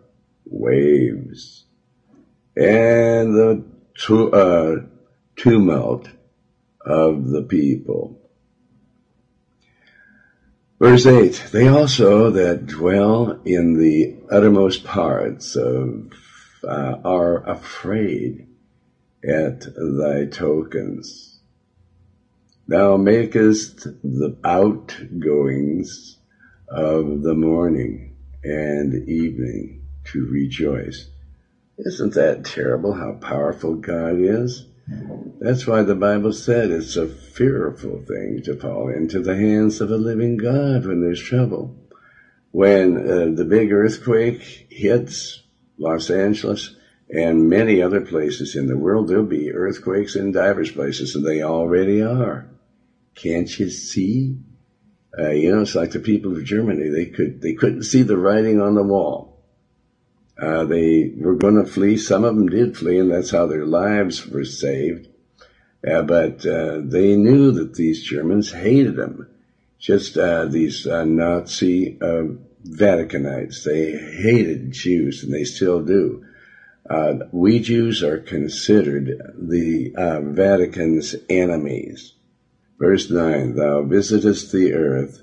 waves, 0.46 1.64
and 2.56 3.34
the 3.34 3.64
tu- 3.94 4.30
uh, 4.30 4.82
tumult 5.36 6.08
of 6.84 7.28
the 7.28 7.42
people. 7.42 8.18
Verse 10.78 11.06
8, 11.06 11.50
they 11.52 11.68
also 11.68 12.30
that 12.30 12.66
dwell 12.66 13.40
in 13.44 13.78
the 13.78 14.16
uttermost 14.30 14.82
parts 14.82 15.54
of 15.54 16.12
uh, 16.66 16.96
are 17.04 17.48
afraid 17.48 18.48
at 19.24 19.60
thy 19.76 20.26
tokens. 20.26 21.31
Thou 22.72 22.96
makest 22.96 23.86
the 24.02 24.34
outgoings 24.42 26.16
of 26.70 27.22
the 27.22 27.34
morning 27.34 28.16
and 28.42 29.06
evening 29.06 29.82
to 30.04 30.24
rejoice. 30.24 31.10
Isn't 31.76 32.14
that 32.14 32.46
terrible 32.46 32.94
how 32.94 33.18
powerful 33.20 33.74
God 33.74 34.14
is? 34.20 34.64
That's 35.38 35.66
why 35.66 35.82
the 35.82 35.94
Bible 35.94 36.32
said 36.32 36.70
it's 36.70 36.96
a 36.96 37.08
fearful 37.08 38.06
thing 38.08 38.40
to 38.44 38.56
fall 38.56 38.88
into 38.88 39.20
the 39.20 39.36
hands 39.36 39.82
of 39.82 39.90
a 39.90 39.98
living 39.98 40.38
God 40.38 40.86
when 40.86 41.02
there's 41.02 41.22
trouble. 41.22 41.76
When 42.52 42.96
uh, 42.96 43.36
the 43.36 43.44
big 43.44 43.70
earthquake 43.70 44.68
hits 44.70 45.42
Los 45.76 46.08
Angeles 46.08 46.74
and 47.10 47.50
many 47.50 47.82
other 47.82 48.00
places 48.00 48.56
in 48.56 48.66
the 48.66 48.78
world, 48.78 49.08
there'll 49.08 49.24
be 49.24 49.52
earthquakes 49.52 50.16
in 50.16 50.32
divers 50.32 50.70
places, 50.70 51.14
and 51.14 51.26
they 51.26 51.42
already 51.42 52.00
are. 52.00 52.48
Can't 53.14 53.58
you 53.58 53.70
see? 53.70 54.38
Uh, 55.18 55.30
you 55.30 55.54
know, 55.54 55.62
it's 55.62 55.74
like 55.74 55.90
the 55.90 56.00
people 56.00 56.36
of 56.36 56.44
Germany. 56.44 56.88
They 56.88 57.06
could 57.06 57.42
they 57.42 57.52
couldn't 57.54 57.84
see 57.84 58.02
the 58.02 58.16
writing 58.16 58.60
on 58.60 58.74
the 58.74 58.82
wall 58.82 59.32
uh, 60.42 60.64
they 60.64 61.12
were 61.16 61.36
going 61.36 61.62
to 61.62 61.70
flee. 61.70 61.96
Some 61.96 62.24
of 62.24 62.34
them 62.34 62.48
did 62.48 62.76
flee, 62.76 62.98
and 62.98 63.10
that's 63.10 63.30
how 63.30 63.46
their 63.46 63.64
lives 63.64 64.26
were 64.26 64.44
saved. 64.44 65.08
Uh, 65.86 66.02
but 66.02 66.44
uh, 66.46 66.80
they 66.82 67.16
knew 67.16 67.52
that 67.52 67.74
these 67.74 68.02
Germans 68.02 68.52
hated 68.52 68.96
them. 68.96 69.28
Just 69.78 70.16
uh, 70.16 70.46
these 70.46 70.86
uh, 70.86 71.04
Nazi 71.04 71.98
Vaticanites. 71.98 73.64
They 73.64 73.92
hated 73.92 74.72
Jews, 74.72 75.22
and 75.22 75.32
they 75.32 75.44
still 75.44 75.82
do. 75.82 76.24
we 77.32 77.60
Jews 77.60 78.02
are 78.02 78.18
considered 78.18 79.20
the 79.36 79.92
Vatican's 79.96 81.16
enemies. 81.28 82.14
Verse 82.82 83.08
9, 83.08 83.54
Thou 83.54 83.82
visitest 83.82 84.50
the 84.50 84.74
earth 84.74 85.22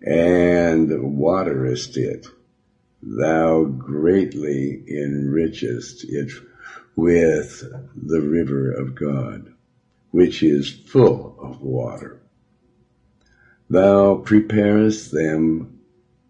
and 0.00 1.18
waterest 1.18 1.98
it 1.98 2.26
thou 3.02 3.64
greatly 3.64 4.82
enrichest 4.88 6.06
it 6.08 6.32
with 6.96 7.62
the 7.94 8.22
river 8.22 8.72
of 8.72 8.94
God, 8.94 9.52
which 10.12 10.42
is 10.42 10.70
full 10.70 11.36
of 11.42 11.60
water. 11.60 12.22
Thou 13.68 14.14
preparest 14.14 15.12
them 15.12 15.80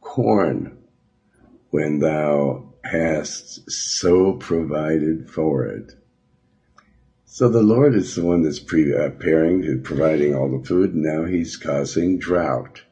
corn 0.00 0.76
when 1.70 2.00
thou 2.00 2.74
hast 2.82 3.70
so 3.70 4.32
provided 4.32 5.30
for 5.30 5.66
it. 5.66 5.92
So 7.34 7.48
the 7.48 7.64
Lord 7.64 7.96
is 7.96 8.14
the 8.14 8.22
one 8.22 8.44
that's 8.44 8.60
preparing 8.60 9.64
and 9.64 9.82
providing 9.82 10.36
all 10.36 10.56
the 10.56 10.64
food, 10.64 10.94
and 10.94 11.02
now 11.02 11.24
he's 11.24 11.56
causing 11.56 12.16
drought 12.16 12.82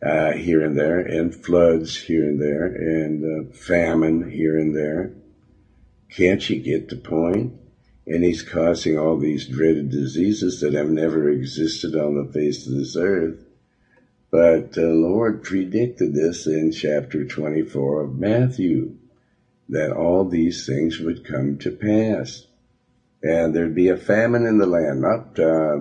uh, 0.00 0.34
here 0.34 0.64
and 0.64 0.78
there, 0.78 1.00
and 1.00 1.34
floods 1.34 2.02
here 2.02 2.22
and 2.22 2.40
there, 2.40 2.66
and 2.66 3.50
uh, 3.50 3.52
famine 3.52 4.30
here 4.30 4.56
and 4.56 4.76
there. 4.76 5.14
Can't 6.08 6.48
you 6.48 6.60
get 6.60 6.88
the 6.88 6.94
point? 6.94 7.54
And 8.06 8.22
he's 8.22 8.42
causing 8.42 8.96
all 8.96 9.18
these 9.18 9.48
dreaded 9.48 9.90
diseases 9.90 10.60
that 10.60 10.74
have 10.74 10.90
never 10.90 11.28
existed 11.28 11.96
on 11.96 12.14
the 12.14 12.32
face 12.32 12.68
of 12.68 12.74
this 12.74 12.94
earth. 12.94 13.44
But 14.30 14.74
the 14.74 14.94
Lord 14.94 15.42
predicted 15.42 16.14
this 16.14 16.46
in 16.46 16.70
chapter 16.70 17.24
24 17.24 18.02
of 18.02 18.16
Matthew, 18.20 18.98
that 19.68 19.90
all 19.90 20.24
these 20.24 20.64
things 20.64 21.00
would 21.00 21.24
come 21.24 21.58
to 21.58 21.72
pass. 21.72 22.46
And 23.24 23.54
there'd 23.54 23.74
be 23.74 23.88
a 23.88 23.96
famine 23.96 24.44
in 24.44 24.58
the 24.58 24.66
land, 24.66 25.00
not 25.00 25.38
uh, 25.40 25.78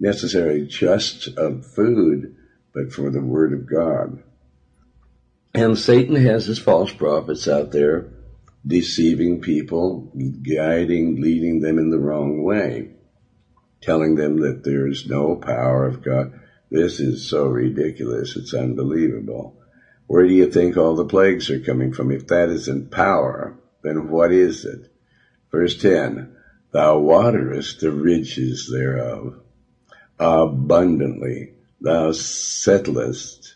necessarily 0.00 0.66
just 0.66 1.28
of 1.38 1.64
food, 1.64 2.34
but 2.74 2.92
for 2.92 3.08
the 3.10 3.20
Word 3.20 3.52
of 3.52 3.70
God. 3.70 4.20
And 5.54 5.78
Satan 5.78 6.16
has 6.16 6.46
his 6.46 6.58
false 6.58 6.92
prophets 6.92 7.46
out 7.46 7.70
there 7.70 8.08
deceiving 8.66 9.42
people, 9.42 10.10
guiding, 10.42 11.20
leading 11.20 11.60
them 11.60 11.78
in 11.78 11.90
the 11.90 12.00
wrong 12.00 12.42
way, 12.42 12.90
telling 13.80 14.16
them 14.16 14.40
that 14.40 14.64
there's 14.64 15.08
no 15.08 15.36
power 15.36 15.86
of 15.86 16.02
God. 16.02 16.32
This 16.68 16.98
is 16.98 17.30
so 17.30 17.46
ridiculous. 17.46 18.34
It's 18.34 18.54
unbelievable. 18.54 19.56
Where 20.08 20.26
do 20.26 20.32
you 20.32 20.50
think 20.50 20.76
all 20.76 20.96
the 20.96 21.04
plagues 21.04 21.48
are 21.48 21.60
coming 21.60 21.92
from? 21.92 22.10
If 22.10 22.26
that 22.26 22.48
isn't 22.48 22.90
power, 22.90 23.56
then 23.84 24.08
what 24.08 24.32
is 24.32 24.64
it? 24.64 24.90
Verse 25.54 25.76
10, 25.76 26.34
Thou 26.72 26.98
waterest 26.98 27.78
the 27.78 27.92
ridges 27.92 28.68
thereof. 28.68 29.40
Abundantly 30.18 31.52
thou 31.80 32.10
settlest 32.10 33.54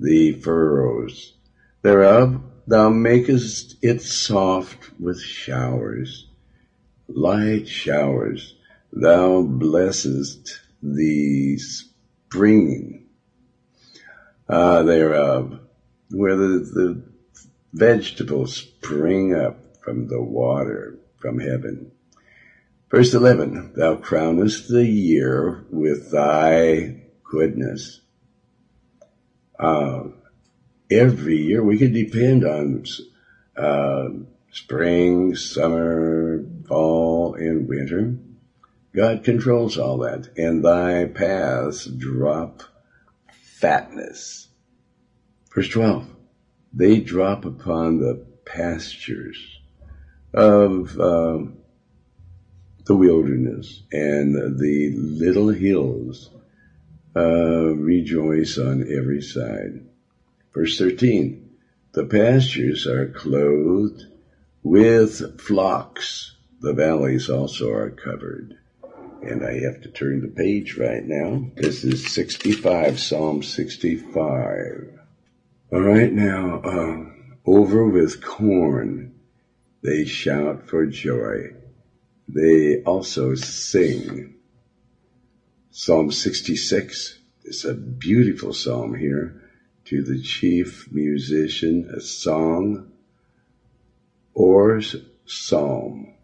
the 0.00 0.32
furrows. 0.32 1.34
Thereof, 1.82 2.40
thou 2.66 2.88
makest 2.88 3.76
it 3.82 4.00
soft 4.00 4.98
with 4.98 5.20
showers, 5.20 6.28
light 7.08 7.68
showers, 7.68 8.54
thou 8.90 9.42
blessest 9.42 10.60
the 10.82 11.58
spring 11.58 13.04
uh, 14.48 14.82
thereof, 14.82 15.60
where 16.10 16.36
the, 16.36 16.58
the 16.74 17.02
vegetables 17.74 18.56
spring 18.56 19.34
up 19.34 19.58
from 19.82 20.08
the 20.08 20.22
water 20.22 21.00
from 21.24 21.40
heaven. 21.40 21.90
Verse 22.90 23.14
11, 23.14 23.72
thou 23.76 23.96
crownest 23.96 24.68
the 24.68 24.84
year 24.84 25.64
with 25.70 26.12
thy 26.12 27.00
goodness. 27.22 28.02
Uh, 29.58 30.08
every 30.90 31.38
year 31.38 31.64
we 31.64 31.78
can 31.78 31.94
depend 31.94 32.44
on 32.44 32.84
uh, 33.56 34.10
spring, 34.50 35.34
summer, 35.34 36.44
fall, 36.68 37.36
and 37.36 37.66
winter. 37.70 38.18
God 38.94 39.24
controls 39.24 39.78
all 39.78 39.96
that, 40.00 40.28
and 40.36 40.62
thy 40.62 41.06
paths 41.06 41.86
drop 41.86 42.64
fatness. 43.40 44.48
Verse 45.54 45.70
12, 45.70 46.06
they 46.74 47.00
drop 47.00 47.46
upon 47.46 47.98
the 47.98 48.26
pastures 48.44 49.53
of 50.34 50.98
uh, 50.98 51.38
the 52.84 52.96
wilderness 52.96 53.82
and 53.92 54.58
the 54.58 54.92
little 54.96 55.48
hills 55.48 56.30
uh, 57.16 57.74
rejoice 57.74 58.58
on 58.58 58.82
every 58.82 59.22
side. 59.22 59.86
Verse 60.52 60.76
13, 60.78 61.50
the 61.92 62.04
pastures 62.04 62.86
are 62.86 63.08
clothed 63.08 64.02
with 64.62 65.40
flocks. 65.40 66.36
The 66.60 66.72
valleys 66.72 67.30
also 67.30 67.70
are 67.70 67.90
covered. 67.90 68.58
And 69.22 69.44
I 69.44 69.60
have 69.60 69.80
to 69.82 69.88
turn 69.88 70.20
the 70.20 70.28
page 70.28 70.76
right 70.76 71.04
now. 71.04 71.50
This 71.56 71.84
is 71.84 72.12
65, 72.12 72.98
Psalm 72.98 73.42
65. 73.42 74.98
All 75.72 75.80
right, 75.80 76.12
now, 76.12 76.60
uh, 76.60 77.04
over 77.46 77.86
with 77.86 78.22
corn 78.22 79.13
They 79.84 80.06
shout 80.06 80.66
for 80.66 80.86
joy. 80.86 81.54
They 82.26 82.82
also 82.84 83.34
sing. 83.34 84.36
Psalm 85.70 86.10
66 86.10 87.18
is 87.44 87.66
a 87.66 87.74
beautiful 87.74 88.54
psalm 88.54 88.94
here. 88.94 89.42
To 89.86 90.02
the 90.02 90.22
chief 90.22 90.90
musician, 90.90 91.90
a 91.94 92.00
song 92.00 92.92
or 94.32 94.80
psalm. 95.26 96.14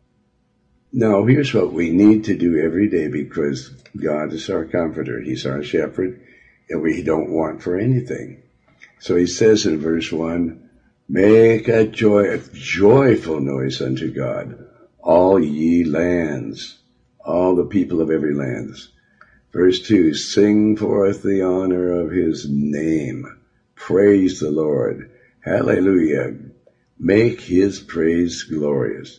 Now, 0.91 1.27
here's 1.27 1.53
what 1.53 1.75
we 1.75 1.91
need 1.91 2.25
to 2.25 2.39
do 2.39 2.59
every 2.59 2.89
day 2.89 3.09
because 3.09 3.69
God 3.95 4.33
is 4.33 4.49
our 4.49 4.65
comforter. 4.65 5.21
He's 5.21 5.45
our 5.45 5.63
shepherd, 5.63 6.23
and 6.71 6.81
we 6.81 7.03
don't 7.03 7.31
want 7.31 7.63
for 7.63 7.77
anything. 7.77 8.43
So 9.01 9.17
he 9.17 9.27
says 9.27 9.67
in 9.67 9.79
verse 9.79 10.11
1, 10.11 10.70
Make 11.13 11.67
a 11.67 11.87
joy, 11.87 12.35
a 12.35 12.39
joyful 12.53 13.41
noise 13.41 13.81
unto 13.81 14.13
God, 14.13 14.65
all 15.01 15.41
ye 15.41 15.83
lands, 15.83 16.79
all 17.19 17.57
the 17.57 17.65
people 17.65 18.01
of 18.01 18.13
every 18.13 18.33
land. 18.33 18.77
Verse 19.53 19.81
2, 19.81 20.15
Sing 20.15 20.77
forth 20.77 21.23
the 21.23 21.43
honor 21.43 21.91
of 22.01 22.13
his 22.13 22.47
name. 22.49 23.27
Praise 23.75 24.39
the 24.39 24.53
Lord. 24.53 25.11
Hallelujah. 25.41 26.37
Make 26.97 27.41
his 27.41 27.81
praise 27.81 28.45
glorious. 28.45 29.19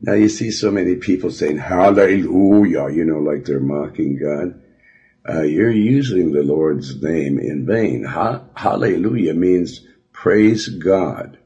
Now 0.00 0.12
you 0.12 0.28
see 0.28 0.52
so 0.52 0.70
many 0.70 0.94
people 0.94 1.32
saying 1.32 1.58
hallelujah, 1.58 2.88
you 2.88 3.04
know, 3.04 3.18
like 3.18 3.46
they're 3.46 3.58
mocking 3.58 4.16
God. 4.16 4.54
Uh, 5.28 5.42
you're 5.42 5.72
using 5.72 6.30
the 6.30 6.44
Lord's 6.44 7.02
name 7.02 7.40
in 7.40 7.66
vain. 7.66 8.04
Ha- 8.04 8.42
hallelujah 8.54 9.34
means 9.34 9.80
praise 10.22 10.68
God. 10.68 11.36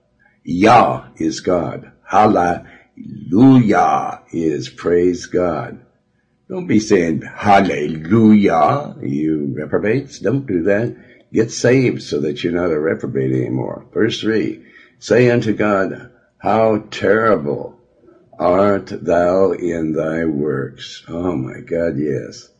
Yah 0.45 1.09
is 1.17 1.41
God. 1.41 1.93
Hallelujah 2.05 2.61
is 4.31 4.69
praise 4.69 5.25
God. 5.25 5.81
Don't 6.51 6.67
be 6.67 6.79
saying 6.79 7.23
hallelujah, 7.23 8.97
you 9.01 9.55
reprobates. 9.57 10.19
Don't 10.19 10.45
do 10.47 10.65
that. 10.65 10.95
Get 11.33 11.51
saved 11.51 12.03
so 12.03 12.21
that 12.21 12.45
you're 12.45 12.53
not 12.53 12.71
a 12.71 12.79
reprobate 12.79 13.33
anymore. 13.33 13.87
Verse 13.95 14.21
3. 14.21 14.63
Say 14.99 15.31
unto 15.31 15.55
God, 15.55 16.11
how 16.37 16.85
terrible 16.91 17.81
art 18.39 18.89
thou 18.89 19.53
in 19.53 19.93
thy 19.93 20.27
works. 20.27 21.03
Oh 21.09 21.35
my 21.35 21.61
God, 21.61 21.97
yes. 21.97 22.51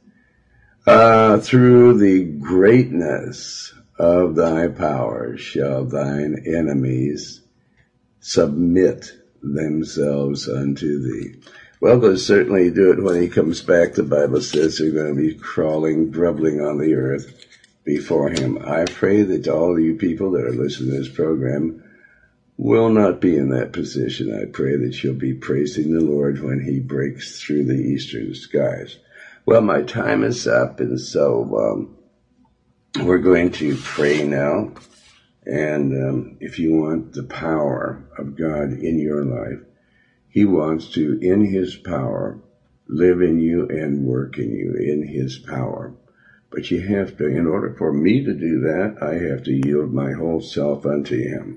Uh, 0.87 1.41
through 1.41 1.99
the 1.99 2.25
greatness 2.25 3.75
of 3.99 4.35
thy 4.35 4.69
power 4.69 5.37
shall 5.37 5.85
thine 5.85 6.43
enemies 6.47 7.41
submit 8.21 9.13
themselves 9.43 10.49
unto 10.49 11.03
thee. 11.03 11.41
Well, 11.81 12.01
they'll 12.01 12.17
certainly 12.17 12.71
do 12.71 12.93
it 12.93 13.03
when 13.03 13.21
he 13.21 13.29
comes 13.29 13.63
back. 13.63 13.93
The 13.95 14.03
Bible 14.03 14.41
says 14.41 14.79
they're 14.79 14.91
going 14.91 15.15
to 15.15 15.23
be 15.23 15.35
crawling, 15.35 16.11
grubbling 16.11 16.61
on 16.61 16.79
the 16.79 16.95
earth 16.95 17.47
before 17.85 18.31
him. 18.31 18.59
I 18.59 18.85
pray 18.87 19.23
that 19.23 19.49
all 19.49 19.79
you 19.79 19.95
people 19.95 20.33
that 20.33 20.45
are 20.45 20.53
listening 20.53 20.93
to 20.93 20.99
this 20.99 21.09
program 21.09 21.83
will 22.57 22.89
not 22.89 23.21
be 23.21 23.37
in 23.37 23.51
that 23.51 23.73
position. 23.73 24.35
I 24.35 24.51
pray 24.51 24.77
that 24.77 25.03
you'll 25.03 25.15
be 25.15 25.35
praising 25.35 25.93
the 25.93 26.05
Lord 26.05 26.43
when 26.43 26.61
he 26.61 26.81
breaks 26.81 27.41
through 27.41 27.67
the 27.67 27.75
eastern 27.75 28.35
skies. 28.35 28.97
Well, 29.45 29.61
my 29.61 29.83
time 29.83 30.25
is 30.25 30.47
up, 30.47 30.81
and 30.81 30.99
so 30.99 31.57
um, 31.57 31.97
we're 33.05 33.19
going 33.19 33.51
to 33.53 33.77
pray 33.77 34.25
now. 34.25 34.73
And 35.47 35.93
um, 35.95 36.37
if 36.41 36.59
you 36.59 36.73
want 36.75 37.13
the 37.13 37.25
power 37.25 38.05
of 38.19 38.37
God 38.37 38.73
in 38.73 38.99
your 38.99 39.25
life, 39.25 39.61
He 40.29 40.45
wants 40.45 40.91
to, 40.93 41.19
in 41.21 41.45
His 41.45 41.77
power, 41.77 42.39
live 42.89 43.23
in 43.23 43.41
you 43.41 43.67
and 43.69 44.05
work 44.05 44.39
in 44.39 44.53
you 44.53 44.75
in 44.75 45.07
His 45.09 45.39
power. 45.39 45.95
But 46.51 46.71
you 46.71 46.81
have 46.83 47.17
to, 47.19 47.27
in 47.27 47.47
order 47.47 47.75
for 47.77 47.93
me 47.93 48.23
to 48.25 48.35
do 48.35 48.61
that, 48.61 48.97
I 49.03 49.15
have 49.31 49.43
to 49.45 49.53
yield 49.53 49.93
my 49.93 50.13
whole 50.13 50.41
self 50.41 50.87
unto 50.87 51.17
Him 51.17 51.55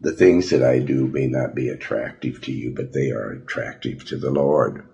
the 0.00 0.12
things 0.12 0.50
that 0.50 0.62
I 0.62 0.80
do 0.80 1.08
may 1.08 1.26
not 1.26 1.54
be 1.54 1.68
attractive 1.68 2.40
to 2.42 2.52
you, 2.52 2.70
but 2.70 2.92
they 2.92 3.10
are 3.10 3.32
attractive 3.32 4.04
to 4.06 4.16
the 4.18 4.30
Lord. 4.30 4.84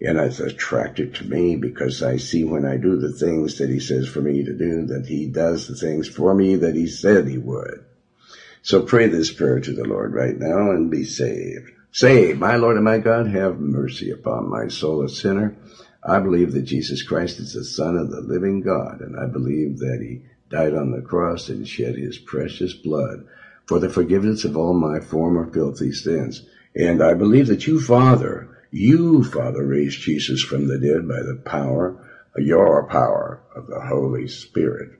And 0.00 0.18
it's 0.18 0.40
attractive 0.40 1.12
to 1.14 1.24
me 1.24 1.56
because 1.56 2.02
I 2.02 2.16
see 2.16 2.44
when 2.44 2.64
I 2.64 2.76
do 2.76 2.96
the 2.96 3.12
things 3.12 3.58
that 3.58 3.70
He 3.70 3.80
says 3.80 4.08
for 4.08 4.20
me 4.20 4.44
to 4.44 4.52
do, 4.52 4.84
that 4.86 5.06
He 5.06 5.26
does 5.26 5.66
the 5.66 5.74
things 5.74 6.08
for 6.08 6.34
me 6.34 6.56
that 6.56 6.74
He 6.74 6.86
said 6.86 7.26
He 7.26 7.38
would. 7.38 7.84
So 8.62 8.82
pray 8.82 9.08
this 9.08 9.30
prayer 9.30 9.60
to 9.60 9.72
the 9.72 9.84
Lord 9.84 10.14
right 10.14 10.36
now 10.36 10.70
and 10.70 10.90
be 10.90 11.04
saved. 11.04 11.70
Say, 11.92 12.32
my 12.32 12.56
Lord 12.56 12.76
and 12.76 12.84
my 12.84 12.98
God, 12.98 13.28
have 13.28 13.60
mercy 13.60 14.10
upon 14.10 14.48
my 14.50 14.68
soul, 14.68 15.04
a 15.04 15.08
sinner. 15.08 15.54
I 16.02 16.18
believe 16.18 16.52
that 16.52 16.62
Jesus 16.62 17.02
Christ 17.02 17.38
is 17.38 17.52
the 17.52 17.64
Son 17.64 17.96
of 17.96 18.10
the 18.10 18.20
living 18.20 18.60
God, 18.60 19.00
and 19.00 19.16
I 19.16 19.26
believe 19.26 19.78
that 19.78 19.98
He 20.00 20.22
died 20.50 20.74
on 20.74 20.90
the 20.90 21.02
cross 21.02 21.48
and 21.48 21.66
shed 21.68 21.96
His 21.96 22.18
precious 22.18 22.74
blood 22.74 23.24
for 23.66 23.78
the 23.78 23.88
forgiveness 23.88 24.44
of 24.44 24.56
all 24.56 24.74
my 24.74 24.98
former 25.00 25.46
filthy 25.46 25.92
sins. 25.92 26.42
And 26.74 27.02
I 27.02 27.14
believe 27.14 27.46
that 27.46 27.66
you, 27.66 27.80
Father, 27.80 28.48
you, 28.74 29.22
Father, 29.22 29.64
raised 29.64 30.00
Jesus 30.00 30.42
from 30.42 30.66
the 30.66 30.78
dead 30.78 31.06
by 31.06 31.22
the 31.22 31.36
power, 31.44 31.94
your 32.36 32.82
power 32.82 33.40
of 33.54 33.68
the 33.68 33.78
Holy 33.80 34.26
Spirit. 34.26 34.90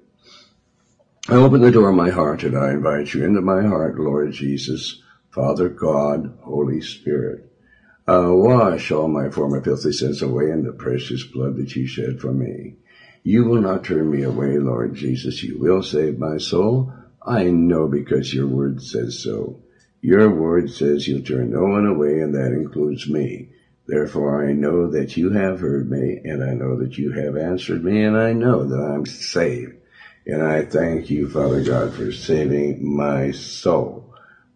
I 1.29 1.35
open 1.35 1.61
the 1.61 1.72
door 1.72 1.89
of 1.89 1.97
my 1.97 2.11
heart 2.11 2.45
and 2.45 2.57
I 2.57 2.70
invite 2.70 3.14
you 3.14 3.25
into 3.25 3.41
my 3.41 3.64
heart, 3.64 3.99
Lord 3.99 4.31
Jesus, 4.31 4.95
Father 5.31 5.68
God, 5.68 6.33
Holy 6.43 6.81
Spirit. 6.81 7.41
Uh, 8.07 8.29
wash 8.29 8.93
all 8.93 9.09
my 9.09 9.29
former 9.29 9.61
filthy 9.61 9.91
sins 9.91 10.22
away 10.22 10.51
in 10.51 10.62
the 10.62 10.72
precious 10.72 11.25
blood 11.25 11.57
that 11.57 11.75
you 11.75 11.85
shed 11.85 12.20
for 12.20 12.33
me. 12.33 12.77
You 13.25 13.45
will 13.45 13.61
not 13.61 13.83
turn 13.83 14.09
me 14.09 14.22
away, 14.22 14.57
Lord 14.59 14.95
Jesus. 14.95 15.43
You 15.43 15.59
will 15.59 15.83
save 15.83 16.16
my 16.16 16.37
soul. 16.37 16.93
I 17.27 17.45
know 17.45 17.89
because 17.89 18.33
your 18.33 18.47
word 18.47 18.81
says 18.83 19.20
so. 19.20 19.59
Your 20.01 20.31
word 20.31 20.70
says 20.70 21.09
you'll 21.09 21.22
turn 21.22 21.51
no 21.51 21.64
one 21.64 21.87
away, 21.87 22.20
and 22.20 22.35
that 22.35 22.53
includes 22.53 23.09
me. 23.09 23.49
Therefore, 23.87 24.47
I 24.49 24.53
know 24.53 24.89
that 24.89 25.16
you 25.16 25.30
have 25.30 25.61
heard 25.61 25.91
me, 25.91 26.20
and 26.24 26.43
I 26.43 26.55
know 26.55 26.78
that 26.78 26.97
you 26.97 27.12
have 27.12 27.37
answered 27.37 27.85
me, 27.85 28.03
and 28.03 28.16
I 28.16 28.32
know 28.32 28.64
that 28.64 28.80
I'm 28.80 29.05
saved. 29.05 29.74
And 30.26 30.43
I 30.43 30.62
thank 30.62 31.11
you, 31.11 31.28
Father 31.28 31.62
God, 31.62 31.93
for 31.93 32.11
saving 32.11 32.78
my 32.97 33.30
soul. 33.32 34.11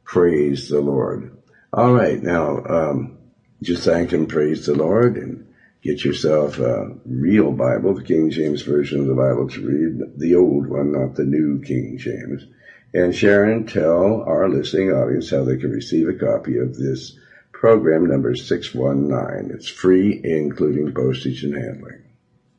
Praise 0.04 0.68
the 0.68 0.80
Lord. 0.80 1.36
All 1.74 1.92
right, 1.92 2.22
now, 2.22 2.62
um, 2.66 3.18
just 3.62 3.84
thank 3.84 4.12
and 4.12 4.26
praise 4.28 4.64
the 4.64 4.74
Lord, 4.74 5.18
and 5.18 5.44
get 5.82 6.04
yourself 6.04 6.58
a 6.58 6.96
real 7.04 7.52
Bible, 7.52 7.94
the 7.94 8.02
King 8.02 8.30
James 8.30 8.62
Version 8.62 9.00
of 9.00 9.06
the 9.08 9.14
Bible 9.14 9.46
to 9.48 9.60
read, 9.60 10.18
the 10.18 10.36
old 10.36 10.66
one, 10.66 10.92
not 10.92 11.14
the 11.14 11.24
new 11.24 11.60
King 11.60 11.98
James. 11.98 12.46
And 12.94 13.14
Sharon, 13.14 13.66
tell 13.66 14.22
our 14.22 14.48
listening 14.48 14.90
audience 14.90 15.28
how 15.28 15.44
they 15.44 15.58
can 15.58 15.70
receive 15.70 16.08
a 16.08 16.14
copy 16.14 16.56
of 16.56 16.74
this 16.74 17.18
program 17.58 18.06
number 18.06 18.34
619. 18.36 19.50
It's 19.54 19.68
free, 19.68 20.20
including 20.22 20.94
postage 20.94 21.42
and 21.42 21.54
handling. 21.54 22.04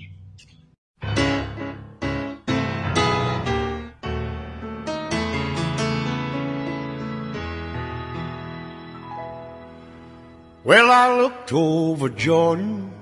Well, 10.63 10.91
I 10.91 11.17
looked 11.17 11.53
over 11.53 12.09
Jordan, 12.09 12.93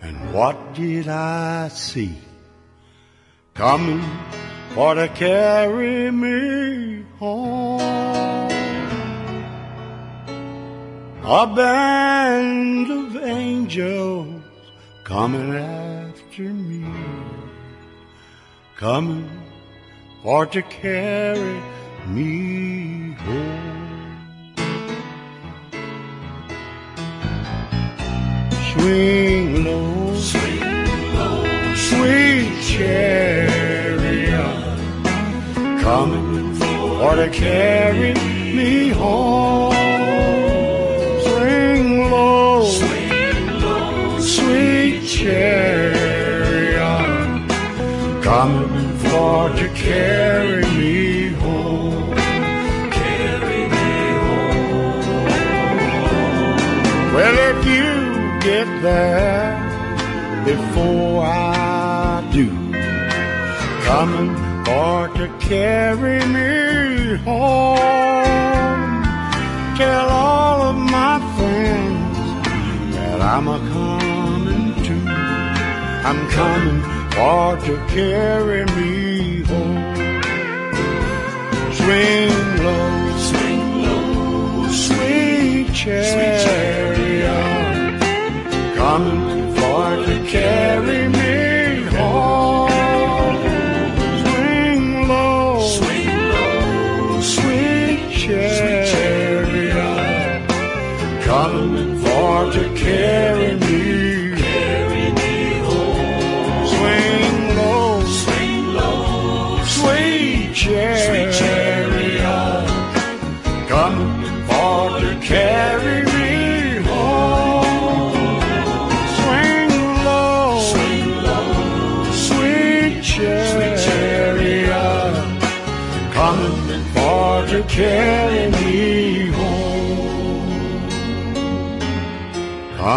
and 0.00 0.32
what 0.32 0.74
did 0.74 1.08
I 1.08 1.68
see? 1.68 2.16
Coming 3.52 4.02
for 4.74 4.94
to 4.94 5.08
carry 5.08 6.10
me 6.10 7.04
home. 7.18 7.94
a 11.26 11.46
band 11.46 12.90
of 12.90 13.16
angels 13.16 14.42
coming 15.04 15.54
after 15.54 16.42
me, 16.42 16.84
coming 18.76 19.30
for 20.22 20.44
to 20.44 20.60
carry 20.60 21.62
me 22.06 23.12
home. 23.12 23.73
Swing 28.74 29.64
low, 29.64 30.16
swing 30.16 30.60
low, 31.14 31.74
sweet 31.76 32.60
chariot, 32.60 34.34
coming 35.80 36.54
for 36.54 37.14
to 37.14 37.28
carry 37.30 38.14
me 38.52 38.88
home. 38.88 39.72
Swing 41.22 42.10
low, 42.10 42.64
swing 42.68 43.60
low, 43.60 44.18
sweet 44.18 45.06
chariot, 45.06 46.82
coming 48.24 48.98
for 48.98 49.50
to 49.50 49.68
carry 49.68 50.63
there 58.84 60.44
before 60.44 61.24
I 61.24 62.22
do, 62.32 62.46
coming 63.88 64.32
for 64.64 65.08
to 65.18 65.26
carry 65.40 66.20
me 66.36 67.16
home. 67.24 69.02
Tell 69.78 70.08
all 70.10 70.60
of 70.70 70.76
my 70.76 71.16
friends 71.36 72.16
that 72.94 73.20
I'm 73.22 73.48
a 73.48 73.58
coming 73.72 74.66
too. 74.86 75.06
I'm 76.08 76.20
coming 76.38 76.80
for 77.14 77.56
to 77.66 77.74
carry 77.96 78.66
me 78.76 79.42
home. 79.50 79.94
Swing 81.80 82.32
low, 82.66 83.16
swing 83.28 83.82
low, 83.82 84.68
sweet 84.68 85.72
chariot, 85.72 86.83
to 90.06 90.22
carry 90.26 91.08
me 91.08 91.43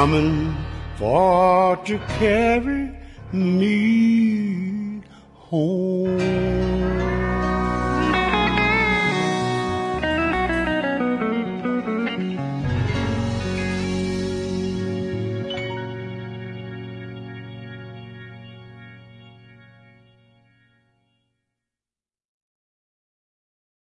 Coming 0.08 0.56
for 0.96 1.76
to 1.84 2.00
carry 2.18 2.77